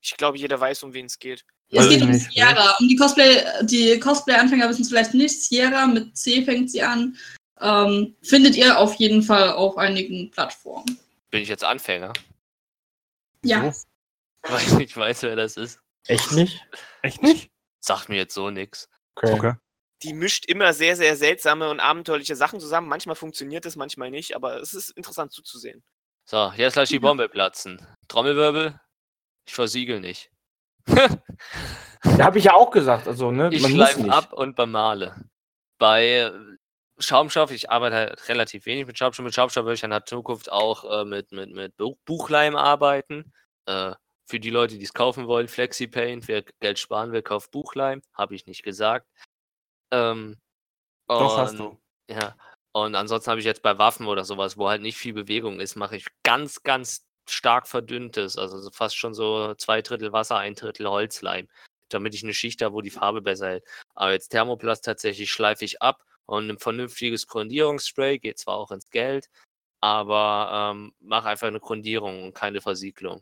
Ich 0.02 0.18
glaube, 0.18 0.38
jeder 0.38 0.60
weiß, 0.60 0.84
um 0.84 0.94
wen 0.94 1.06
es 1.06 1.20
geht. 1.20 1.46
Es 1.70 1.90
geht 1.90 2.02
um 2.02 2.14
Sierra. 2.14 2.76
Um 2.80 2.88
die 2.88 2.96
Cosplay, 2.96 3.44
die 3.64 4.00
Cosplay-Anfänger 4.00 4.70
wissen 4.70 4.84
es 4.84 4.90
vielleicht 4.90 5.14
nicht. 5.14 5.44
Sierra 5.44 5.88
mit 5.88 6.16
C 6.16 6.44
fängt 6.44 6.70
sie 6.70 6.84
an. 6.84 7.18
Ähm, 7.60 8.16
findet 8.22 8.56
ihr 8.56 8.78
auf 8.78 8.96
jeden 8.96 9.24
Fall 9.24 9.52
auf 9.52 9.78
einigen 9.78 10.30
Plattformen. 10.32 11.00
Bin 11.32 11.42
ich 11.42 11.50
jetzt 11.50 11.64
Anfänger? 11.64 12.14
Ja. 13.44 13.74
Weil 14.44 14.82
ich 14.82 14.96
weiß, 14.96 15.24
wer 15.24 15.36
das 15.36 15.58
ist. 15.58 15.80
Echt 16.08 16.32
nicht? 16.34 16.60
Echt 17.02 17.22
nicht? 17.22 17.50
Sagt 17.80 18.10
mir 18.10 18.18
jetzt 18.18 18.34
so 18.34 18.50
nix. 18.50 18.90
Okay. 19.16 19.54
Die 20.04 20.14
mischt 20.14 20.46
immer 20.48 20.74
sehr, 20.74 20.96
sehr 20.98 21.16
seltsame 21.16 21.70
und 21.70 21.80
abenteuerliche 21.80 22.36
Sachen 22.36 22.60
zusammen. 22.60 22.88
Manchmal 22.90 23.16
funktioniert 23.16 23.66
es, 23.66 23.76
manchmal 23.76 24.12
nicht, 24.12 24.36
aber 24.36 24.58
es 24.62 24.74
ist 24.74 24.90
interessant 24.92 25.32
zuzusehen. 25.32 25.84
So, 26.26 26.52
jetzt 26.58 26.76
lass 26.76 26.90
die 26.90 27.00
Bombe 27.00 27.30
platzen. 27.30 27.86
Trommelwirbel? 28.10 28.80
Ich 29.48 29.54
versiegel 29.54 30.00
nicht. 30.00 30.30
Da 32.18 32.26
habe 32.26 32.38
ich 32.38 32.44
ja 32.44 32.54
auch 32.54 32.70
gesagt, 32.70 33.08
also, 33.08 33.32
ne, 33.32 33.50
ich 33.54 33.66
schleife 33.66 34.02
nicht. 34.02 34.12
ab 34.12 34.34
und 34.34 34.58
bemale. 34.58 35.16
Bei 35.78 36.06
äh, 36.06 36.32
Schaumstoff, 37.00 37.50
ich 37.52 37.70
arbeite 37.72 37.96
halt 37.96 38.28
relativ 38.28 38.66
wenig 38.66 38.86
mit 38.86 38.98
Schaumstoff. 38.98 39.24
Mit 39.24 39.34
Schaumstoff 39.34 39.64
würde 39.64 39.76
ich 39.76 39.84
in 39.84 39.90
der 39.92 40.04
Zukunft 40.04 40.52
auch 40.52 40.84
äh, 40.84 41.06
mit, 41.06 41.32
mit, 41.32 41.52
mit 41.52 41.78
Buch- 41.78 41.98
Buchleim 42.04 42.58
arbeiten. 42.58 43.32
Äh, 43.68 43.94
für 44.26 44.40
die 44.40 44.50
Leute, 44.50 44.78
die 44.78 44.84
es 44.84 44.94
kaufen 44.94 45.28
wollen, 45.28 45.48
FlexiPaint, 45.48 46.28
wer 46.28 46.44
Geld 46.60 46.80
sparen 46.80 47.12
will, 47.12 47.22
kauft 47.22 47.52
Buchleim. 47.52 48.02
Habe 48.14 48.36
ich 48.36 48.46
nicht 48.46 48.64
gesagt. 48.64 49.08
Ähm, 49.92 50.38
Doch, 51.08 51.38
hast 51.38 51.60
du. 51.60 51.78
Ja. 52.10 52.36
Und 52.72 52.96
ansonsten 52.96 53.30
habe 53.30 53.40
ich 53.40 53.46
jetzt 53.46 53.62
bei 53.62 53.78
Waffen 53.78 54.08
oder 54.08 54.26
sowas, 54.26 54.58
wo 54.58 54.68
halt 54.70 54.82
nicht 54.82 54.98
viel 54.98 55.14
Bewegung 55.14 55.60
ist, 55.60 55.76
mache 55.76 55.96
ich 55.96 56.08
ganz, 56.24 56.64
ganz 56.64 57.06
stark 57.30 57.68
verdünntes. 57.68 58.38
Also 58.38 58.60
so 58.60 58.72
fast 58.72 58.98
schon 58.98 59.14
so 59.14 59.54
zwei 59.56 59.82
Drittel 59.82 60.12
Wasser, 60.12 60.38
ein 60.38 60.56
Drittel 60.56 60.88
Holzleim. 60.90 61.48
Damit 61.90 62.16
ich 62.16 62.24
eine 62.24 62.34
Schicht 62.34 62.62
habe, 62.64 62.74
wo 62.74 62.82
die 62.82 62.90
Farbe 62.90 63.22
besser 63.22 63.50
hält. 63.50 63.66
Aber 63.94 64.12
jetzt 64.14 64.30
Thermoplast 64.30 64.84
tatsächlich 64.84 65.32
schleife 65.32 65.66
ich 65.66 65.82
ab 65.82 66.04
und 66.26 66.50
ein 66.50 66.58
vernünftiges 66.58 67.28
Grundierungsspray 67.28 68.18
geht 68.20 68.40
zwar 68.40 68.56
auch 68.56 68.72
ins 68.72 68.90
Geld, 68.90 69.30
aber 69.82 70.72
ähm, 70.74 70.94
mache 71.00 71.30
einfach 71.30 71.48
eine 71.48 71.60
Grundierung 71.60 72.24
und 72.24 72.34
keine 72.34 72.62
Versiegelung. 72.62 73.22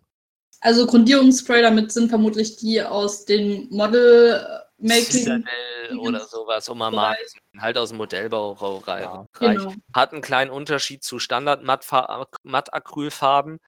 Also 0.61 0.85
Grundierungsspray, 0.85 1.61
damit 1.63 1.91
sind 1.91 2.09
vermutlich 2.09 2.55
die 2.57 2.81
aus 2.81 3.25
den 3.25 3.67
Model-Making. 3.69 5.03
Citadel 5.03 5.97
oder 5.97 6.23
sowas, 6.25 6.69
um 6.69 6.77
mal 6.77 6.91
mal 6.91 7.17
halt 7.57 7.77
aus 7.77 7.89
dem 7.89 7.97
Modellbau 7.97 8.53
rau- 8.53 8.77
rei- 8.77 9.01
Ja. 9.01 9.27
Genau. 9.33 9.73
Hat 9.93 10.13
einen 10.13 10.21
kleinen 10.21 10.51
Unterschied 10.51 11.03
zu 11.03 11.19
Standard-Matt-Acrylfarben, 11.19 13.59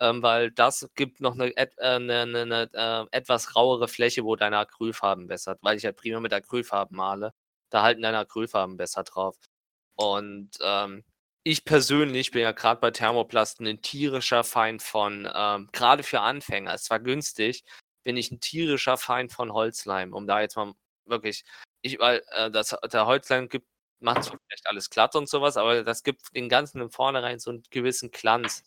ähm, 0.00 0.22
weil 0.22 0.50
das 0.50 0.88
gibt 0.94 1.20
noch 1.20 1.34
eine, 1.34 1.56
äh, 1.56 1.68
eine, 1.78 2.20
eine, 2.20 2.40
eine 2.42 2.70
äh, 2.72 3.06
etwas 3.16 3.56
rauere 3.56 3.88
Fläche, 3.88 4.24
wo 4.24 4.36
deine 4.36 4.58
Acrylfarben 4.58 5.26
bessert, 5.26 5.58
weil 5.62 5.76
ich 5.76 5.84
halt 5.84 5.96
prima 5.96 6.20
mit 6.20 6.32
Acrylfarben 6.32 6.96
male. 6.96 7.32
Da 7.70 7.82
halten 7.82 8.02
deine 8.02 8.18
Acrylfarben 8.18 8.76
besser 8.76 9.02
drauf. 9.04 9.36
Und 9.94 10.50
ähm, 10.62 11.04
ich 11.44 11.64
persönlich 11.64 12.30
bin 12.30 12.42
ja 12.42 12.52
gerade 12.52 12.80
bei 12.80 12.90
Thermoplasten 12.90 13.66
ein 13.66 13.82
tierischer 13.82 14.44
Feind 14.44 14.82
von, 14.82 15.28
ähm, 15.34 15.68
gerade 15.72 16.02
für 16.02 16.20
Anfänger, 16.20 16.74
ist 16.74 16.84
zwar 16.84 17.00
günstig, 17.00 17.64
bin 18.04 18.16
ich 18.16 18.30
ein 18.30 18.40
tierischer 18.40 18.96
Feind 18.96 19.32
von 19.32 19.52
Holzleim, 19.52 20.12
um 20.12 20.26
da 20.26 20.40
jetzt 20.40 20.56
mal 20.56 20.72
wirklich, 21.04 21.44
ich, 21.82 21.98
weil 21.98 22.22
äh, 22.30 22.50
das, 22.50 22.76
der 22.92 23.06
Holzleim 23.06 23.48
gibt, 23.48 23.66
macht 24.00 24.24
zwar 24.24 24.38
vielleicht 24.46 24.66
alles 24.66 24.90
glatt 24.90 25.14
und 25.16 25.28
sowas, 25.28 25.56
aber 25.56 25.84
das 25.84 26.02
gibt 26.02 26.34
den 26.34 26.48
Ganzen 26.48 26.80
im 26.80 26.90
Vornherein 26.90 27.38
so 27.38 27.50
einen 27.50 27.62
gewissen 27.70 28.10
Glanz. 28.10 28.64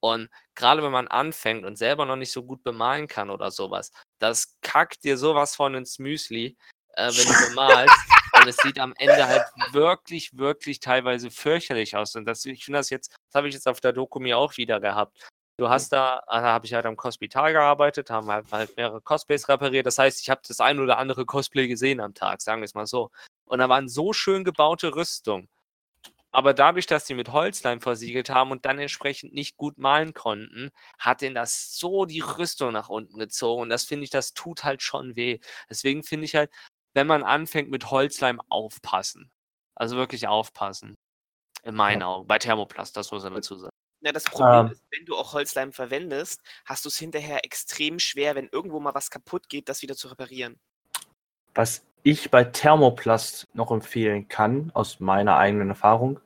Und 0.00 0.30
gerade 0.54 0.82
wenn 0.82 0.92
man 0.92 1.08
anfängt 1.08 1.64
und 1.64 1.76
selber 1.76 2.04
noch 2.06 2.16
nicht 2.16 2.32
so 2.32 2.42
gut 2.44 2.62
bemalen 2.62 3.08
kann 3.08 3.30
oder 3.30 3.50
sowas, 3.50 3.92
das 4.18 4.58
kackt 4.62 5.04
dir 5.04 5.16
sowas 5.16 5.56
von 5.56 5.74
ins 5.74 5.98
Müsli, 5.98 6.56
äh, 6.94 7.08
wenn 7.08 7.26
du 7.26 7.48
bemalst. 7.48 8.15
Und 8.46 8.50
es 8.50 8.58
sieht 8.58 8.78
am 8.78 8.94
Ende 8.96 9.26
halt 9.26 9.44
wirklich, 9.72 10.38
wirklich 10.38 10.78
teilweise 10.78 11.30
fürchterlich 11.32 11.96
aus. 11.96 12.14
Und 12.14 12.26
das, 12.26 12.44
ich 12.44 12.64
finde 12.64 12.78
das 12.78 12.90
jetzt, 12.90 13.10
das 13.10 13.34
habe 13.34 13.48
ich 13.48 13.54
jetzt 13.54 13.66
auf 13.66 13.80
der 13.80 13.92
Doku 13.92 14.20
mir 14.20 14.38
auch 14.38 14.56
wieder 14.56 14.78
gehabt. 14.78 15.18
Du 15.58 15.68
hast 15.68 15.92
da, 15.92 16.22
da 16.28 16.42
habe 16.42 16.66
ich 16.66 16.74
halt 16.74 16.86
am 16.86 16.96
Cospital 16.96 17.52
gearbeitet, 17.52 18.10
haben 18.10 18.30
halt, 18.30 18.46
halt 18.52 18.76
mehrere 18.76 19.00
Cosplays 19.00 19.48
repariert. 19.48 19.86
Das 19.86 19.98
heißt, 19.98 20.20
ich 20.20 20.30
habe 20.30 20.42
das 20.46 20.60
ein 20.60 20.78
oder 20.78 20.98
andere 20.98 21.26
Cosplay 21.26 21.66
gesehen 21.66 22.00
am 22.00 22.14
Tag, 22.14 22.40
sagen 22.40 22.60
wir 22.60 22.66
es 22.66 22.74
mal 22.74 22.86
so. 22.86 23.10
Und 23.46 23.58
da 23.58 23.68
waren 23.68 23.88
so 23.88 24.12
schön 24.12 24.44
gebaute 24.44 24.94
Rüstungen. 24.94 25.48
Aber 26.30 26.54
dadurch, 26.54 26.86
dass 26.86 27.06
die 27.06 27.14
mit 27.14 27.32
Holzleim 27.32 27.80
versiegelt 27.80 28.30
haben 28.30 28.50
und 28.50 28.66
dann 28.66 28.78
entsprechend 28.78 29.32
nicht 29.32 29.56
gut 29.56 29.78
malen 29.78 30.12
konnten, 30.12 30.70
hat 30.98 31.22
denen 31.22 31.34
das 31.34 31.74
so 31.78 32.04
die 32.04 32.20
Rüstung 32.20 32.72
nach 32.72 32.90
unten 32.90 33.18
gezogen. 33.18 33.62
Und 33.62 33.70
das 33.70 33.84
finde 33.84 34.04
ich, 34.04 34.10
das 34.10 34.34
tut 34.34 34.62
halt 34.62 34.82
schon 34.82 35.16
weh. 35.16 35.38
Deswegen 35.70 36.02
finde 36.04 36.26
ich 36.26 36.36
halt, 36.36 36.50
wenn 36.96 37.06
man 37.06 37.22
anfängt 37.22 37.70
mit 37.70 37.90
Holzleim, 37.90 38.40
aufpassen. 38.48 39.30
Also 39.78 39.96
wirklich 39.96 40.26
aufpassen. 40.26 40.94
In 41.62 41.74
meinen 41.74 42.02
Augen. 42.02 42.26
Bei 42.26 42.38
Thermoplast, 42.38 42.96
das 42.96 43.10
muss 43.10 43.22
man 43.22 43.34
dazu 43.34 43.56
sagen. 43.56 43.72
Na, 44.02 44.12
das 44.12 44.24
Problem 44.24 44.66
Ähm. 44.66 44.72
ist, 44.72 44.82
wenn 44.90 45.04
du 45.04 45.16
auch 45.16 45.34
Holzleim 45.34 45.72
verwendest, 45.72 46.40
hast 46.64 46.84
du 46.84 46.88
es 46.88 46.96
hinterher 46.96 47.44
extrem 47.44 47.98
schwer, 47.98 48.34
wenn 48.34 48.48
irgendwo 48.50 48.80
mal 48.80 48.94
was 48.94 49.10
kaputt 49.10 49.48
geht, 49.48 49.68
das 49.68 49.82
wieder 49.82 49.96
zu 49.96 50.08
reparieren. 50.08 50.56
Was 51.54 51.84
ich 52.02 52.30
bei 52.30 52.44
Thermoplast 52.44 53.44
noch 53.52 53.70
empfehlen 53.70 54.28
kann, 54.28 54.70
aus 54.74 55.00
meiner 55.00 55.36
eigenen 55.36 55.70
Erfahrung, 55.70 56.20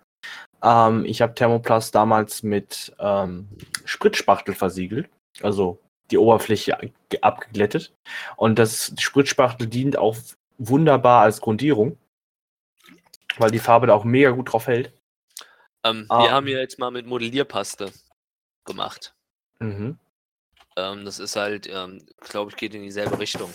ähm, 0.62 1.04
ich 1.04 1.22
habe 1.22 1.34
Thermoplast 1.34 1.94
damals 1.94 2.42
mit 2.42 2.94
ähm, 2.98 3.48
Spritzspachtel 3.84 4.54
versiegelt, 4.54 5.08
also 5.42 5.80
die 6.10 6.18
Oberfläche 6.18 6.92
ge- 7.08 7.20
abgeglättet. 7.22 7.92
Und 8.36 8.58
das 8.58 8.92
Spritzspachtel 8.98 9.68
dient 9.68 9.96
auch 9.96 10.16
wunderbar 10.60 11.22
als 11.22 11.40
Grundierung, 11.40 11.98
weil 13.38 13.50
die 13.50 13.58
Farbe 13.58 13.86
da 13.86 13.94
auch 13.94 14.04
mega 14.04 14.30
gut 14.30 14.52
drauf 14.52 14.66
hält. 14.66 14.92
Ähm, 15.84 16.04
Ah. 16.08 16.22
Wir 16.24 16.30
haben 16.32 16.46
ja 16.46 16.58
jetzt 16.58 16.78
mal 16.78 16.90
mit 16.90 17.06
Modellierpaste 17.06 17.90
gemacht. 18.66 19.14
Mhm. 19.58 19.98
Ähm, 20.76 21.04
das 21.04 21.18
ist 21.18 21.36
halt, 21.36 21.66
ähm, 21.66 22.06
glaube 22.20 22.50
ich, 22.50 22.56
geht 22.56 22.74
in 22.74 22.82
dieselbe 22.82 23.18
Richtung. 23.18 23.52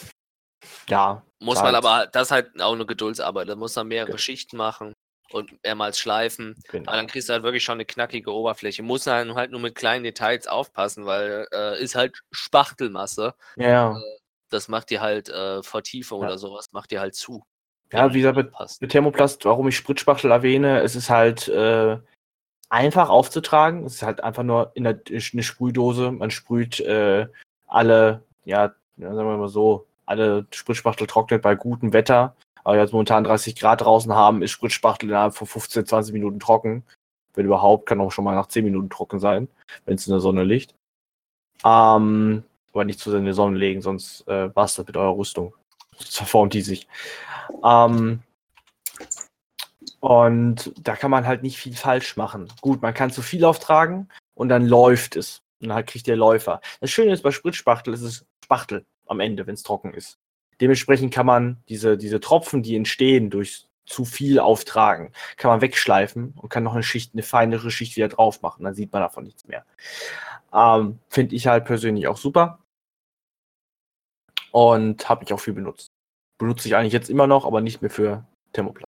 Ja, 0.90 1.24
Muss 1.40 1.58
Halt. 1.62 1.66
man 1.74 1.76
aber, 1.76 2.08
das 2.08 2.28
ist 2.28 2.32
halt 2.32 2.60
auch 2.62 2.74
eine 2.74 2.86
Geduldsarbeit. 2.88 3.48
Da 3.48 3.56
muss 3.56 3.76
man 3.76 3.88
mehrere 3.88 4.18
Schichten 4.18 4.58
machen 4.58 4.94
und 5.32 5.52
mehrmals 5.64 6.00
schleifen. 6.00 6.56
genau. 6.70 6.88
Aber 6.90 6.98
dann 6.98 7.08
kriegst 7.08 7.30
du 7.30 7.34
halt 7.34 7.44
wirklich 7.44 7.64
schon 7.64 7.74
eine 7.76 7.86
knackige 7.86 8.32
Oberfläche. 8.34 8.82
Muss 8.82 9.04
dann 9.04 9.36
halt 9.36 9.52
nur 9.52 9.60
mit 9.60 9.76
kleinen 9.76 10.04
Details 10.04 10.48
aufpassen, 10.48 11.06
weil 11.06 11.48
äh, 11.54 11.80
ist 11.82 11.94
halt 11.94 12.20
Spachtelmasse. 12.32 13.36
Ja, 13.58 13.70
ja. 13.70 14.02
Das 14.56 14.68
macht 14.68 14.90
dir 14.90 15.02
halt 15.02 15.30
äh, 15.30 15.62
Vertiefung 15.62 16.22
Ja. 16.22 16.28
oder 16.28 16.38
sowas, 16.38 16.68
macht 16.72 16.92
dir 16.92 17.00
halt 17.02 17.16
zu. 17.16 17.44
ja, 17.92 18.14
wie 18.14 18.20
gesagt, 18.20 18.38
mit, 18.38 18.52
mit 18.82 18.92
Thermoplast, 18.92 19.46
warum 19.46 19.68
ich 19.68 19.78
Spritzspachtel 19.78 20.32
erwähne, 20.32 20.80
es 20.82 20.96
ist 20.96 21.10
halt 21.10 21.48
äh, 21.48 21.98
einfach 22.70 23.10
aufzutragen. 23.10 23.86
Es 23.86 23.96
ist 23.96 24.02
halt 24.04 24.22
einfach 24.24 24.44
nur 24.44 24.72
in 24.74 24.84
der, 24.84 25.00
eine 25.10 25.44
Sprühdose. 25.44 26.12
Man 26.12 26.32
sprüht 26.32 26.80
äh, 26.80 27.28
alle, 27.68 28.24
ja, 28.44 28.74
ja, 28.98 29.14
sagen 29.14 29.30
wir 29.30 29.38
mal 29.38 29.48
so, 29.50 29.86
alle 30.06 30.46
Spritzspachtel 30.52 31.08
trocknet 31.08 31.42
bei 31.42 31.56
gutem 31.56 31.94
Wetter. 31.94 32.36
Aber 32.64 32.78
jetzt 32.78 32.94
momentan 32.94 33.24
30 33.24 33.56
Grad 33.56 33.82
draußen 33.82 34.14
haben, 34.14 34.42
ist 34.42 34.52
Spritzspachtel 34.52 35.10
innerhalb 35.10 35.36
von 35.36 35.46
15, 35.48 35.86
20 35.86 36.14
Minuten 36.14 36.40
trocken. 36.40 36.84
Wenn 37.36 37.46
überhaupt, 37.46 37.86
kann 37.86 38.02
auch 38.02 38.12
schon 38.12 38.24
mal 38.26 38.34
nach 38.36 38.48
10 38.48 38.64
Minuten 38.66 38.90
trocken 38.90 39.20
sein, 39.20 39.48
wenn 39.86 39.96
es 39.96 40.08
in 40.08 40.12
der 40.12 40.22
Sonne 40.22 40.44
liegt. 40.44 40.74
Ähm, 41.64 42.44
aber 42.76 42.86
nicht 42.86 43.00
zu 43.00 43.10
sehr 43.10 43.20
in 43.20 43.26
die 43.26 43.34
Sonne 43.34 43.58
legen, 43.58 43.82
sonst 43.82 44.28
äh, 44.28 44.50
das 44.54 44.78
mit 44.78 44.96
eurer 44.98 45.18
Rüstung. 45.18 45.56
Sonst 45.98 46.18
verformt 46.18 46.54
die 46.54 46.62
sich. 46.62 46.88
Ähm, 47.64 48.22
Und 50.00 50.72
da 50.80 50.96
kann 50.96 51.10
man 51.10 51.26
halt 51.26 51.42
nicht 51.42 51.58
viel 51.58 51.76
falsch 51.76 52.16
machen. 52.16 52.48
Gut, 52.62 52.82
man 52.82 52.94
kann 52.94 53.10
zu 53.10 53.24
viel 53.24 53.44
auftragen 53.44 54.10
und 54.36 54.50
dann 54.50 54.68
läuft 54.68 55.16
es. 55.16 55.42
Und 55.62 55.70
dann 55.70 55.86
kriegt 55.86 56.06
der 56.06 56.16
Läufer. 56.16 56.62
Das 56.80 56.92
Schöne 56.92 57.12
ist 57.12 57.24
bei 57.24 57.32
Spritspachtel, 57.32 57.94
ist 57.94 58.02
es 58.02 58.26
Spachtel 58.44 58.86
am 59.08 59.20
Ende, 59.20 59.48
wenn 59.48 59.56
es 59.56 59.64
trocken 59.64 59.94
ist. 59.96 60.20
Dementsprechend 60.62 61.14
kann 61.14 61.26
man 61.26 61.58
diese, 61.70 61.98
diese 61.98 62.20
Tropfen, 62.20 62.62
die 62.62 62.76
entstehen 62.76 63.30
durch 63.32 63.66
zu 63.88 64.06
viel 64.06 64.40
auftragen, 64.40 65.12
kann 65.38 65.50
man 65.50 65.62
wegschleifen 65.62 66.34
und 66.38 66.50
kann 66.50 66.64
noch 66.64 66.74
eine 66.74 66.84
Schicht, 66.84 67.14
eine 67.14 67.24
feinere 67.24 67.72
Schicht 67.72 67.96
wieder 67.96 68.10
drauf 68.10 68.42
machen. 68.42 68.64
Dann 68.64 68.76
sieht 68.76 68.92
man 68.92 69.02
davon 69.02 69.24
nichts 69.24 69.48
mehr. 69.48 69.66
Ähm, 70.54 71.00
Finde 71.10 71.36
ich 71.36 71.48
halt 71.48 71.66
persönlich 71.66 72.08
auch 72.08 72.18
super. 72.18 72.60
Und 74.56 75.10
habe 75.10 75.26
ich 75.26 75.34
auch 75.34 75.40
viel 75.40 75.54
benutzt. 75.54 75.90
Benutze 76.38 76.68
ich 76.68 76.76
eigentlich 76.76 76.94
jetzt 76.94 77.10
immer 77.10 77.28
noch, 77.28 77.46
aber 77.46 77.60
nicht 77.62 77.82
mehr 77.82 77.92
für 77.92 78.26
Thermoplastik. 78.54 78.86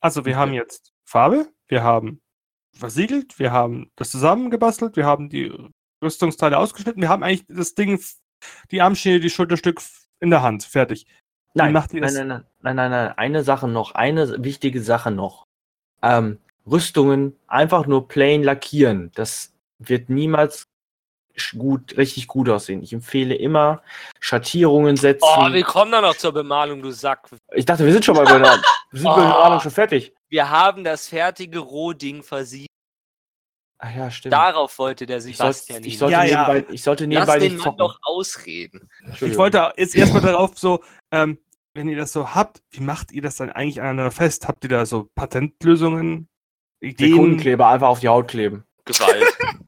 Also 0.00 0.24
wir 0.24 0.36
haben 0.36 0.52
jetzt 0.52 0.92
Farbe, 1.04 1.48
wir 1.66 1.82
haben 1.82 2.20
versiegelt, 2.76 3.38
wir 3.38 3.50
haben 3.50 3.90
das 3.96 4.10
zusammengebastelt, 4.10 4.96
wir 4.96 5.04
haben 5.04 5.28
die 5.28 5.52
Rüstungsteile 6.02 6.56
ausgeschnitten, 6.56 7.02
wir 7.02 7.08
haben 7.08 7.24
eigentlich 7.24 7.44
das 7.48 7.74
Ding, 7.74 8.00
die 8.70 8.80
Armschiene, 8.80 9.18
die 9.20 9.30
Schulterstück 9.30 9.82
in 10.20 10.30
der 10.30 10.42
Hand, 10.42 10.62
fertig. 10.62 11.06
Nein, 11.54 11.72
nein, 11.72 11.86
nein, 11.92 12.14
nein, 12.14 12.28
nein, 12.60 12.76
nein, 12.76 12.90
nein, 12.90 13.18
eine 13.18 13.42
Sache 13.42 13.66
noch, 13.66 13.92
eine 13.92 14.44
wichtige 14.44 14.82
Sache 14.82 15.10
noch. 15.10 15.44
Ähm, 16.02 16.38
Rüstungen 16.64 17.36
einfach 17.48 17.86
nur 17.86 18.06
plain 18.06 18.44
lackieren. 18.44 19.10
Das 19.14 19.57
wird 19.78 20.08
niemals 20.10 20.66
gut, 21.56 21.96
richtig 21.96 22.26
gut 22.26 22.48
aussehen. 22.48 22.82
Ich 22.82 22.92
empfehle 22.92 23.34
immer 23.34 23.80
Schattierungen 24.18 24.96
setzen. 24.96 25.24
Oh, 25.24 25.52
wir 25.52 25.62
kommen 25.62 25.92
da 25.92 26.00
noch 26.00 26.16
zur 26.16 26.32
Bemalung, 26.32 26.82
du 26.82 26.90
Sack. 26.90 27.28
ich 27.54 27.64
dachte, 27.64 27.84
wir 27.84 27.92
sind 27.92 28.04
schon 28.04 28.16
mal 28.16 28.24
bei 28.24 28.38
der, 28.38 28.60
wir 28.90 29.00
sind 29.00 29.04
bei 29.04 29.14
der 29.16 29.24
Oh. 29.24 29.32
Bemalung 29.34 29.60
schon 29.60 29.70
fertig. 29.70 30.12
Wir 30.28 30.50
haben 30.50 30.82
das 30.82 31.06
fertige 31.08 31.60
Rohding 31.60 32.22
versiegt. 32.24 32.66
Ach 33.80 33.94
ja, 33.94 34.10
stimmt. 34.10 34.32
Darauf 34.32 34.76
wollte 34.80 35.06
der 35.06 35.18
ich, 35.18 35.22
soll, 35.36 35.52
Sebastian 35.52 35.84
ich 35.84 35.90
hin. 35.92 35.98
sollte 36.00 36.12
Ja, 36.14 36.24
ja. 36.24 36.48
nebenbei, 36.52 36.72
ich 36.74 36.82
sollte 36.82 37.04
Lass 37.04 37.08
nebenbei 37.08 37.38
den 37.38 37.52
nicht 37.52 37.58
Mann 37.58 37.64
zocken. 37.64 37.78
doch 37.78 37.98
ausreden. 38.02 38.88
Ich 39.20 39.36
wollte 39.38 39.72
jetzt 39.76 39.94
erstmal 39.94 40.22
darauf 40.22 40.58
so, 40.58 40.82
ähm, 41.12 41.38
wenn 41.74 41.88
ihr 41.88 41.96
das 41.96 42.12
so 42.12 42.34
habt, 42.34 42.60
wie 42.70 42.80
macht 42.80 43.12
ihr 43.12 43.22
das 43.22 43.36
dann 43.36 43.50
eigentlich 43.50 43.80
aneinander 43.80 44.10
fest? 44.10 44.48
Habt 44.48 44.64
ihr 44.64 44.70
da 44.70 44.84
so 44.84 45.08
Patentlösungen? 45.14 46.28
Ideen? 46.80 47.10
Sekunenkleber 47.12 47.68
einfach 47.68 47.86
auf 47.88 48.00
die 48.00 48.08
Haut 48.08 48.26
kleben. 48.26 48.64
Gewalt. 48.84 49.24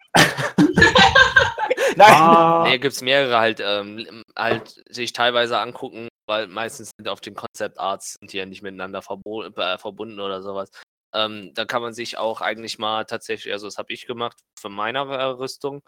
Nein! 2.01 2.13
Ah, 2.13 2.65
Nee, 2.65 2.79
gibt 2.79 2.95
es 2.95 3.03
mehrere 3.03 3.39
halt, 3.39 3.61
ähm, 3.65 4.23
halt 4.37 4.83
sich 4.89 5.13
teilweise 5.13 5.59
angucken, 5.59 6.09
weil 6.27 6.47
meistens 6.49 6.91
sind 6.99 7.09
auf 7.09 7.21
den 7.21 7.35
Concept 7.35 7.79
Arts 7.79 8.15
sind 8.21 8.33
die 8.33 8.39
ja 8.39 8.47
nicht 8.47 8.63
miteinander 8.63 8.99
äh, 9.01 9.79
verbunden 9.79 10.21
oder 10.21 10.43
sowas. 10.43 10.71
Ähm, 11.15 11.53
da 11.55 11.65
kann 11.65 11.83
man 11.83 11.93
sich 11.95 12.19
auch 12.19 12.41
eigentlich 12.41 12.79
mal 12.79 13.05
tatsächlich, 13.05 13.53
also 13.53 13.67
das 13.67 13.79
habe 13.79 13.93
ich 13.93 14.07
gemacht 14.07 14.39
für 14.59 14.69
meine 14.69 15.07
Rüstung, 15.39 15.83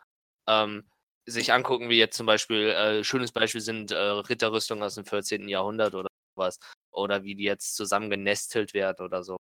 ähm, 0.48 0.88
sich 1.26 1.52
angucken, 1.52 1.88
wie 1.88 1.98
jetzt 1.98 2.16
zum 2.16 2.26
Beispiel, 2.26 2.68
äh, 2.70 3.04
schönes 3.04 3.32
Beispiel 3.32 3.60
sind 3.60 3.92
äh, 3.92 3.96
Ritterrüstungen 3.96 4.82
aus 4.82 4.96
dem 4.96 5.04
14. 5.04 5.48
Jahrhundert 5.48 5.94
oder 5.94 6.08
sowas. 6.36 6.58
Oder 6.90 7.22
wie 7.24 7.34
die 7.36 7.44
jetzt 7.44 7.76
zusammen 7.76 8.10
genestelt 8.10 8.74
werden 8.74 9.04
oder 9.06 9.22
so. 9.22 9.36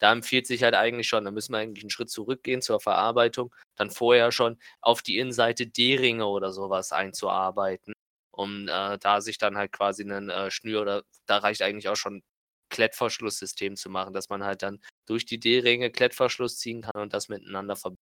Da 0.00 0.12
empfiehlt 0.12 0.46
sich 0.46 0.62
halt 0.62 0.74
eigentlich 0.74 1.08
schon, 1.08 1.24
da 1.24 1.30
müssen 1.30 1.52
wir 1.52 1.58
eigentlich 1.58 1.84
einen 1.84 1.90
Schritt 1.90 2.10
zurückgehen 2.10 2.62
zur 2.62 2.80
Verarbeitung, 2.80 3.54
dann 3.76 3.90
vorher 3.90 4.32
schon 4.32 4.58
auf 4.80 5.02
die 5.02 5.18
Innenseite 5.18 5.66
D-Ringe 5.66 6.26
oder 6.26 6.52
sowas 6.52 6.92
einzuarbeiten, 6.92 7.92
um 8.32 8.68
äh, 8.68 8.98
da 8.98 9.20
sich 9.20 9.38
dann 9.38 9.56
halt 9.56 9.72
quasi 9.72 10.02
einen 10.02 10.30
äh, 10.30 10.50
Schnür 10.50 10.82
oder 10.82 11.02
da 11.26 11.38
reicht 11.38 11.62
eigentlich 11.62 11.88
auch 11.88 11.96
schon 11.96 12.22
Klettverschlusssystem 12.70 13.76
zu 13.76 13.90
machen, 13.90 14.14
dass 14.14 14.28
man 14.28 14.44
halt 14.44 14.62
dann 14.62 14.80
durch 15.06 15.26
die 15.26 15.38
D-Ringe 15.38 15.90
Klettverschluss 15.90 16.58
ziehen 16.58 16.82
kann 16.82 17.02
und 17.02 17.12
das 17.14 17.28
miteinander 17.28 17.76
verbinden. 17.76 18.02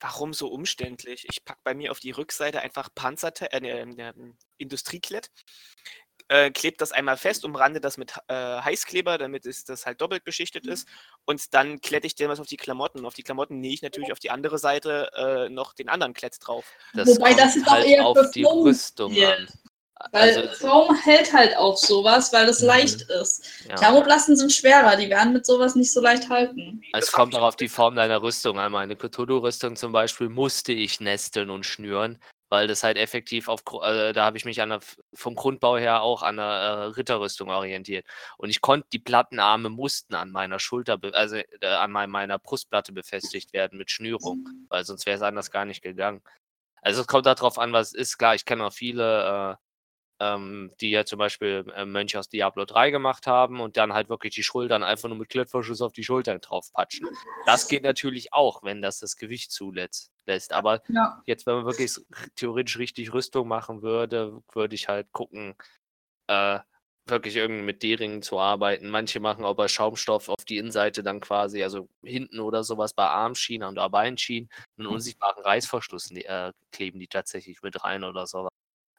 Warum 0.00 0.34
so 0.34 0.48
umständlich? 0.48 1.26
Ich 1.30 1.44
packe 1.44 1.60
bei 1.62 1.74
mir 1.74 1.92
auf 1.92 2.00
die 2.00 2.10
Rückseite 2.10 2.60
einfach 2.60 2.88
Panzerte, 2.94 3.52
äh, 3.52 3.60
ne, 3.60 3.86
ne, 3.86 4.36
Industrieklett, 4.58 5.30
äh, 6.32 6.50
klebt 6.50 6.80
das 6.80 6.92
einmal 6.92 7.18
fest, 7.18 7.44
umrande 7.44 7.80
das 7.80 7.98
mit 7.98 8.14
äh, 8.28 8.34
Heißkleber, 8.34 9.18
damit 9.18 9.44
es 9.44 9.64
das 9.64 9.84
halt 9.84 10.00
doppelt 10.00 10.24
beschichtet 10.24 10.66
ist. 10.66 10.88
Und 11.26 11.52
dann 11.52 11.80
klette 11.80 12.06
ich 12.06 12.14
dir 12.14 12.28
was 12.30 12.40
auf 12.40 12.46
die 12.46 12.56
Klamotten. 12.56 13.00
Und 13.00 13.06
auf 13.06 13.14
die 13.14 13.22
Klamotten 13.22 13.60
nähe 13.60 13.74
ich 13.74 13.82
natürlich 13.82 14.12
auf 14.12 14.18
die 14.18 14.30
andere 14.30 14.58
Seite 14.58 15.10
äh, 15.14 15.48
noch 15.50 15.74
den 15.74 15.90
anderen 15.90 16.14
Klett 16.14 16.36
drauf. 16.40 16.64
Das 16.94 17.08
Wobei 17.08 17.34
das 17.34 17.56
ist 17.56 17.66
auch 17.68 17.72
halt 17.72 17.86
eher 17.86 18.06
auf 18.06 18.16
für 18.16 18.30
die 18.34 18.44
Rüstung 18.44 19.12
hier. 19.12 19.36
an. 19.36 19.48
Weil 20.10 20.36
Also, 20.36 20.66
Foam 20.66 20.96
hält 20.96 21.32
halt 21.32 21.56
auf 21.56 21.78
sowas, 21.78 22.32
weil 22.32 22.48
es 22.48 22.60
Mhm. 22.60 22.66
leicht 22.66 23.02
ist. 23.02 23.44
ja. 23.68 23.76
Thermoplasten 23.76 24.34
sind 24.36 24.52
schwerer, 24.52 24.96
die 24.96 25.08
werden 25.10 25.32
mit 25.32 25.46
sowas 25.46 25.76
nicht 25.76 25.92
so 25.92 26.00
leicht 26.00 26.28
halten. 26.28 26.82
Es 26.92 27.06
Das 27.06 27.12
kommt 27.12 27.36
auch 27.36 27.42
auf 27.42 27.56
die 27.56 27.68
Form 27.68 27.94
deiner 27.94 28.20
Rüstung 28.22 28.58
an. 28.58 28.72
Meine 28.72 28.96
Cthulhu-Rüstung 28.96 29.76
zum 29.76 29.92
Beispiel 29.92 30.28
musste 30.28 30.72
ich 30.72 30.98
nesteln 31.00 31.50
und 31.50 31.64
schnüren, 31.66 32.18
weil 32.52 32.66
das 32.66 32.82
halt 32.82 32.98
effektiv 32.98 33.48
auf, 33.48 33.62
äh, 33.82 34.12
da 34.12 34.26
habe 34.26 34.36
ich 34.36 34.44
mich 34.44 34.60
an 34.60 34.68
der, 34.68 34.80
vom 35.14 35.34
Grundbau 35.34 35.78
her 35.78 36.02
auch 36.02 36.22
an 36.22 36.36
der 36.36 36.44
äh, 36.44 36.84
Ritterrüstung 36.88 37.48
orientiert. 37.48 38.04
Und 38.36 38.50
ich 38.50 38.60
konnte, 38.60 38.86
die 38.92 38.98
Plattenarme 38.98 39.70
mussten 39.70 40.14
an 40.14 40.30
meiner 40.30 40.58
Schulter, 40.58 40.98
also 41.14 41.36
äh, 41.36 41.66
an 41.66 41.90
mein, 41.90 42.10
meiner 42.10 42.38
Brustplatte 42.38 42.92
befestigt 42.92 43.54
werden 43.54 43.78
mit 43.78 43.90
Schnürung, 43.90 44.46
weil 44.68 44.84
sonst 44.84 45.06
wäre 45.06 45.16
es 45.16 45.22
anders 45.22 45.50
gar 45.50 45.64
nicht 45.64 45.80
gegangen. 45.80 46.20
Also 46.82 47.00
es 47.00 47.06
kommt 47.06 47.24
darauf 47.24 47.58
an, 47.58 47.72
was 47.72 47.88
es 47.88 47.94
ist. 47.94 48.18
Klar, 48.18 48.34
ich 48.34 48.44
kenne 48.44 48.66
auch 48.66 48.72
viele, 48.74 49.56
äh, 50.20 50.34
ähm, 50.34 50.70
die 50.82 50.90
ja 50.90 51.06
zum 51.06 51.20
Beispiel 51.20 51.64
äh, 51.74 51.86
Mönche 51.86 52.18
aus 52.18 52.28
Diablo 52.28 52.66
3 52.66 52.90
gemacht 52.90 53.26
haben 53.26 53.62
und 53.62 53.78
dann 53.78 53.94
halt 53.94 54.10
wirklich 54.10 54.34
die 54.34 54.42
Schultern 54.42 54.82
einfach 54.82 55.08
nur 55.08 55.16
mit 55.16 55.30
Klettverschluss 55.30 55.80
auf 55.80 55.94
die 55.94 56.04
Schultern 56.04 56.38
draufpatschen. 56.42 57.08
Das 57.46 57.66
geht 57.66 57.82
natürlich 57.82 58.34
auch, 58.34 58.62
wenn 58.62 58.82
das 58.82 58.98
das 58.98 59.16
Gewicht 59.16 59.52
zulässt. 59.52 60.11
Lässt. 60.26 60.52
Aber 60.52 60.82
Ja. 60.88 61.22
jetzt, 61.26 61.46
wenn 61.46 61.56
man 61.56 61.64
wirklich 61.66 61.92
theoretisch 62.36 62.78
richtig 62.78 63.12
Rüstung 63.12 63.48
machen 63.48 63.82
würde, 63.82 64.42
würde 64.52 64.74
ich 64.74 64.88
halt 64.88 65.10
gucken, 65.12 65.54
äh, 66.28 66.60
wirklich 67.06 67.36
irgendwie 67.36 67.62
mit 67.64 67.82
D-Ringen 67.82 68.22
zu 68.22 68.38
arbeiten. 68.40 68.90
Manche 68.90 69.20
machen 69.20 69.44
auch 69.44 69.54
bei 69.56 69.68
Schaumstoff 69.68 70.28
auf 70.30 70.44
die 70.46 70.58
Innenseite 70.58 71.02
dann 71.02 71.20
quasi, 71.20 71.62
also 71.64 71.88
hinten 72.04 72.40
oder 72.40 72.64
sowas 72.64 72.94
bei 72.94 73.06
Armschienen 73.06 73.68
und 73.68 73.92
Beinschienen, 73.92 74.50
einen 74.78 74.88
unsichtbaren 74.88 75.42
Reißverschluss 75.44 76.10
ne- 76.12 76.24
äh, 76.26 76.52
kleben 76.72 77.00
die 77.00 77.08
tatsächlich 77.08 77.62
mit 77.62 77.84
rein 77.84 78.04
oder 78.04 78.26
sowas. 78.28 78.51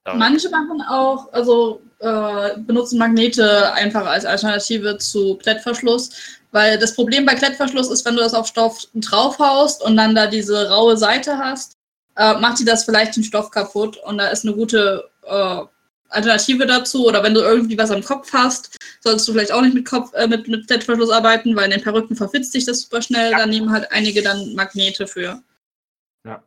Ja. 0.06 0.16
Manche 0.16 0.50
machen 0.50 0.82
auch, 0.82 1.32
also 1.32 1.82
äh, 2.00 2.58
benutzen 2.58 2.98
Magnete 2.98 3.72
einfach 3.74 4.06
als 4.06 4.26
Alternative 4.26 4.98
zu 4.98 5.36
Klettverschluss, 5.36 6.10
weil 6.52 6.78
das 6.78 6.94
Problem 6.96 7.26
bei 7.26 7.36
Klettverschluss 7.36 7.90
ist, 7.90 8.06
wenn 8.06 8.16
du 8.16 8.22
das 8.22 8.34
auf 8.34 8.48
Stoff 8.48 8.86
draufhaust 8.94 9.82
und 9.82 9.96
dann 9.96 10.14
da 10.14 10.28
diese 10.28 10.70
raue 10.70 10.98
Seite 10.98 11.38
hast, 11.38 11.78
äh, 12.18 12.34
macht 12.36 12.60
die 12.60 12.66
das 12.66 12.84
vielleicht 12.84 13.16
den 13.16 13.24
Stoff 13.24 13.50
kaputt 13.50 13.98
und 13.98 14.18
da 14.18 14.28
ist 14.28 14.46
eine 14.46 14.54
gute 14.54 15.10
äh, 15.24 15.62
Alternative 16.10 16.66
dazu. 16.66 17.08
Oder 17.08 17.24
wenn 17.24 17.34
du 17.34 17.42
irgendwie 17.42 17.78
was 17.78 17.92
am 17.92 18.04
Kopf 18.04 18.32
hast, 18.34 18.78
solltest 19.02 19.28
du 19.28 19.34
vielleicht 19.34 19.52
auch 19.52 19.62
nicht 19.62 19.74
mit 19.74 19.88
Kopf, 19.88 20.14
äh, 20.14 20.28
mit, 20.28 20.48
mit 20.48 20.68
Klettverschluss 20.68 21.10
arbeiten, 21.10 21.56
weil 21.56 21.66
in 21.66 21.72
den 21.72 21.82
Perücken 21.82 22.16
verfitzt 22.16 22.52
sich 22.52 22.66
das 22.66 22.82
super 22.82 23.02
schnell. 23.02 23.32
Da 23.32 23.46
nehmen 23.46 23.72
halt 23.72 23.92
einige 23.92 24.22
dann 24.22 24.54
Magnete 24.54 25.08
für. 25.08 25.42
Ja. 26.26 26.44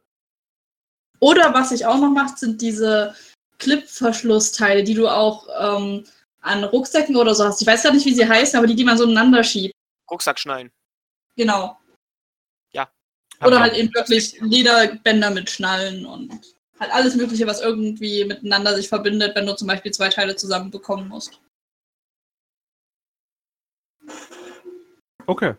Oder 1.20 1.52
was 1.54 1.72
ich 1.72 1.86
auch 1.86 1.98
noch 1.98 2.10
mache, 2.10 2.36
sind 2.36 2.60
diese 2.60 3.14
Clipverschlussteile, 3.58 4.84
die 4.84 4.94
du 4.94 5.08
auch 5.08 5.48
ähm, 5.60 6.04
an 6.42 6.64
Rucksäcken 6.64 7.16
oder 7.16 7.34
so 7.34 7.44
hast. 7.44 7.60
Ich 7.60 7.66
weiß 7.66 7.82
gar 7.82 7.92
nicht, 7.92 8.06
wie 8.06 8.14
sie 8.14 8.28
heißen, 8.28 8.56
aber 8.56 8.66
die, 8.66 8.76
die 8.76 8.84
man 8.84 8.98
so 8.98 9.04
ineinander 9.04 9.42
schiebt. 9.42 9.74
Rucksack 10.10 10.38
schnallen. 10.38 10.70
Genau. 11.36 11.76
Hab 13.40 13.48
Oder 13.48 13.60
halt 13.60 13.74
auch. 13.74 13.78
eben 13.78 13.94
wirklich 13.94 14.40
Lederbänder 14.40 15.30
mit 15.30 15.50
Schnallen 15.50 16.06
und 16.06 16.32
halt 16.80 16.92
alles 16.92 17.14
Mögliche, 17.16 17.46
was 17.46 17.60
irgendwie 17.60 18.24
miteinander 18.24 18.74
sich 18.74 18.88
verbindet, 18.88 19.36
wenn 19.36 19.46
du 19.46 19.54
zum 19.54 19.68
Beispiel 19.68 19.92
zwei 19.92 20.08
Teile 20.08 20.36
zusammenbekommen 20.36 21.08
musst. 21.08 21.40
Okay. 25.26 25.54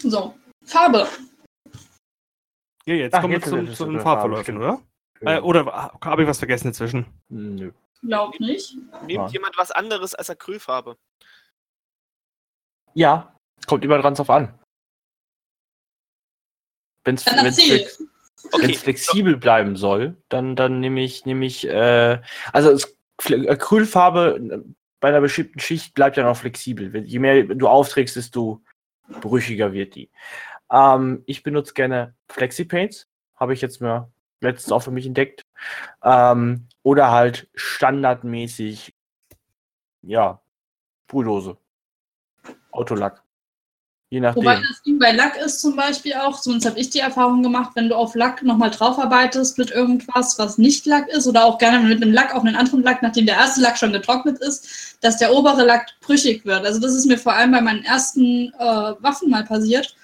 So, 0.00 0.34
Farbe. 0.64 1.08
Ja, 2.88 2.94
jetzt 2.94 3.14
Ach, 3.14 3.20
kommen 3.20 3.34
jetzt 3.34 3.44
wir 3.44 3.50
zum, 3.50 3.74
zu 3.74 3.84
den 3.84 4.00
stimmt. 4.40 4.58
oder? 4.60 4.80
Äh, 5.20 5.40
oder 5.40 5.66
habe 6.02 6.22
ich 6.22 6.28
was 6.28 6.38
vergessen 6.38 6.68
inzwischen? 6.68 7.04
Nö. 7.28 7.70
Glaub 8.00 8.40
nicht. 8.40 8.74
Nimmt 9.02 9.10
Ja. 9.10 9.26
jemand 9.28 9.58
was 9.58 9.70
anderes 9.70 10.14
als 10.14 10.30
Acrylfarbe? 10.30 10.96
Ja, 12.94 13.36
kommt 13.66 13.84
immer 13.84 13.98
dran 13.98 14.14
drauf 14.14 14.30
an. 14.30 14.58
Wenn 17.04 17.16
es. 17.16 17.26
Okay, 18.52 18.72
flexibel 18.72 19.36
bleiben 19.36 19.76
soll, 19.76 20.16
dann, 20.30 20.56
dann 20.56 20.80
nehme 20.80 21.02
ich, 21.02 21.26
nehme 21.26 21.44
ich, 21.44 21.68
äh, 21.68 22.22
also 22.54 22.70
es, 22.70 22.96
Acrylfarbe 23.26 24.38
äh, 24.64 24.72
bei 25.00 25.08
einer 25.08 25.20
bestimmten 25.20 25.58
Schicht 25.58 25.92
bleibt 25.92 26.16
ja 26.16 26.22
noch 26.22 26.38
flexibel. 26.38 27.04
Je 27.04 27.18
mehr 27.18 27.42
du 27.42 27.68
aufträgst, 27.68 28.16
desto 28.16 28.62
brüchiger 29.20 29.74
wird 29.74 29.94
die. 29.94 30.08
Ähm, 30.70 31.22
ich 31.26 31.42
benutze 31.42 31.74
gerne 31.74 32.14
Flexipaints, 32.28 33.06
habe 33.36 33.54
ich 33.54 33.60
jetzt 33.60 33.80
mal 33.80 34.10
letztens 34.40 34.72
auch 34.72 34.80
für 34.80 34.90
mich 34.90 35.06
entdeckt. 35.06 35.44
Ähm, 36.02 36.68
oder 36.82 37.10
halt 37.10 37.48
standardmäßig, 37.54 38.94
ja, 40.02 40.40
Sprühdose. 41.06 41.56
Autolack. 42.70 43.22
Je 44.10 44.20
nachdem. 44.20 44.42
Wobei 44.42 44.56
das 44.56 44.82
Ding 44.82 44.98
bei 44.98 45.12
Lack 45.12 45.36
ist 45.36 45.60
zum 45.60 45.76
Beispiel 45.76 46.14
auch, 46.14 46.40
zumindest 46.40 46.70
habe 46.70 46.80
ich 46.80 46.88
die 46.88 47.00
Erfahrung 47.00 47.42
gemacht, 47.42 47.72
wenn 47.74 47.90
du 47.90 47.94
auf 47.94 48.14
Lack 48.14 48.42
nochmal 48.42 48.70
draufarbeitest 48.70 49.58
mit 49.58 49.70
irgendwas, 49.70 50.38
was 50.38 50.56
nicht 50.56 50.86
Lack 50.86 51.08
ist, 51.08 51.26
oder 51.26 51.44
auch 51.44 51.58
gerne 51.58 51.80
mit 51.80 52.02
einem 52.02 52.12
Lack 52.12 52.34
auf 52.34 52.42
einen 52.42 52.56
anderen 52.56 52.82
Lack, 52.82 53.02
nachdem 53.02 53.26
der 53.26 53.36
erste 53.36 53.60
Lack 53.60 53.76
schon 53.76 53.92
getrocknet 53.92 54.38
ist, 54.38 54.96
dass 55.02 55.18
der 55.18 55.32
obere 55.32 55.62
Lack 55.64 55.88
brüchig 56.00 56.46
wird. 56.46 56.64
Also 56.64 56.80
das 56.80 56.94
ist 56.94 57.04
mir 57.04 57.18
vor 57.18 57.34
allem 57.34 57.52
bei 57.52 57.60
meinen 57.60 57.84
ersten 57.84 58.52
äh, 58.58 58.94
Waffen 59.00 59.28
mal 59.28 59.44
passiert, 59.44 59.94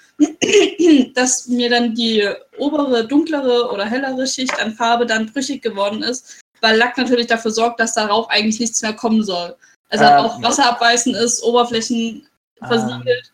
dass 1.13 1.47
mir 1.47 1.69
dann 1.69 1.93
die 1.95 2.27
obere, 2.57 3.05
dunklere 3.05 3.71
oder 3.71 3.85
hellere 3.85 4.25
Schicht 4.27 4.57
an 4.61 4.73
Farbe 4.73 5.05
dann 5.05 5.31
brüchig 5.31 5.61
geworden 5.61 6.03
ist, 6.03 6.41
weil 6.61 6.77
Lack 6.77 6.97
natürlich 6.97 7.27
dafür 7.27 7.51
sorgt, 7.51 7.79
dass 7.79 7.93
darauf 7.93 8.29
eigentlich 8.29 8.59
nichts 8.59 8.81
mehr 8.81 8.93
kommen 8.93 9.23
soll. 9.23 9.55
Also 9.89 10.05
Ähm, 10.05 10.13
auch 10.13 10.41
wasserabweisend 10.41 11.15
ist, 11.15 11.43
Oberflächen 11.43 12.27
versiegelt. 12.63 13.31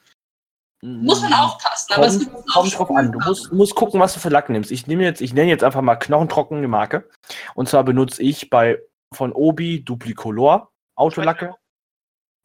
Muss 0.83 1.21
man 1.21 1.33
aufpassen, 1.33 1.93
aber 1.93 2.07
es 2.07 2.17
Kommt, 2.17 2.33
gibt 2.33 2.49
auch 2.49 2.53
kommt 2.53 2.79
drauf 2.79 2.91
an. 2.91 3.11
Du 3.11 3.19
musst, 3.19 3.53
musst 3.53 3.75
gucken, 3.75 3.99
was 3.99 4.15
du 4.15 4.19
für 4.19 4.29
Lack 4.29 4.49
nimmst. 4.49 4.71
Ich 4.71 4.87
nehme 4.87 5.03
jetzt, 5.03 5.21
ich 5.21 5.31
nenne 5.31 5.49
jetzt 5.49 5.63
einfach 5.63 5.81
mal 5.81 5.95
knochentrockene 5.95 6.67
Marke. 6.67 7.07
Und 7.53 7.69
zwar 7.69 7.83
benutze 7.83 8.23
ich 8.23 8.49
bei 8.49 8.79
von 9.13 9.31
Obi 9.31 9.83
Duplicolor 9.83 10.71
Autolacke. 10.95 11.53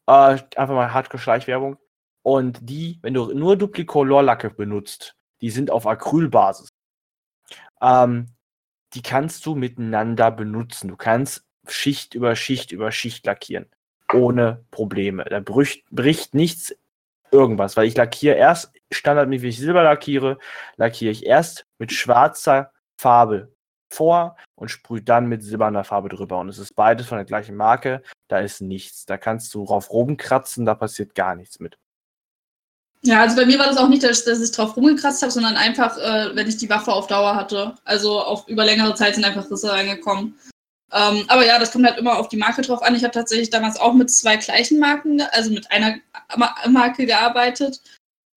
Äh, 0.07 0.37
einfach 0.55 0.75
mal 0.75 0.93
Hardcore-Schleichwerbung. 0.93 1.77
Und 2.27 2.59
die, 2.61 2.99
wenn 3.03 3.13
du 3.13 3.33
nur 3.33 3.55
Duplicolor-Lacke 3.55 4.49
benutzt, 4.49 5.15
die 5.39 5.49
sind 5.49 5.71
auf 5.71 5.87
Acrylbasis. 5.87 6.67
Ähm, 7.81 8.35
die 8.93 9.01
kannst 9.01 9.45
du 9.45 9.55
miteinander 9.55 10.29
benutzen. 10.31 10.89
Du 10.89 10.97
kannst 10.97 11.45
Schicht 11.69 12.15
über 12.15 12.35
Schicht 12.35 12.73
über 12.73 12.91
Schicht 12.91 13.25
lackieren. 13.25 13.67
Ohne 14.11 14.65
Probleme. 14.71 15.23
Da 15.23 15.39
bricht, 15.39 15.89
bricht 15.89 16.33
nichts 16.33 16.75
irgendwas, 17.31 17.77
weil 17.77 17.87
ich 17.87 17.95
lackiere 17.95 18.35
erst 18.35 18.73
standardmäßig, 18.91 19.43
wenn 19.43 19.49
ich 19.49 19.59
Silber 19.59 19.83
lackiere, 19.83 20.37
lackiere 20.75 21.13
ich 21.13 21.25
erst 21.25 21.65
mit 21.77 21.93
schwarzer 21.93 22.73
Farbe 22.99 23.53
vor 23.89 24.35
und 24.55 24.67
sprühe 24.67 25.01
dann 25.01 25.27
mit 25.27 25.43
silberner 25.43 25.85
Farbe 25.85 26.09
drüber. 26.09 26.39
Und 26.39 26.49
es 26.49 26.57
ist 26.57 26.75
beides 26.75 27.07
von 27.07 27.19
der 27.19 27.25
gleichen 27.25 27.55
Marke. 27.55 28.03
Da 28.27 28.39
ist 28.39 28.59
nichts. 28.59 29.05
Da 29.05 29.17
kannst 29.17 29.53
du 29.53 29.63
drauf 29.63 29.91
rumkratzen, 29.91 30.65
da 30.65 30.75
passiert 30.75 31.15
gar 31.15 31.33
nichts 31.33 31.61
mit. 31.61 31.77
Ja, 33.03 33.21
also 33.21 33.35
bei 33.35 33.45
mir 33.45 33.59
war 33.59 33.67
das 33.67 33.77
auch 33.77 33.87
nicht, 33.87 34.03
dass, 34.03 34.25
dass 34.25 34.41
ich 34.41 34.51
drauf 34.51 34.75
rumgekratzt 34.75 35.21
habe, 35.21 35.31
sondern 35.31 35.55
einfach, 35.55 35.97
äh, 35.97 36.35
wenn 36.35 36.47
ich 36.47 36.57
die 36.57 36.69
Waffe 36.69 36.91
auf 36.91 37.07
Dauer 37.07 37.35
hatte. 37.35 37.75
Also 37.85 38.19
auf 38.19 38.47
über 38.47 38.65
längere 38.65 38.95
Zeit 38.95 39.15
sind 39.15 39.23
einfach 39.23 39.49
Risse 39.49 39.71
reingekommen. 39.71 40.37
Ähm, 40.91 41.25
aber 41.27 41.45
ja, 41.45 41.59
das 41.59 41.71
kommt 41.71 41.85
halt 41.85 41.99
immer 41.99 42.17
auf 42.17 42.29
die 42.29 42.37
Marke 42.37 42.61
drauf 42.61 42.81
an. 42.81 42.95
Ich 42.95 43.03
habe 43.03 43.13
tatsächlich 43.13 43.49
damals 43.49 43.79
auch 43.79 43.93
mit 43.93 44.09
zwei 44.09 44.37
gleichen 44.37 44.79
Marken, 44.79 45.21
also 45.31 45.51
mit 45.51 45.69
einer 45.69 45.97
Ma- 46.37 46.55
Marke 46.69 47.05
gearbeitet. 47.05 47.81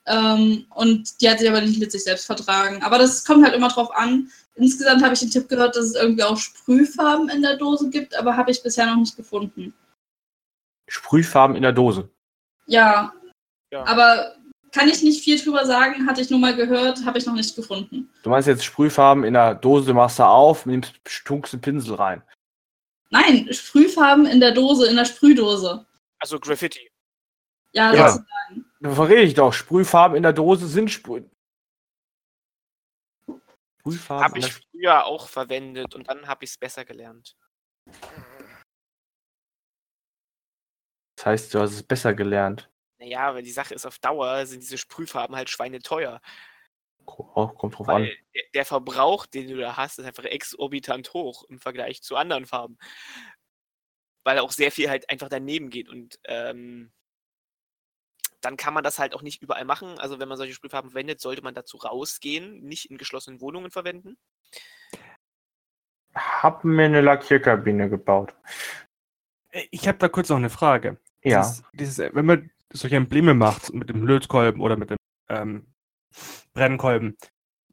Ähm, 0.06 0.66
und 0.70 1.20
die 1.20 1.30
hat 1.30 1.38
sich 1.38 1.48
aber 1.48 1.60
nicht 1.60 1.78
mit 1.80 1.92
sich 1.92 2.04
selbst 2.04 2.26
vertragen. 2.26 2.82
Aber 2.82 2.98
das 2.98 3.24
kommt 3.24 3.44
halt 3.44 3.54
immer 3.54 3.68
drauf 3.68 3.94
an. 3.94 4.30
Insgesamt 4.56 5.02
habe 5.02 5.14
ich 5.14 5.20
den 5.20 5.30
Tipp 5.30 5.48
gehört, 5.48 5.74
dass 5.76 5.86
es 5.86 5.94
irgendwie 5.94 6.24
auch 6.24 6.36
Sprühfarben 6.36 7.28
in 7.30 7.40
der 7.42 7.56
Dose 7.56 7.88
gibt, 7.88 8.14
aber 8.14 8.36
habe 8.36 8.50
ich 8.50 8.62
bisher 8.62 8.86
noch 8.86 8.96
nicht 8.96 9.16
gefunden. 9.16 9.72
Sprühfarben 10.88 11.56
in 11.56 11.62
der 11.62 11.72
Dose. 11.72 12.10
Ja, 12.66 13.12
Ja. 13.72 13.86
aber 13.86 14.34
kann 14.72 14.88
ich 14.88 15.02
nicht 15.02 15.22
viel 15.24 15.42
drüber 15.42 15.66
sagen, 15.66 16.06
hatte 16.06 16.20
ich 16.20 16.30
nur 16.30 16.38
mal 16.38 16.54
gehört, 16.54 17.04
habe 17.04 17.18
ich 17.18 17.26
noch 17.26 17.34
nicht 17.34 17.54
gefunden. 17.56 18.08
Du 18.22 18.30
meinst 18.30 18.48
jetzt 18.48 18.64
Sprühfarben 18.64 19.24
in 19.24 19.34
der 19.34 19.54
Dose, 19.54 19.92
machst 19.94 20.18
du 20.18 20.24
auf, 20.24 20.66
nimmst 20.66 20.94
tunkst 21.24 21.52
einen 21.54 21.60
Pinsel 21.60 21.94
rein. 21.96 22.22
Nein, 23.10 23.52
Sprühfarben 23.52 24.26
in 24.26 24.38
der 24.40 24.52
Dose, 24.52 24.88
in 24.88 24.96
der 24.96 25.04
Sprühdose. 25.04 25.86
Also 26.20 26.38
Graffiti. 26.38 26.90
Ja, 27.72 27.92
Ja. 27.92 28.08
sozusagen. 28.10 28.70
Davon 28.80 29.06
rede 29.06 29.22
ich 29.22 29.34
doch. 29.34 29.52
Sprühfarben 29.52 30.16
in 30.16 30.22
der 30.22 30.32
Dose 30.32 30.66
sind 30.68 30.90
Sprüh. 30.90 31.24
Sprühfarben 33.80 34.24
Habe 34.24 34.38
ich 34.38 34.52
früher 34.52 35.04
auch 35.04 35.28
verwendet 35.28 35.94
und 35.94 36.08
dann 36.08 36.26
habe 36.28 36.44
ich 36.44 36.50
es 36.50 36.58
besser 36.58 36.84
gelernt. 36.84 37.36
Das 41.16 41.26
heißt, 41.26 41.54
du 41.54 41.60
hast 41.60 41.72
es 41.72 41.82
besser 41.82 42.14
gelernt. 42.14 42.69
Naja, 43.00 43.34
weil 43.34 43.42
die 43.42 43.50
Sache 43.50 43.74
ist, 43.74 43.86
auf 43.86 43.98
Dauer 43.98 44.44
sind 44.44 44.62
diese 44.62 44.76
Sprühfarben 44.76 45.34
halt 45.34 45.48
schweineteuer. 45.48 46.20
Oh, 47.06 47.48
kommt 47.48 47.78
drauf 47.78 47.88
an. 47.88 48.02
Weil 48.02 48.16
der, 48.34 48.42
der 48.54 48.64
Verbrauch, 48.66 49.24
den 49.26 49.48
du 49.48 49.56
da 49.56 49.76
hast, 49.76 49.98
ist 49.98 50.04
einfach 50.04 50.24
exorbitant 50.24 51.12
hoch 51.14 51.44
im 51.48 51.58
Vergleich 51.58 52.02
zu 52.02 52.16
anderen 52.16 52.44
Farben. 52.44 52.78
Weil 54.22 54.38
auch 54.38 54.50
sehr 54.50 54.70
viel 54.70 54.90
halt 54.90 55.08
einfach 55.08 55.30
daneben 55.30 55.70
geht. 55.70 55.88
Und 55.88 56.20
ähm, 56.24 56.92
dann 58.42 58.58
kann 58.58 58.74
man 58.74 58.84
das 58.84 58.98
halt 58.98 59.14
auch 59.14 59.22
nicht 59.22 59.42
überall 59.42 59.64
machen. 59.64 59.98
Also 59.98 60.20
wenn 60.20 60.28
man 60.28 60.36
solche 60.36 60.52
Sprühfarben 60.52 60.90
verwendet, 60.90 61.20
sollte 61.20 61.42
man 61.42 61.54
dazu 61.54 61.78
rausgehen, 61.78 62.60
nicht 62.60 62.90
in 62.90 62.98
geschlossenen 62.98 63.40
Wohnungen 63.40 63.70
verwenden. 63.70 64.18
Hab 66.14 66.64
mir 66.64 66.84
eine 66.84 67.00
Lackierkabine 67.00 67.88
gebaut. 67.88 68.34
Äh, 69.52 69.66
Ich 69.70 69.88
habe 69.88 69.96
da 69.96 70.08
kurz 70.08 70.28
noch 70.28 70.36
eine 70.36 70.50
Frage. 70.50 71.00
Ja. 71.22 71.40
Dieses, 71.40 71.62
dieses, 71.72 71.98
äh, 71.98 72.10
wenn 72.14 72.26
man 72.26 72.50
solche 72.72 72.96
Embleme 72.96 73.34
macht 73.34 73.72
mit 73.72 73.88
dem 73.88 74.06
Lötkolben 74.06 74.60
oder 74.60 74.76
mit 74.76 74.90
dem 74.90 74.96
ähm, 75.28 75.66
Brennkolben, 76.52 77.16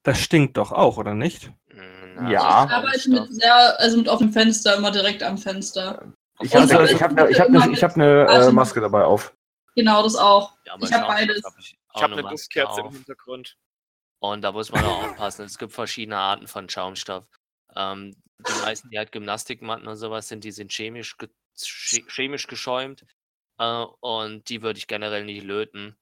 das 0.03 0.19
stinkt 0.19 0.57
doch 0.57 0.71
auch, 0.71 0.97
oder 0.97 1.13
nicht? 1.13 1.51
Hm, 1.69 2.29
Ja. 2.29 2.65
Ich 2.65 2.71
arbeite 2.71 3.09
mit 3.09 3.33
sehr, 3.33 3.79
also 3.79 3.97
mit 3.97 4.07
offenem 4.07 4.33
Fenster, 4.33 4.75
immer 4.75 4.91
direkt 4.91 5.23
am 5.23 5.37
Fenster. 5.37 6.13
Ich 6.39 6.55
habe 6.55 6.65
ich 6.91 7.01
hab 7.01 7.11
eine 7.17 7.29
ich 7.31 7.39
hab 7.39 7.47
immer 7.49 7.65
ne, 7.65 7.73
ich 7.73 7.83
hab 7.83 7.97
ne, 7.97 8.27
äh, 8.29 8.51
Maske 8.51 8.79
dabei 8.79 9.03
auf. 9.03 9.35
Genau, 9.75 10.03
das 10.03 10.15
auch. 10.15 10.55
Ja, 10.65 10.75
Ich 10.79 10.93
hab 10.93 11.07
beides. 11.07 11.41
ich 11.59 11.77
Ich 11.95 12.01
habe 12.01 12.13
eine 12.13 12.23
Duftkerze 12.23 12.81
im 12.81 12.91
Hintergrund. 12.91 13.57
Und 14.19 14.41
da 14.41 14.51
muss 14.51 14.71
man 14.71 14.83
auch 14.83 15.03
aufpassen. 15.03 15.45
Es 15.45 15.57
gibt 15.59 15.73
verschiedene 15.73 16.17
Arten 16.17 16.47
von 16.47 16.67
Schaumstoff. 16.69 17.25
Ähm, 17.75 18.15
die 18.39 18.61
meisten, 18.61 18.89
die 18.89 18.97
halt 18.97 19.11
Gymnastikmatten 19.11 19.87
und 19.87 19.95
sowas 19.97 20.27
sind, 20.27 20.43
die 20.43 20.51
sind 20.51 20.71
chemisch, 20.71 21.17
ge 21.17 21.29
che- 21.55 22.03
chemisch 22.07 22.47
geschäumt. 22.47 23.05
Äh, 23.59 23.85
und 24.01 24.49
die 24.49 24.61
würde 24.61 24.77
ich 24.77 24.87
generell 24.87 25.23
nicht 25.25 25.43
löten. 25.43 25.97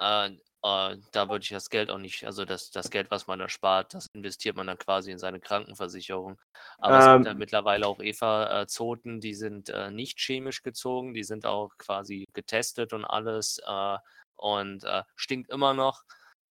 Äh, 0.00 0.30
äh, 0.64 0.96
da 1.12 1.28
würde 1.28 1.42
ich 1.42 1.50
das 1.50 1.70
Geld 1.70 1.90
auch 1.90 1.98
nicht, 1.98 2.24
also 2.24 2.44
das, 2.44 2.70
das 2.72 2.90
Geld, 2.90 3.10
was 3.12 3.26
man 3.28 3.38
da 3.38 3.48
spart, 3.48 3.94
das 3.94 4.06
investiert 4.12 4.56
man 4.56 4.66
dann 4.66 4.78
quasi 4.78 5.12
in 5.12 5.18
seine 5.18 5.38
Krankenversicherung. 5.40 6.40
Aber 6.78 6.98
es 6.98 7.04
gibt 7.14 7.26
ja 7.26 7.32
Ähm. 7.32 7.38
mittlerweile 7.38 7.86
auch 7.86 8.00
Eva-Zoten, 8.00 9.20
die 9.20 9.34
sind 9.34 9.68
äh, 9.68 9.90
nicht 9.92 10.18
chemisch 10.18 10.62
gezogen, 10.62 11.14
die 11.14 11.22
sind 11.24 11.46
auch 11.46 11.70
quasi 11.78 12.24
getestet 12.34 12.92
und 12.92 13.04
alles 13.04 13.60
äh, 13.66 13.98
und 14.36 14.82
äh, 14.84 15.04
stinkt 15.14 15.50
immer 15.50 15.74
noch. 15.74 16.02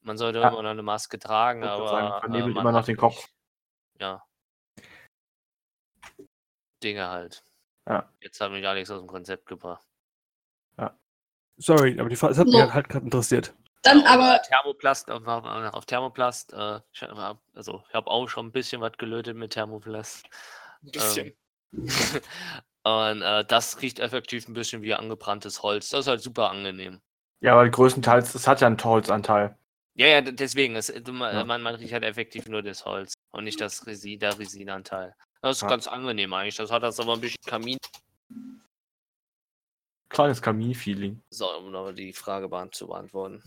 Man 0.01 0.17
sollte 0.19 0.39
Ja. 0.39 0.49
immer 0.49 0.61
noch 0.61 0.69
eine 0.69 0.83
Maske 0.83 1.17
tragen, 1.17 1.63
aber 1.63 1.87
sagen, 1.87 2.19
vernebelt 2.19 2.53
man 2.55 2.61
immer 2.61 2.71
noch 2.73 2.85
den 2.85 2.97
Kopf. 2.97 3.15
nicht- 3.15 4.01
Ja. 4.01 4.23
Dinge 6.83 7.07
halt. 7.09 7.43
Ja. 7.87 8.11
Jetzt 8.21 8.39
hat 8.41 8.51
mich 8.51 8.65
Alex 8.67 8.91
aus 8.91 8.99
dem 8.99 9.07
Konzept 9.07 9.47
gebracht. 9.47 9.85
Sorry, 11.57 11.99
aber 11.99 12.09
die 12.09 12.15
Frage, 12.15 12.33
das 12.33 12.39
hat 12.39 12.47
So. 12.49 12.57
mich 12.61 12.73
halt 12.73 12.89
gerade 12.89 13.05
interessiert. 13.05 13.53
Dann 13.83 14.01
Ja, 14.01 14.07
aber, 14.07 14.41
Thermoplast, 14.41 15.11
auf, 15.11 15.85
Thermoplast, 15.85 16.53
äh, 16.53 16.79
also 17.53 17.83
ich 17.87 17.93
habe 17.93 18.07
auch 18.09 18.27
schon 18.27 18.47
ein 18.47 18.51
bisschen 18.51 18.81
was 18.81 18.93
gelötet 18.97 19.37
mit 19.37 19.53
Thermoplast. 19.53 20.25
Ein 20.83 20.91
bisschen. 20.91 21.27
Ähm, 21.27 21.33
und 22.83 23.21
äh, 23.21 23.45
das 23.45 23.81
riecht 23.81 23.99
effektiv 23.99 24.47
ein 24.47 24.53
bisschen 24.53 24.81
wie 24.81 24.93
angebranntes 24.93 25.61
Holz. 25.63 25.89
Das 25.89 26.01
ist 26.01 26.07
halt 26.07 26.21
super 26.21 26.49
angenehm. 26.49 26.99
Ja, 27.41 27.53
aber 27.53 27.69
größtenteils, 27.69 28.33
das 28.33 28.47
hat 28.47 28.61
ja 28.61 28.67
einen 28.67 28.83
Holzanteil. 28.83 29.57
Ja, 29.93 30.07
ja, 30.07 30.21
deswegen, 30.21 30.75
es, 30.75 30.87
du, 30.87 31.13
ma- 31.13 31.31
Ja. 31.31 31.45
man, 31.45 31.61
man 31.61 31.75
riecht 31.75 31.93
halt 31.93 32.03
effektiv 32.03 32.47
nur 32.47 32.63
das 32.63 32.85
Holz 32.85 33.13
und 33.31 33.43
nicht 33.45 33.61
das 33.61 33.85
Resin, 33.85 34.19
der 34.19 34.37
Resinanteil. 34.37 35.15
Das 35.41 35.57
ist 35.57 35.61
Ja. 35.61 35.67
ganz 35.69 35.87
angenehm 35.87 36.33
eigentlich. 36.33 36.55
Das 36.55 36.71
hat 36.71 36.83
das 36.83 36.99
aber 36.99 37.13
ein 37.13 37.21
bisschen 37.21 37.37
Kamin. 37.45 37.77
Kleines 40.09 40.41
Kamin-Feeling. 40.41 41.21
So, 41.29 41.47
um 41.57 41.75
aber 41.75 41.93
die 41.93 42.13
Frage 42.13 42.49
zu 42.71 42.87
beantworten. 42.87 43.43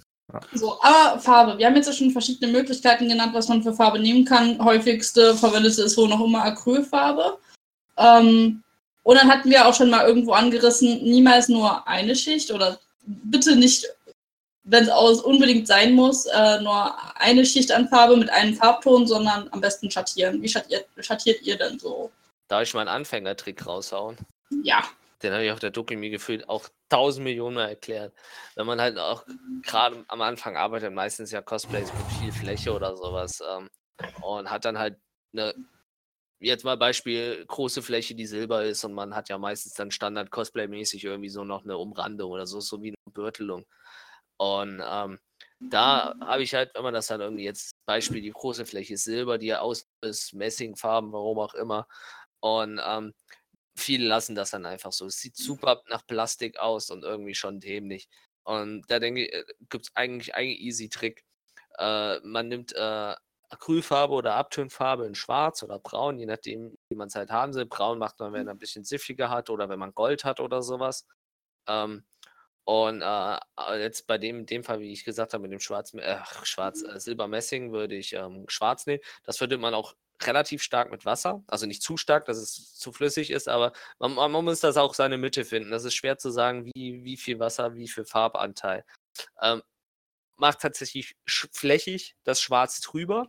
so, 0.53 0.81
aber 0.83 1.19
Farbe. 1.21 1.59
Wir 1.59 1.67
haben 1.67 1.77
jetzt 1.77 1.87
ja 1.87 1.93
schon 1.93 2.11
verschiedene 2.11 2.53
Möglichkeiten 2.53 3.09
genannt, 3.09 3.35
was 3.35 3.49
man 3.49 3.63
für 3.63 3.73
Farbe 3.73 3.99
nehmen 3.99 4.25
kann. 4.25 4.63
Häufigste 4.63 5.35
verwendete 5.35 5.83
ist 5.83 5.97
wohl 5.97 6.09
noch 6.09 6.25
immer 6.25 6.45
Acrylfarbe. 6.45 7.39
Ähm, 7.97 8.63
und 9.03 9.17
dann 9.17 9.29
hatten 9.29 9.49
wir 9.49 9.67
auch 9.67 9.75
schon 9.75 9.91
mal 9.91 10.07
irgendwo 10.07 10.33
angerissen, 10.33 11.03
niemals 11.03 11.49
nur 11.49 11.87
eine 11.89 12.15
Schicht 12.15 12.51
oder 12.51 12.79
bitte 13.07 13.57
nicht, 13.57 13.87
wenn 14.65 14.85
es 14.85 14.91
aus 14.91 15.23
unbedingt 15.23 15.67
sein 15.67 15.95
muss, 15.95 16.27
äh, 16.27 16.61
nur 16.61 16.95
eine 17.19 17.47
Schicht 17.47 17.73
an 17.73 17.89
Farbe 17.89 18.17
mit 18.19 18.29
einem 18.29 18.55
Farbton, 18.55 19.07
sondern 19.07 19.49
am 19.53 19.63
besten 19.63 19.91
schattieren. 19.91 20.43
Wie 20.43 20.49
schattiert, 20.49 20.87
schattiert 20.99 21.41
ihr 21.43 21.57
denn 21.57 21.79
so? 21.79 22.11
Darf 22.49 22.63
ich 22.63 22.75
meinen 22.75 22.89
Anfängertrick 22.89 23.67
raushauen? 23.67 24.19
Ja. 24.63 24.85
Den 25.23 25.33
habe 25.33 25.45
ich 25.45 25.51
auf 25.51 25.59
der 25.59 25.71
Dokumi 25.71 26.11
gefühlt 26.11 26.49
auch 26.49 26.69
tausend 26.89 27.25
Millionen 27.25 27.57
Mal 27.57 27.69
erklärt. 27.69 28.15
Wenn 28.55 28.67
man 28.67 28.81
halt 28.81 28.99
auch 28.99 29.25
gerade 29.63 30.05
am 30.09 30.23
Anfang 30.23 30.57
arbeitet, 30.57 30.93
meistens 30.93 31.33
ja 31.33 31.43
Cosplays 31.43 31.93
mit 31.93 32.07
viel 32.21 32.33
Fläche 32.33 32.73
oder 32.73 32.97
sowas 32.97 33.43
ähm, 33.49 33.69
und 34.23 34.51
hat 34.51 34.65
dann 34.65 34.79
halt 34.79 34.99
eine 35.33 35.55
jetzt 36.41 36.65
mal 36.65 36.77
Beispiel 36.77 37.45
große 37.47 37.83
Fläche, 37.83 38.15
die 38.15 38.27
silber 38.27 38.65
ist 38.65 38.85
und 38.85 38.95
man 38.95 39.15
hat 39.15 39.29
ja 39.29 39.39
meistens 39.39 39.75
dann 39.75 39.91
Standard-Cosplay-mäßig 39.91 41.05
irgendwie 41.05 41.29
so 41.29 41.45
noch 41.45 41.65
eine 41.65 41.77
Umrandung 41.79 42.31
oder 42.31 42.47
so, 42.47 42.61
so 42.61 42.83
wie 42.83 42.89
eine 42.89 43.13
Bürtelung. 43.13 43.67
Und 44.37 44.81
ähm, 44.85 45.19
da 45.61 46.15
habe 46.21 46.43
ich 46.43 46.55
halt, 46.55 46.71
wenn 46.75 46.85
man 46.85 46.95
das 46.95 47.09
dann 47.09 47.21
irgendwie 47.21 47.45
jetzt 47.45 47.73
Beispiel, 47.87 48.23
die 48.23 48.31
große 48.31 48.67
Fläche 48.67 48.95
ist 48.95 49.05
Silber, 49.05 49.39
die 49.39 49.55
aus 49.55 49.87
ist, 50.01 50.33
Messingfarben, 50.35 51.13
warum 51.13 51.39
auch 51.41 51.55
immer. 51.55 51.89
Und 52.41 52.81
ähm, 52.85 53.15
viele 53.79 54.07
lassen 54.07 54.35
das 54.35 54.51
dann 54.51 54.67
einfach 54.67 54.93
so. 54.93 55.07
Es 55.07 55.21
sieht 55.21 55.37
super 55.37 55.83
nach 55.89 56.07
Plastik 56.07 56.59
aus 56.59 56.91
und 56.91 57.05
irgendwie 57.05 57.35
schon 57.35 57.61
dämlich. 57.61 58.09
Und 58.45 58.85
da 58.91 58.99
denke 58.99 59.27
ich, 59.27 59.45
gibt 59.69 59.87
es 59.87 59.97
eigentlich 59.97 60.35
einen 60.35 60.51
easy 60.51 60.89
Trick. 60.89 61.25
Äh, 61.79 62.21
man 62.21 62.49
nimmt 62.49 62.75
äh, 62.75 63.15
Acrylfarbe 63.51 64.15
oder 64.15 64.35
Abtönfarbe 64.35 65.07
in 65.07 65.15
Schwarz 65.15 65.63
oder 65.63 65.79
Braun, 65.79 66.19
je 66.19 66.27
nachdem, 66.27 66.77
wie 66.89 66.97
man 66.97 67.09
es 67.09 67.15
halt 67.15 67.31
haben 67.31 67.55
will. 67.55 67.67
Braun 67.67 67.99
macht 67.99 68.19
man, 68.21 68.33
wenn 68.33 68.47
er 68.47 68.55
ein 68.55 68.59
bisschen 68.59 68.85
siffiger 68.85 69.31
hat 69.31 69.51
oder 69.51 69.69
wenn 69.69 69.79
man 69.79 69.95
Gold 69.95 70.25
hat 70.25 70.41
oder 70.41 70.63
sowas. 70.63 71.07
Ähm, 71.67 72.05
und 72.65 73.01
äh, 73.03 73.39
jetzt 73.79 74.07
bei 74.07 74.19
dem, 74.19 74.45
dem 74.45 74.63
Fall, 74.65 74.81
wie 74.81 74.93
ich 74.93 75.05
gesagt 75.05 75.33
habe, 75.33 75.43
mit 75.43 75.53
dem 75.53 75.61
Schwarz, 75.61 75.95
äh, 75.95 76.19
Schwarz, 76.43 76.83
äh, 76.83 77.01
Silbermessing 77.01 77.73
würde 77.73 77.97
ich 77.97 78.13
ähm, 78.13 78.45
Schwarz 78.49 78.87
nehmen. 78.87 79.03
Das 79.25 79.41
würde 79.41 79.57
man 79.57 79.73
auch 79.75 79.95
relativ 80.23 80.63
stark 80.63 80.91
mit 80.91 81.05
Wasser. 81.05 81.43
Also 81.47 81.67
nicht 81.67 81.83
zu 81.83 81.97
stark, 81.97 82.27
dass 82.27 82.39
es 82.39 82.75
zu 82.75 82.93
flüssig 82.93 83.31
ist, 83.31 83.49
aber 83.49 83.73
man, 83.99 84.15
man 84.15 84.45
muss 84.45 84.61
das 84.61 84.77
auch 84.77 84.95
seine 84.95 85.19
Mitte 85.19 85.45
finden. 85.45 85.71
Das 85.71 85.85
ist 85.85 85.95
schwer 85.95 86.19
zu 86.19 86.31
sagen, 86.31 86.67
wie, 86.75 87.05
wie 87.05 87.17
viel 87.17 87.39
Wasser, 87.39 87.75
wie 87.77 87.89
viel 87.89 88.05
Farbanteil. 88.05 88.85
Ähm, 89.41 89.63
macht 90.37 90.61
tatsächlich 90.61 91.17
flächig 91.27 92.17
das 92.25 92.41
Schwarz 92.41 92.81
drüber. 92.81 93.29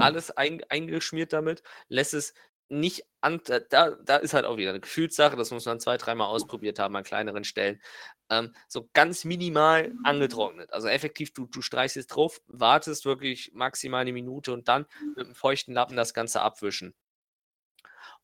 Alles 0.00 0.30
ein, 0.30 0.62
eingeschmiert 0.68 1.32
damit, 1.32 1.62
lässt 1.88 2.14
es 2.14 2.34
nicht 2.68 3.04
an, 3.20 3.40
da, 3.44 3.90
da 3.90 4.16
ist 4.16 4.34
halt 4.34 4.44
auch 4.44 4.56
wieder 4.56 4.70
eine 4.70 4.80
Gefühlssache, 4.80 5.36
das 5.36 5.50
muss 5.52 5.66
man 5.66 5.78
zwei, 5.78 5.96
dreimal 5.96 6.28
ausprobiert 6.28 6.78
haben 6.78 6.96
an 6.96 7.04
kleineren 7.04 7.44
Stellen. 7.44 7.80
Ähm, 8.28 8.54
so 8.68 8.88
ganz 8.92 9.24
minimal 9.24 9.92
angetrocknet. 10.02 10.72
Also 10.72 10.88
effektiv, 10.88 11.32
du, 11.32 11.46
du 11.46 11.62
streichst 11.62 11.96
es 11.96 12.06
drauf, 12.06 12.40
wartest 12.48 13.04
wirklich 13.04 13.52
maximal 13.54 14.00
eine 14.00 14.12
Minute 14.12 14.52
und 14.52 14.68
dann 14.68 14.86
mit 15.16 15.26
einem 15.26 15.34
feuchten 15.34 15.74
Lappen 15.74 15.96
das 15.96 16.12
Ganze 16.12 16.40
abwischen. 16.40 16.94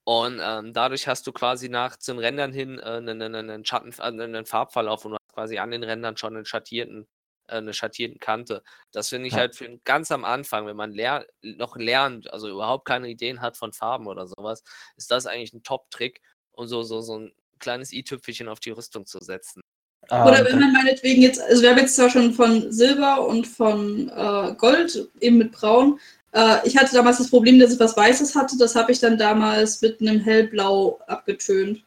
Und 0.04 0.40
ähm, 0.42 0.72
dadurch 0.72 1.06
hast 1.06 1.26
du 1.26 1.32
quasi 1.32 1.68
nach 1.68 1.96
zum 1.96 2.18
Rändern 2.18 2.52
hin 2.52 2.78
äh, 2.80 2.82
einen, 2.82 3.22
einen, 3.22 3.64
Schatten, 3.64 3.92
äh, 3.98 4.02
einen 4.02 4.46
Farbverlauf 4.46 5.04
und 5.04 5.12
du 5.12 5.16
hast 5.16 5.34
quasi 5.34 5.58
an 5.58 5.70
den 5.70 5.84
Rändern 5.84 6.16
schon 6.16 6.34
einen 6.34 6.44
schattierten 6.44 7.06
äh, 7.48 7.56
eine 7.56 7.74
schattierten 7.74 8.18
Kante. 8.18 8.62
Das 8.92 9.08
finde 9.10 9.28
ich 9.28 9.34
ja. 9.34 9.40
halt 9.40 9.54
für 9.56 9.78
ganz 9.84 10.10
am 10.10 10.24
Anfang, 10.24 10.66
wenn 10.66 10.76
man 10.76 10.92
ler 10.92 11.26
noch 11.42 11.76
lernt, 11.76 12.32
also 12.32 12.48
überhaupt 12.48 12.86
keine 12.86 13.08
Ideen 13.08 13.40
hat 13.40 13.56
von 13.56 13.72
Farben 13.72 14.06
oder 14.06 14.26
sowas, 14.26 14.62
ist 14.96 15.10
das 15.10 15.26
eigentlich 15.26 15.52
ein 15.52 15.62
Top-Trick, 15.62 16.20
um 16.52 16.66
so, 16.66 16.82
so, 16.82 17.00
so 17.00 17.18
ein 17.18 17.32
kleines 17.58 17.92
i-Tüpfelchen 17.92 18.48
auf 18.48 18.60
die 18.60 18.70
Rüstung 18.70 19.06
zu 19.06 19.18
setzen. 19.20 19.62
Oder 20.10 20.44
wenn 20.44 20.58
man 20.60 20.72
meinetwegen 20.72 21.22
jetzt, 21.22 21.40
also 21.40 21.62
wir 21.62 21.70
haben 21.70 21.78
jetzt 21.78 21.96
zwar 21.96 22.10
schon 22.10 22.32
von 22.32 22.70
Silber 22.70 23.26
und 23.26 23.46
von 23.46 24.10
äh, 24.10 24.54
Gold, 24.56 25.08
eben 25.20 25.38
mit 25.38 25.52
Braun. 25.52 25.98
Äh, 26.32 26.66
ich 26.66 26.76
hatte 26.76 26.94
damals 26.94 27.18
das 27.18 27.30
Problem, 27.30 27.58
dass 27.58 27.72
ich 27.72 27.80
was 27.80 27.96
Weißes 27.96 28.34
hatte. 28.34 28.58
Das 28.58 28.74
habe 28.74 28.92
ich 28.92 29.00
dann 29.00 29.16
damals 29.16 29.80
mit 29.80 30.00
einem 30.00 30.20
Hellblau 30.20 31.00
abgetönt. 31.06 31.82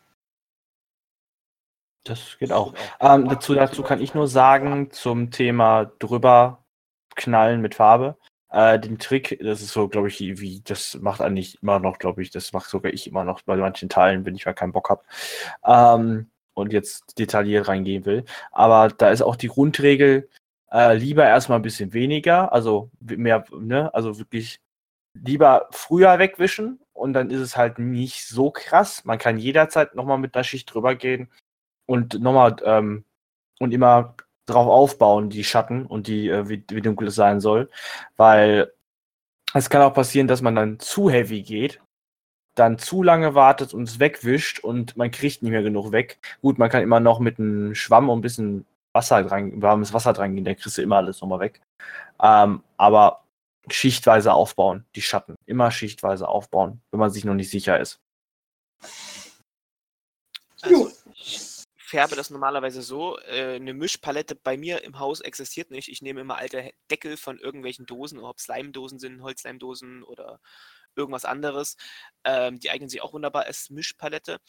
Das 2.04 2.38
geht 2.40 2.52
auch. 2.52 2.74
Ähm, 3.00 3.28
dazu, 3.28 3.54
dazu 3.56 3.84
kann 3.84 4.02
ich 4.02 4.14
nur 4.14 4.28
sagen, 4.28 4.92
zum 4.92 5.32
Thema 5.32 5.92
drüber 6.00 6.64
knallen 7.16 7.62
mit 7.62 7.76
Farbe. 7.76 8.16
Äh, 8.50 8.80
den 8.80 9.00
Trick, 9.00 9.40
das 9.42 9.62
ist 9.62 9.74
so, 9.74 9.88
glaube 9.88 10.08
ich, 10.08 10.20
wie, 10.20 10.62
das 10.62 10.98
macht 11.02 11.22
eigentlich 11.22 11.62
immer 11.62 11.80
noch, 11.80 11.98
glaube 11.98 12.22
ich, 12.22 12.30
das 12.30 12.54
macht 12.54 12.70
sogar 12.70 12.94
ich 12.94 13.08
immer 13.08 13.24
noch 13.24 13.42
bei 13.42 13.56
manchen 13.56 13.90
Teilen, 13.90 14.26
wenn 14.26 14.36
ich 14.36 14.46
mal 14.46 14.54
keinen 14.54 14.72
Bock 14.72 14.90
habe. 14.90 15.04
Ähm, 15.66 16.30
und 16.56 16.74
jetzt 16.74 17.20
detailliert 17.20 17.68
reingehen 17.68 18.06
will. 18.06 18.26
Aber 18.52 18.90
da 18.90 19.10
ist 19.12 19.22
auch 19.22 19.36
die 19.36 19.50
Grundregel, 19.50 20.30
äh, 20.72 20.96
lieber 20.96 21.26
erstmal 21.26 21.60
ein 21.60 21.64
bisschen 21.64 21.94
weniger, 21.94 22.52
also 22.52 22.90
mehr, 23.00 23.46
ne, 23.58 23.94
also 23.94 24.18
wirklich 24.18 24.60
lieber 25.14 25.68
früher 25.72 26.20
wegwischen 26.20 26.80
und 26.94 27.14
dann 27.14 27.30
ist 27.30 27.40
es 27.40 27.56
halt 27.58 27.80
nicht 27.80 28.28
so 28.28 28.52
krass. 28.52 29.06
Man 29.06 29.20
kann 29.20 29.38
jederzeit 29.38 29.96
nochmal 29.96 30.18
mit 30.18 30.36
einer 30.36 30.44
Schicht 30.44 30.74
drüber 30.74 30.96
gehen 30.96 31.30
und 31.86 32.20
nochmal 32.22 32.56
ähm, 32.64 33.06
und 33.60 33.74
immer 33.74 34.16
drauf 34.46 34.68
aufbauen, 34.68 35.30
die 35.30 35.44
Schatten 35.44 35.86
und 35.86 36.08
die, 36.08 36.30
äh, 36.30 36.50
wie, 36.50 36.64
wie 36.70 36.82
dunkel 36.82 37.08
es 37.08 37.16
sein 37.16 37.40
soll. 37.40 37.70
Weil 38.18 38.72
es 39.54 39.70
kann 39.70 39.82
auch 39.82 39.94
passieren, 39.94 40.28
dass 40.28 40.42
man 40.42 40.56
dann 40.56 40.80
zu 40.80 41.10
heavy 41.10 41.42
geht, 41.42 41.82
dann 42.56 42.80
zu 42.80 43.04
lange 43.04 43.36
wartet 43.36 43.74
und 43.74 43.84
es 43.84 44.00
wegwischt 44.00 44.60
und 44.60 44.98
man 44.98 45.12
kriegt 45.12 45.44
nicht 45.44 45.52
mehr 45.52 45.64
genug 45.64 45.92
weg. 45.92 46.20
Gut, 46.42 46.58
man 46.58 46.70
kann 46.70 46.82
immer 46.82 47.00
noch 47.00 47.20
mit 47.20 47.40
einem 47.40 47.76
Schwamm 47.76 48.10
und 48.10 48.20
ein 48.20 48.22
bisschen 48.22 48.66
Wasser 48.94 49.24
dran, 49.24 49.62
warmes 49.62 49.94
Wasser 49.94 50.14
dran 50.14 50.36
gehen, 50.36 50.46
dann 50.46 50.56
kriegst 50.56 50.78
du 50.78 50.82
immer 50.82 50.98
alles 50.98 51.22
nochmal 51.22 51.42
weg. 51.42 51.62
Ähm, 52.22 52.64
aber 52.78 53.24
schichtweise 53.70 54.34
aufbauen, 54.34 54.86
die 54.96 55.02
Schatten. 55.02 55.36
Immer 55.46 55.72
schichtweise 55.72 56.28
aufbauen, 56.28 56.82
wenn 56.92 57.00
man 57.00 57.12
sich 57.12 57.26
noch 57.26 57.34
nicht 57.34 57.50
sicher 57.50 57.80
ist. 57.80 58.00
Also, 60.62 60.90
färbe 61.96 62.16
das 62.16 62.30
normalerweise 62.30 62.82
so. 62.82 63.18
Äh, 63.20 63.56
eine 63.56 63.74
Mischpalette 63.74 64.36
bei 64.36 64.58
mir 64.58 64.84
im 64.84 65.00
Haus 65.00 65.22
existiert 65.22 65.72
nicht. 65.72 65.90
Ich 65.90 66.02
nehme 66.02 66.22
immer 66.22 66.38
alte 66.38 66.72
Deckel 66.90 67.18
von 67.18 67.40
irgendwelchen 67.40 67.86
Dosen, 67.86 68.20
ob 68.20 68.38
es 68.38 68.48
Leimdosen 68.48 69.00
sind, 69.00 69.22
Holzleimdosen 69.22 70.04
oder 70.04 70.40
irgendwas 70.96 71.26
anderes. 71.26 71.78
Ähm, 72.24 72.60
die 72.60 72.70
eignen 72.72 72.90
sich 72.90 73.02
auch 73.02 73.14
wunderbar 73.14 73.46
als 73.46 73.70
Mischpalette. 73.70 74.40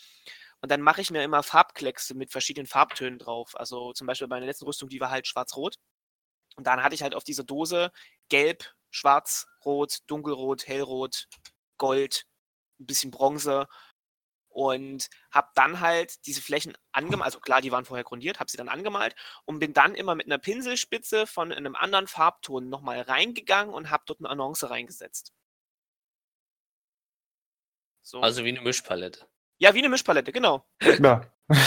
Und 0.61 0.70
dann 0.70 0.80
mache 0.80 1.01
ich 1.01 1.11
mir 1.11 1.22
immer 1.22 1.42
Farbkleckse 1.42 2.14
mit 2.14 2.32
verschiedenen 2.32 2.66
Farbtönen 2.66 3.18
drauf. 3.18 3.53
Also 3.59 3.92
zum 3.92 4.07
Beispiel 4.07 4.28
meine 4.28 4.47
letzten 4.47 4.64
Rüstung, 4.66 4.88
die 4.88 5.01
war 5.01 5.11
halt 5.11 5.26
schwarz-rot. 5.26 5.76
Und 6.57 6.66
dann 6.66 6.82
hatte 6.82 6.94
ich 6.94 7.03
halt 7.03 7.14
auf 7.14 7.24
dieser 7.24 7.44
Dose 7.44 7.92
gelb, 8.28 8.74
schwarz, 8.90 9.47
rot, 9.64 9.99
dunkelrot, 10.07 10.66
hellrot, 10.66 11.28
gold, 11.78 12.24
ein 12.80 12.86
bisschen 12.86 13.11
Bronze 13.11 13.68
und 14.57 15.11
habe 15.30 15.49
dann 15.55 15.80
halt 15.80 16.26
diese 16.26 16.40
Flächen 16.40 16.72
angemalt, 16.92 17.26
also 17.26 17.40
klar, 17.40 17.61
die 17.61 17.72
waren 17.72 17.84
vorher 17.84 18.05
grundiert, 18.05 18.40
habe 18.40 18.51
sie 18.51 18.57
dann 18.57 18.70
angemalt 18.70 19.14
und 19.44 19.59
bin 19.59 19.74
dann 19.74 19.94
immer 19.94 20.14
mit 20.14 20.26
einer 20.26 20.38
Pinselspitze 20.38 21.26
von 21.26 21.53
einem 21.53 21.76
anderen 21.76 22.07
Farbton 22.07 22.70
nochmal 22.70 23.03
reingegangen 23.03 23.74
und 23.74 23.90
habe 23.90 24.05
dort 24.07 24.20
eine 24.20 24.30
Annonce 24.30 24.70
reingesetzt. 24.70 25.34
So. 28.07 28.20
Also 28.20 28.44
wie 28.44 28.50
eine 28.50 28.61
Mischpalette. 28.61 29.26
Ja, 29.59 29.74
wie 29.74 29.80
eine 29.80 29.88
Mischpalette, 29.88 30.30
genau. 30.30 30.64
Ja. 30.80 31.22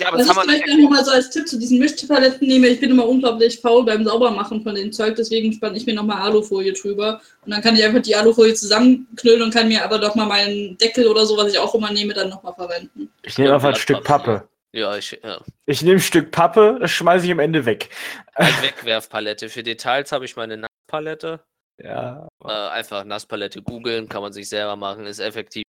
Ja, 0.00 0.06
aber 0.08 0.18
das, 0.18 0.28
haben 0.28 0.36
wir 0.36 0.42
vielleicht 0.54 0.78
nochmal 0.78 1.04
so 1.04 1.10
als 1.10 1.30
Tipp 1.30 1.48
zu 1.48 1.58
diesen 1.58 1.80
Mischpaletten 1.80 2.46
nehme. 2.46 2.68
Ich 2.68 2.78
bin 2.78 2.90
immer 2.90 3.08
unglaublich 3.08 3.60
faul 3.60 3.84
beim 3.84 4.04
Saubermachen 4.04 4.62
von 4.62 4.76
dem 4.76 4.92
Zeug, 4.92 5.16
deswegen 5.16 5.52
spanne 5.52 5.76
ich 5.76 5.86
mir 5.86 5.94
nochmal 5.94 6.22
Alufolie 6.22 6.72
drüber. 6.72 7.20
Und 7.44 7.50
dann 7.50 7.60
kann 7.62 7.74
ich 7.74 7.82
einfach 7.82 8.00
die 8.00 8.14
Alufolie 8.14 8.54
zusammenknüllen 8.54 9.42
und 9.42 9.52
kann 9.52 9.66
mir 9.66 9.84
aber 9.84 9.98
doch 9.98 10.14
mal 10.14 10.26
meinen 10.26 10.78
Deckel 10.78 11.08
oder 11.08 11.26
so, 11.26 11.36
was 11.36 11.52
ich 11.52 11.58
auch 11.58 11.74
immer 11.74 11.92
nehme, 11.92 12.14
dann 12.14 12.28
nochmal 12.28 12.54
verwenden. 12.54 13.12
Ich 13.22 13.36
nehme 13.38 13.52
einfach 13.52 13.70
ein 13.70 13.74
Stück 13.74 14.04
Pappe. 14.04 14.48
Ja, 14.70 14.96
ich, 14.96 15.18
ja. 15.20 15.40
Ich 15.66 15.82
nehme 15.82 15.96
ein 15.96 16.00
Stück 16.00 16.30
Pappe, 16.30 16.78
das 16.80 16.92
schmeiße 16.92 17.26
ich 17.26 17.32
am 17.32 17.40
Ende 17.40 17.66
weg. 17.66 17.88
Eine 18.34 18.62
Wegwerfpalette. 18.62 19.48
Für 19.48 19.64
Details 19.64 20.12
habe 20.12 20.26
ich 20.26 20.36
meine 20.36 20.58
Nasspalette. 20.58 21.40
Ja. 21.78 22.28
Äh, 22.44 22.48
einfach 22.48 23.04
Nasspalette 23.04 23.62
googeln, 23.62 24.08
kann 24.08 24.22
man 24.22 24.32
sich 24.32 24.48
selber 24.48 24.76
machen, 24.76 25.06
ist 25.06 25.20
effektiv 25.20 25.64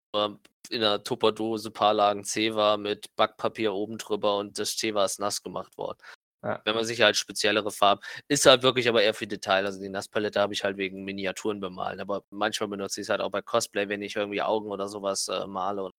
in 0.70 0.84
einer 0.84 1.04
Tupperdose 1.04 1.72
paar 1.72 1.94
Lagen 1.94 2.24
Zewa 2.24 2.78
mit 2.78 3.16
Backpapier 3.16 3.74
oben 3.74 3.98
drüber 3.98 4.38
und 4.38 4.58
das 4.58 4.76
Zewa 4.76 5.06
ist 5.06 5.20
nass 5.20 5.42
gemacht 5.42 5.78
worden. 5.78 5.98
Ja. 6.44 6.62
Wenn 6.64 6.76
man 6.76 6.86
sich 6.86 7.02
halt 7.02 7.18
speziellere 7.18 7.70
Farben, 7.70 8.02
ist 8.28 8.46
halt 8.46 8.64
wirklich 8.64 8.88
aber 8.88 9.02
eher 9.02 9.14
für 9.14 9.28
Detail. 9.28 9.66
Also 9.66 9.82
die 9.82 9.90
Nasspalette 9.90 10.40
habe 10.40 10.54
ich 10.54 10.64
halt 10.64 10.78
wegen 10.78 11.04
Miniaturen 11.04 11.60
bemalen, 11.60 12.00
aber 12.00 12.24
manchmal 12.30 12.70
benutze 12.70 13.02
ich 13.02 13.06
es 13.06 13.10
halt 13.10 13.22
auch 13.22 13.30
bei 13.30 13.42
Cosplay, 13.42 13.90
wenn 13.90 14.02
ich 14.02 14.16
irgendwie 14.16 14.42
Augen 14.42 14.72
oder 14.72 14.88
sowas 14.88 15.28
äh, 15.28 15.46
male 15.48 15.90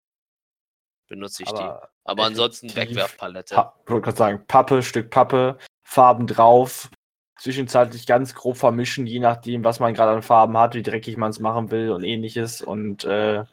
benutze 1.08 1.42
ich 1.42 1.48
aber 1.50 1.58
die. 1.82 1.88
Aber 2.04 2.24
ansonsten 2.24 2.74
Wegwerfpalette. 2.74 3.54
Pa 3.54 3.74
ich 3.84 3.90
wollte 3.90 4.04
gerade 4.04 4.16
sagen, 4.16 4.44
Pappe, 4.46 4.82
Stück 4.82 5.10
Pappe, 5.10 5.58
Farben 5.82 6.26
drauf, 6.26 6.88
zwischenzeitlich 7.40 8.06
ganz 8.06 8.34
grob 8.34 8.56
vermischen, 8.56 9.06
je 9.06 9.18
nachdem, 9.18 9.64
was 9.64 9.80
man 9.80 9.94
gerade 9.94 10.12
an 10.12 10.22
Farben 10.22 10.58
hat, 10.58 10.74
wie 10.74 10.82
dreckig 10.82 11.16
man 11.16 11.30
es 11.30 11.40
machen 11.40 11.70
will 11.70 11.90
und 11.90 12.04
ähnliches. 12.04 12.60
Und 12.60 13.04
äh, 13.04 13.44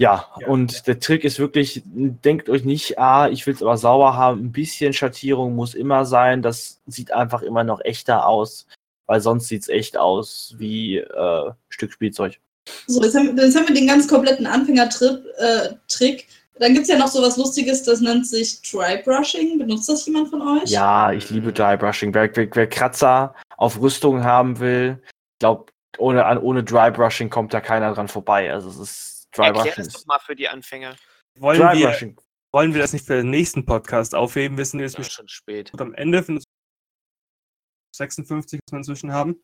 ja, 0.00 0.26
ja, 0.40 0.46
und 0.46 0.86
der 0.86 0.98
Trick 1.00 1.24
ist 1.24 1.38
wirklich, 1.38 1.82
denkt 1.84 2.48
euch 2.48 2.64
nicht, 2.64 2.98
ah, 2.98 3.28
ich 3.28 3.46
will 3.46 3.54
es 3.54 3.62
aber 3.62 3.76
sauber 3.76 4.16
haben, 4.16 4.46
ein 4.46 4.52
bisschen 4.52 4.92
Schattierung 4.92 5.56
muss 5.56 5.74
immer 5.74 6.06
sein, 6.06 6.40
das 6.40 6.80
sieht 6.86 7.12
einfach 7.12 7.42
immer 7.42 7.64
noch 7.64 7.80
echter 7.80 8.26
aus, 8.26 8.66
weil 9.06 9.20
sonst 9.20 9.48
sieht 9.48 9.62
es 9.62 9.68
echt 9.68 9.96
aus 9.98 10.54
wie 10.56 10.98
äh, 10.98 11.50
Stück 11.68 11.92
Spielzeug. 11.92 12.38
So, 12.86 13.02
jetzt 13.02 13.14
haben, 13.14 13.36
jetzt 13.36 13.56
haben 13.56 13.68
wir 13.68 13.74
den 13.74 13.86
ganz 13.86 14.08
kompletten 14.08 14.46
Anfänger-Trick. 14.46 15.28
Äh, 15.38 16.24
Dann 16.60 16.72
gibt 16.74 16.82
es 16.84 16.88
ja 16.88 16.98
noch 16.98 17.08
so 17.08 17.22
was 17.22 17.36
Lustiges, 17.36 17.82
das 17.84 18.00
nennt 18.00 18.26
sich 18.26 18.60
Dry 18.62 19.02
Brushing. 19.02 19.58
Benutzt 19.58 19.88
das 19.88 20.04
jemand 20.06 20.28
von 20.30 20.42
euch? 20.58 20.70
Ja, 20.70 21.12
ich 21.12 21.30
liebe 21.30 21.52
Dry 21.52 21.76
Brushing. 21.76 22.12
Wer, 22.14 22.34
wer, 22.36 22.48
wer 22.54 22.66
Kratzer 22.68 23.34
auf 23.56 23.80
Rüstung 23.80 24.24
haben 24.24 24.58
will, 24.58 25.00
ich 25.06 25.38
glaube, 25.40 25.72
ohne, 25.98 26.24
an, 26.26 26.38
ohne 26.38 26.62
Dry 26.64 26.90
Brushing 26.90 27.30
kommt 27.30 27.52
da 27.54 27.60
keiner 27.60 27.92
dran 27.94 28.08
vorbei. 28.08 28.52
Also 28.52 28.68
es 28.70 28.76
ist 28.78 29.28
Dry 29.32 29.46
Erklär 29.46 29.62
Brushing. 29.64 29.84
das 29.84 29.92
doch 29.92 30.00
ist- 30.00 30.06
mal 30.08 30.18
für 30.18 30.34
die 30.36 30.48
Anfänger. 30.48 30.96
Wollen 31.38 31.60
Dry 31.60 31.78
wir, 31.78 32.14
wollen 32.52 32.74
wir 32.74 32.80
das 32.80 32.92
nicht 32.92 33.06
für 33.06 33.16
den 33.16 33.30
nächsten 33.30 33.64
Podcast 33.64 34.14
aufheben? 34.14 34.56
Wir 34.58 34.64
sind 34.64 34.80
jetzt 34.80 34.98
Ja, 34.98 35.04
schon 35.04 35.28
spät. 35.28 35.70
am 35.78 35.94
Ende 35.94 36.22
von 36.22 36.40
56, 37.94 38.60
was 38.66 38.72
wir 38.72 38.78
inzwischen 38.78 39.12
haben. 39.12 39.42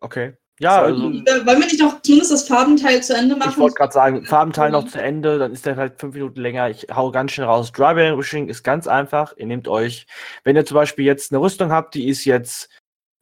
Okay. 0.00 0.36
Ja, 0.60 0.82
also 0.82 1.04
Wollen 1.04 1.24
wir 1.24 1.56
nicht 1.56 1.80
noch 1.80 2.02
zumindest 2.02 2.32
das 2.32 2.46
Farbenteil 2.46 3.02
zu 3.02 3.16
Ende 3.16 3.34
machen? 3.34 3.50
ich 3.50 3.58
wollte 3.58 3.76
gerade 3.76 3.94
sagen, 3.94 4.26
Farbenteil 4.26 4.70
noch 4.70 4.86
zu 4.86 5.00
Ende, 5.00 5.38
dann 5.38 5.52
ist 5.52 5.64
der 5.64 5.74
vielleicht 5.74 5.98
fünf 5.98 6.12
Minuten 6.12 6.38
länger. 6.38 6.68
Ich 6.68 6.86
hau 6.94 7.10
ganz 7.10 7.32
schnell 7.32 7.46
raus. 7.46 7.72
Dry 7.72 7.94
Brushing 7.94 8.46
ist 8.50 8.62
ganz 8.62 8.86
einfach. 8.86 9.34
Ihr 9.38 9.46
nehmt 9.46 9.68
euch, 9.68 10.06
wenn 10.44 10.56
ihr 10.56 10.66
zum 10.66 10.74
Beispiel 10.74 11.06
jetzt 11.06 11.32
eine 11.32 11.40
Rüstung 11.40 11.72
habt, 11.72 11.94
die 11.94 12.08
ist 12.08 12.26
jetzt 12.26 12.68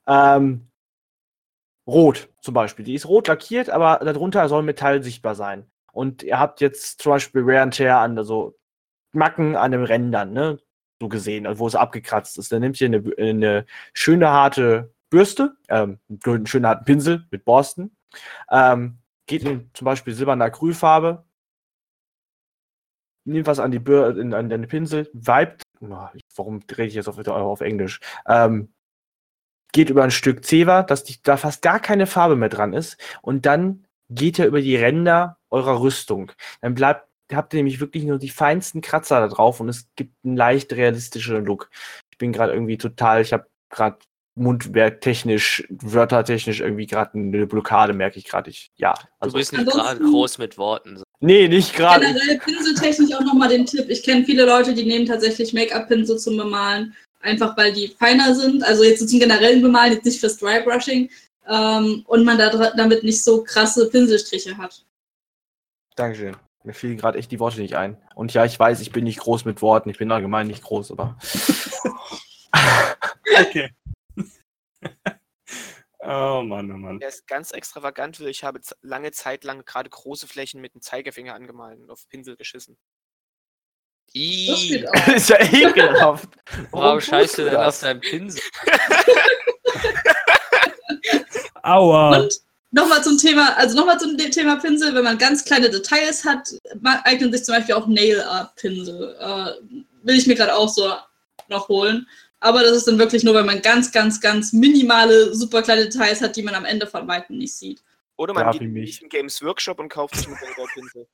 ähm, 0.09 0.69
rot 1.87 2.29
zum 2.41 2.55
Beispiel. 2.55 2.85
Die 2.85 2.95
ist 2.95 3.07
rot 3.07 3.29
lackiert, 3.29 3.71
aber 3.71 4.05
darunter 4.05 4.49
soll 4.49 4.65
Metall 4.65 5.05
sichtbar 5.05 5.37
sein. 5.37 5.71
Und 5.93 6.25
ihr 6.25 6.41
habt 6.41 6.61
jetzt 6.61 7.01
zum 7.01 7.13
Beispiel 7.13 7.47
Wear 7.47 7.63
and 7.63 7.75
Tear 7.75 8.01
an, 8.01 8.19
also 8.19 8.59
Macken 9.13 9.55
an 9.55 9.71
den 9.71 9.85
Rändern, 9.85 10.33
ne? 10.33 10.59
So 11.01 11.09
gesehen, 11.09 11.47
also 11.47 11.61
wo 11.61 11.69
es 11.69 11.77
abgekratzt 11.77 12.37
ist. 12.37 12.51
Dann 12.51 12.63
nehmt 12.63 12.81
ihr 12.81 12.89
eine, 12.89 13.05
eine 13.17 13.67
schöne 13.93 14.29
harte 14.31 14.93
Bürste, 15.11 15.57
ähm, 15.69 15.99
einen 16.25 16.47
schönen 16.47 16.67
harten 16.67 16.85
Pinsel 16.85 17.27
mit 17.31 17.45
Borsten. 17.45 17.97
Ähm, 18.51 18.99
geht 19.27 19.45
in 19.45 19.71
zum 19.75 19.85
Beispiel 19.85 20.15
silberne 20.15 20.45
Acrylfarbe, 20.45 21.25
nimmt 23.25 23.47
was 23.47 23.61
an 23.61 23.71
die 23.71 23.79
Bür 23.79 24.17
in, 24.19 24.35
an 24.35 24.49
den 24.49 24.67
Pinsel, 24.67 25.09
vibet, 25.13 25.63
oh, 25.81 26.09
warum 26.35 26.61
rede 26.71 26.89
ich 26.89 26.95
jetzt 26.95 27.09
auf, 27.09 27.19
auf 27.29 27.61
Englisch, 27.61 28.01
ähm, 28.27 28.73
geht 29.73 29.91
über 29.91 30.03
ein 30.03 30.11
Stück 30.11 30.45
Zewa, 30.45 30.83
dass 30.83 31.05
die, 31.05 31.17
da 31.23 31.37
fast 31.37 31.63
gar 31.63 31.79
keine 31.79 32.07
Farbe 32.07 32.37
mehr 32.37 32.49
dran 32.49 32.73
ist 32.73 32.99
und 33.23 33.47
dann 33.47 33.87
geht 34.09 34.39
er 34.39 34.47
über 34.47 34.63
die 34.63 34.77
Ränder 34.77 35.39
eurer 35.51 35.81
Rüstung. 35.81 36.33
Dann 36.63 36.75
bleibt, 36.75 37.07
habt 37.31 37.53
ihr 37.53 37.59
nämlich 37.59 37.81
wirklich 37.81 38.05
nur 38.05 38.19
die 38.19 38.31
feinsten 38.31 38.81
Kratzer 38.81 39.21
da 39.21 39.29
drauf 39.29 39.61
und 39.61 39.69
es 39.69 39.87
gibt 39.95 40.15
einen 40.25 40.37
leicht 40.37 40.73
realistischen 40.73 41.45
Look. 41.45 41.71
Ich 42.11 42.19
bin 42.19 42.33
gerade 42.33 42.55
irgendwie 42.55 42.79
total, 42.79 43.21
ich 43.21 43.35
habe 43.35 43.47
gerade 43.69 43.99
mundwerktechnisch, 44.39 45.67
wörtertechnisch 45.69 46.61
irgendwie 46.61 46.87
gerade 46.87 47.19
eine 47.19 47.47
Blockade, 47.47 47.93
merke 47.93 48.19
ich 48.19 48.25
gerade. 48.25 48.51
Ich, 48.51 48.71
ja, 48.77 48.95
Du 48.95 49.07
also, 49.21 49.37
bist 49.37 49.53
nicht 49.53 49.67
gerade 49.67 50.01
groß 50.01 50.39
mit 50.39 50.57
Worten. 50.59 51.03
nee, 51.21 51.49
nicht 51.49 51.75
gerade. 51.75 52.07
Generell 52.07 52.39
pinseltechnisch 52.39 53.15
auch 53.15 53.25
nochmal 53.25 53.49
den 53.49 53.67
Tipp. 53.67 53.87
Ich 53.89 54.03
kenne 54.03 54.25
viele 54.25 54.45
Leute, 54.47 54.75
die 54.75 54.85
nehmen 54.85 55.07
tatsächlich 55.07 55.53
Make-up-Pinsel 55.53 56.19
zum 56.19 56.37
Bemalen, 56.37 56.95
einfach 57.21 57.57
weil 57.57 57.73
die 57.73 57.89
feiner 57.89 58.35
sind. 58.35 58.63
Also 58.65 58.85
jetzt 58.85 59.09
zum 59.09 59.19
generellen 59.19 59.63
Bemalen, 59.63 59.93
jetzt 59.93 60.05
nicht 60.05 60.21
fürs 60.21 60.39
Dry 60.39 60.63
Brushing. 60.63 61.11
Ähm, 61.49 62.05
und 62.07 62.25
man 62.25 62.37
da 62.39 62.51
damit 62.77 63.05
nicht 63.05 63.25
so 63.25 63.43
krasse 63.43 63.89
Pinselstriche 63.89 64.57
hat. 64.59 64.85
Dankeschön. 65.97 66.37
Mir 66.63 66.75
fielen 66.75 66.99
gerade 66.99 67.19
echt 67.19 67.31
die 67.31 67.41
Worte 67.41 67.61
nicht 67.61 67.75
ein. 67.77 67.97
Und 68.15 68.35
ja, 68.35 68.45
ich 68.45 68.59
weiß, 68.59 68.81
ich 68.81 68.93
bin 68.93 69.05
nicht 69.05 69.21
groß 69.21 69.47
mit 69.47 69.63
Worten. 69.63 69.89
Ich 69.89 69.97
bin 69.97 70.13
allgemein 70.13 70.47
nicht 70.47 70.63
groß, 70.63 70.91
aber. 70.93 71.17
Okay. 73.41 73.71
Oh 76.01 76.43
Mann, 76.43 76.71
oh 76.71 76.77
Mann. 76.77 76.99
Der 76.99 77.09
ist 77.09 77.27
ganz 77.27 77.53
extravagant, 77.53 78.21
weil 78.21 78.29
ich 78.29 78.45
habe 78.45 78.61
lange 78.83 79.13
Zeit 79.13 79.45
lang 79.45 79.65
gerade 79.65 79.91
große 79.91 80.27
Flächen 80.27 80.61
mit 80.61 80.75
dem 80.75 80.83
Zeigefinger 80.83 81.35
angemalt 81.35 81.81
und 81.81 81.91
auf 81.91 82.09
Pinsel 82.09 82.37
geschissen. 82.37 82.77
Das 84.15 85.09
ist 85.15 85.29
ja 85.29 85.41
ekelhaft. 85.41 86.31
warum 86.71 86.99
tust 86.99 87.11
scheißt 87.11 87.39
du 87.39 87.45
denn 87.45 87.57
auf 87.57 87.67
das? 87.67 87.81
deinem 87.81 88.01
Pinsel? 88.01 88.43
Aua. 91.63 92.17
Und 92.17 92.41
nochmal 92.71 93.03
zum 93.03 93.19
Thema, 93.19 93.55
also 93.57 93.77
nochmal 93.77 94.01
zum 94.01 94.17
Thema 94.17 94.57
Pinsel, 94.57 94.95
wenn 94.95 95.05
man 95.05 95.19
ganz 95.19 95.45
kleine 95.45 95.69
Details 95.69 96.25
hat, 96.25 96.49
eignen 97.05 97.33
sich 97.33 97.45
zum 97.45 97.57
Beispiel 97.57 97.75
auch 97.75 97.87
Nail 97.87 98.23
Art 98.23 98.57
Pinsel. 98.57 99.17
Äh, 99.21 99.85
will 100.03 100.17
ich 100.17 100.27
mir 100.27 100.35
gerade 100.35 100.55
auch 100.55 100.69
so 100.69 100.95
noch 101.49 101.69
holen. 101.69 102.07
Aber 102.41 102.63
das 102.63 102.77
ist 102.77 102.87
dann 102.89 102.99
wirklich 102.99 103.25
nur, 103.25 103.35
wenn 103.35 103.47
man 103.47 103.63
ganz, 103.63 103.91
ganz, 103.91 104.21
ganz 104.21 104.53
minimale, 104.53 105.35
super 105.35 105.63
kleine 105.63 105.85
Details 105.85 106.21
hat, 106.21 106.37
die 106.37 106.43
man 106.43 106.55
am 106.55 106.65
Ende 106.65 106.87
von 106.87 107.09
Weitem 107.09 107.39
nicht 107.39 107.55
sieht. 107.55 107.83
Oder 108.17 108.35
man 108.35 108.51
geht 108.53 108.63
wie 108.63 108.99
in 109.01 109.09
Games 109.09 109.43
Workshop 109.43 109.79
und 109.79 109.89
kauft 109.89 110.17
sich 110.17 110.27
einen 110.27 110.37
Pinsel. 110.75 111.07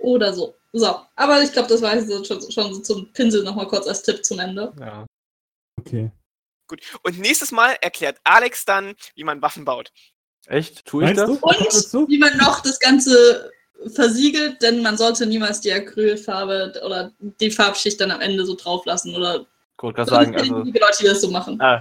Oder 0.00 0.32
so. 0.32 0.56
So. 0.72 1.00
Aber 1.16 1.42
ich 1.42 1.52
glaube, 1.52 1.68
das 1.68 1.82
war 1.82 2.00
so, 2.00 2.24
schon, 2.24 2.50
schon 2.50 2.74
so 2.74 2.80
zum 2.80 3.12
Pinsel 3.12 3.42
nochmal 3.42 3.68
kurz 3.68 3.86
als 3.86 4.02
Tipp 4.02 4.24
zum 4.24 4.38
Ende. 4.38 4.72
Ja. 4.78 5.06
Okay. 5.78 6.10
Gut. 6.66 6.80
Und 7.02 7.18
nächstes 7.18 7.50
Mal 7.50 7.76
erklärt 7.80 8.18
Alex 8.24 8.64
dann, 8.64 8.94
wie 9.14 9.24
man 9.24 9.42
Waffen 9.42 9.64
baut. 9.64 9.92
Echt? 10.46 10.84
Tue 10.84 11.10
ich 11.10 11.16
Meinst 11.16 11.40
das? 11.42 11.90
du? 11.90 12.08
Wie 12.08 12.18
man 12.18 12.36
noch 12.38 12.60
das 12.60 12.78
Ganze 12.78 13.52
versiegelt, 13.94 14.62
denn 14.62 14.82
man 14.82 14.96
sollte 14.96 15.26
niemals 15.26 15.60
die 15.60 15.72
Acrylfarbe 15.72 16.80
oder 16.84 17.12
die 17.18 17.50
Farbschicht 17.50 18.00
dann 18.00 18.10
am 18.10 18.20
Ende 18.20 18.44
so 18.44 18.54
drauf 18.54 18.84
lassen. 18.84 19.16
Oder 19.16 19.46
wollte 19.82 19.96
gerade 19.96 20.10
sagen, 20.10 20.34
es 20.34 20.42
gibt 20.42 20.52
also. 20.52 20.62
einige 20.62 20.80
Leute, 20.80 20.96
die 21.00 21.06
das 21.06 21.20
so 21.20 21.30
machen. 21.30 21.60
Äh, 21.60 21.80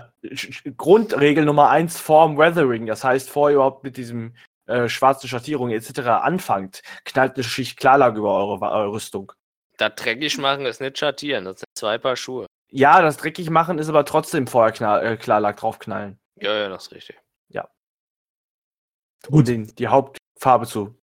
Grundregel 0.77 1.45
Nummer 1.45 1.69
eins 1.69 1.99
vorm 1.99 2.37
Weathering, 2.37 2.85
das 2.85 3.03
heißt, 3.03 3.27
bevor 3.27 3.49
ihr 3.49 3.55
überhaupt 3.55 3.83
mit 3.83 3.97
diesem 3.97 4.35
äh, 4.67 4.87
schwarzen 4.87 5.27
Schattierung 5.27 5.71
etc. 5.71 5.99
anfangt, 5.99 6.81
knallt 7.05 7.35
eine 7.35 7.43
Schicht 7.43 7.77
Klarlack 7.79 8.15
über 8.15 8.33
eure, 8.33 8.59
eure 8.61 8.91
Rüstung. 8.91 9.31
Das 9.77 9.95
dreckig 9.95 10.37
machen 10.37 10.65
ist 10.65 10.81
nicht 10.81 10.97
schattieren, 10.97 11.45
das 11.45 11.59
sind 11.61 11.69
zwei 11.73 11.97
Paar 11.97 12.15
Schuhe. 12.15 12.45
Ja, 12.71 13.01
das 13.01 13.17
dreckig 13.17 13.49
machen 13.49 13.79
ist 13.79 13.89
aber 13.89 14.05
trotzdem 14.05 14.45
vorher 14.47 14.71
knall, 14.71 15.05
äh, 15.05 15.17
Klarlack 15.17 15.57
draufknallen, 15.57 16.19
Ja, 16.35 16.53
ja, 16.55 16.69
das 16.69 16.87
ist 16.87 16.91
richtig. 16.93 17.17
um 19.27 19.43
den, 19.43 19.73
die 19.75 19.87
Hauptfarbe 19.87 20.65
zu 20.65 20.95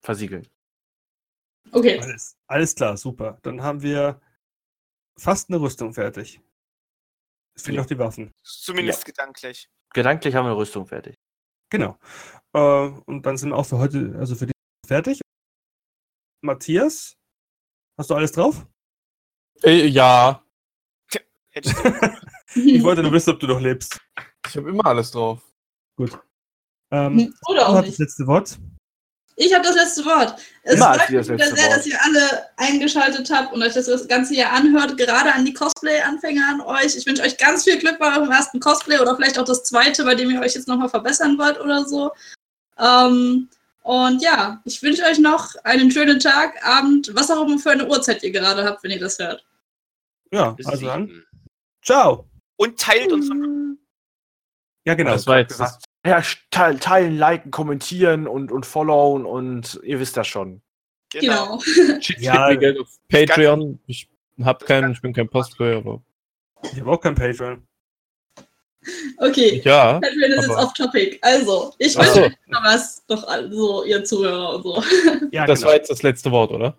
versiegeln. 0.00 0.48
Okay. 1.72 2.00
Alles, 2.00 2.36
alles 2.46 2.74
klar, 2.74 2.96
super. 2.96 3.38
Dann 3.42 3.62
haben 3.62 3.82
wir 3.82 4.20
fast 5.18 5.50
eine 5.50 5.60
Rüstung 5.60 5.92
fertig. 5.92 6.40
Es 7.54 7.62
fehlen 7.64 7.76
Ja. 7.76 7.82
noch 7.82 7.88
die 7.88 7.98
Waffen. 7.98 8.32
Zumindest 8.42 9.04
gedanklich. 9.04 9.68
Gedanklich 9.92 10.34
haben 10.34 10.44
wir 10.46 10.50
eine 10.50 10.56
Rüstung 10.58 10.86
fertig. 10.86 11.14
Genau. 11.70 11.98
Äh, 12.54 12.88
und 13.06 13.26
dann 13.26 13.36
sind 13.36 13.50
wir 13.50 13.56
auch 13.56 13.64
für 13.66 13.78
heute, 13.78 14.14
also 14.18 14.34
für 14.34 14.46
die 14.46 14.52
fertig. 14.86 15.20
Matthias, 16.42 17.14
hast 17.98 18.10
du 18.10 18.14
alles 18.14 18.32
drauf? 18.32 18.66
Äh, 19.64 19.86
ja, 19.86 20.44
ich 22.54 22.82
wollte 22.84 23.02
nur 23.02 23.10
wissen, 23.12 23.30
ob 23.30 23.40
du 23.40 23.48
noch 23.48 23.58
lebst. 23.60 23.98
ich 24.46 24.56
habe 24.56 24.68
immer 24.70 24.86
alles 24.86 25.10
drauf. 25.10 25.42
Gut. 25.96 26.16
Ähm, 26.92 27.34
Oder 27.48 27.60
du 27.60 27.66
auch 27.66 27.72
hast 27.74 27.78
das 27.80 27.86
nicht. 27.88 27.98
letzte 27.98 28.26
Wort. 28.28 28.58
Ich 29.40 29.54
habe 29.54 29.64
das 29.64 29.76
letzte 29.76 30.04
Wort. 30.04 30.34
Es 30.64 30.74
Immer 30.74 30.94
freut 30.94 31.10
mich 31.10 31.28
wieder 31.28 31.46
sehr, 31.46 31.56
Wort. 31.56 31.76
dass 31.76 31.86
ihr 31.86 31.96
alle 32.02 32.46
eingeschaltet 32.56 33.30
habt 33.30 33.52
und 33.52 33.62
euch 33.62 33.72
das 33.72 34.08
ganze 34.08 34.34
hier 34.34 34.50
anhört. 34.50 34.96
Gerade 34.98 35.32
an 35.32 35.44
die 35.44 35.54
Cosplay-Anfänger 35.54 36.42
an 36.48 36.60
euch. 36.60 36.96
Ich 36.96 37.06
wünsche 37.06 37.22
euch 37.22 37.38
ganz 37.38 37.62
viel 37.62 37.78
Glück 37.78 38.00
bei 38.00 38.16
eurem 38.16 38.32
ersten 38.32 38.58
Cosplay 38.58 38.98
oder 38.98 39.14
vielleicht 39.14 39.38
auch 39.38 39.44
das 39.44 39.62
zweite, 39.62 40.02
bei 40.04 40.16
dem 40.16 40.30
ihr 40.30 40.40
euch 40.40 40.54
jetzt 40.54 40.66
nochmal 40.66 40.88
verbessern 40.88 41.38
wollt 41.38 41.60
oder 41.60 41.84
so. 41.84 42.10
Ähm, 42.78 43.48
und 43.82 44.22
ja, 44.22 44.60
ich 44.64 44.82
wünsche 44.82 45.04
euch 45.04 45.20
noch 45.20 45.54
einen 45.62 45.92
schönen 45.92 46.18
Tag, 46.18 46.66
Abend, 46.66 47.14
was 47.14 47.30
auch 47.30 47.46
immer 47.46 47.60
für 47.60 47.70
eine 47.70 47.86
Uhrzeit 47.86 48.24
ihr 48.24 48.32
gerade 48.32 48.64
habt, 48.64 48.82
wenn 48.82 48.90
ihr 48.90 48.98
das 48.98 49.20
hört. 49.20 49.46
Ja, 50.32 50.50
Bis 50.50 50.66
also 50.66 50.84
dann. 50.84 51.24
Ciao. 51.84 52.28
Und 52.56 52.78
teilt 52.78 53.12
unseren. 53.12 53.78
Ja, 54.84 54.94
genau. 54.94 55.12
das 55.12 55.28
war 55.28 55.38
jetzt 55.38 55.60
das, 55.60 55.78
Ja, 56.06 56.22
teil- 56.50 56.78
teilen, 56.78 57.16
liken, 57.18 57.50
kommentieren 57.50 58.26
und, 58.26 58.52
und 58.52 58.64
followen 58.66 59.26
und 59.26 59.80
ihr 59.82 59.98
wisst 60.00 60.16
das 60.16 60.26
schon. 60.28 60.62
Genau. 61.12 61.58
Genau. 61.58 62.00
Schickt 62.00 62.20
Ja. 62.20 62.48
mir 62.48 62.56
Geld 62.56 62.78
auf 62.80 62.88
Patreon. 63.08 63.78
Ich 63.86 64.08
hab 64.42 64.64
keinen, 64.64 64.92
ich 64.92 65.00
bin 65.02 65.12
kein 65.12 65.28
Postboy, 65.28 65.74
aber 65.74 66.02
Ich 66.72 66.78
habe 66.80 66.90
auch 66.92 67.00
kein 67.00 67.14
Patreon. 67.14 67.62
Okay. 69.18 69.60
ja. 69.64 69.94
Patreon 70.00 70.30
ist 70.30 70.36
jetzt 70.36 70.50
aber- 70.50 70.62
off-topic. 70.64 71.18
Also, 71.22 71.74
ich 71.78 71.98
Ach 71.98 72.04
so. 72.06 72.30
was, 72.62 73.04
doch 73.06 73.26
all- 73.26 73.50
so, 73.52 73.84
ihr 73.84 74.04
Zuhörer 74.04 74.54
und 74.56 74.62
so. 74.62 74.82
Ja, 75.32 75.46
Das 75.46 75.58
genau. 75.60 75.70
war 75.70 75.76
jetzt 75.76 75.90
das 75.90 76.02
letzte 76.02 76.30
Wort, 76.30 76.52
oder? 76.52 76.78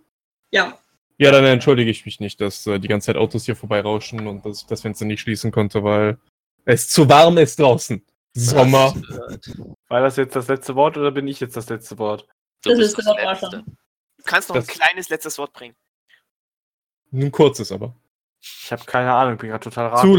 Ja. 0.51 0.77
Ja, 1.17 1.31
dann 1.31 1.43
entschuldige 1.43 1.91
ich 1.91 2.05
mich 2.05 2.19
nicht, 2.21 2.39
dass 2.39 2.65
äh, 2.65 2.79
die 2.79 2.87
ganze 2.87 3.07
Zeit 3.07 3.17
Autos 3.17 3.43
hier 3.45 3.55
vorbeirauschen 3.57 4.25
und 4.25 4.45
dass 4.45 4.61
ich 4.61 4.67
das 4.67 4.81
Fenster 4.81 5.03
nicht 5.05 5.19
schließen 5.19 5.51
konnte, 5.51 5.83
weil 5.83 6.17
es 6.65 6.87
zu 6.89 7.09
warm 7.09 7.37
ist 7.37 7.59
draußen. 7.59 8.01
Sommer. 8.39 8.93
War 9.87 10.01
das 10.01 10.15
jetzt 10.17 10.35
das 10.35 10.47
letzte 10.47 10.75
Wort 10.75 10.97
oder 10.97 11.11
bin 11.11 11.27
ich 11.27 11.39
jetzt 11.39 11.55
das 11.57 11.69
letzte 11.69 11.97
Wort? 11.97 12.27
Du 12.63 12.69
Das 12.71 12.79
ist 12.79 12.97
das 12.97 13.05
Letzte. 13.05 13.63
Du 13.63 14.23
kannst 14.25 14.49
noch 14.49 14.55
Das- 14.55 14.67
ein 14.67 14.73
kleines 14.75 15.09
letztes 15.09 15.37
Wort 15.37 15.53
bringen. 15.53 15.75
Ein 17.11 17.31
kurzes 17.31 17.71
aber. 17.71 17.95
Ich 18.41 18.71
habe 18.71 18.83
keine 18.85 19.11
Ahnung, 19.13 19.37
bin 19.37 19.49
gerade 19.49 19.63
total 19.63 19.89
Zu 19.89 19.95
ratlos. 19.95 20.17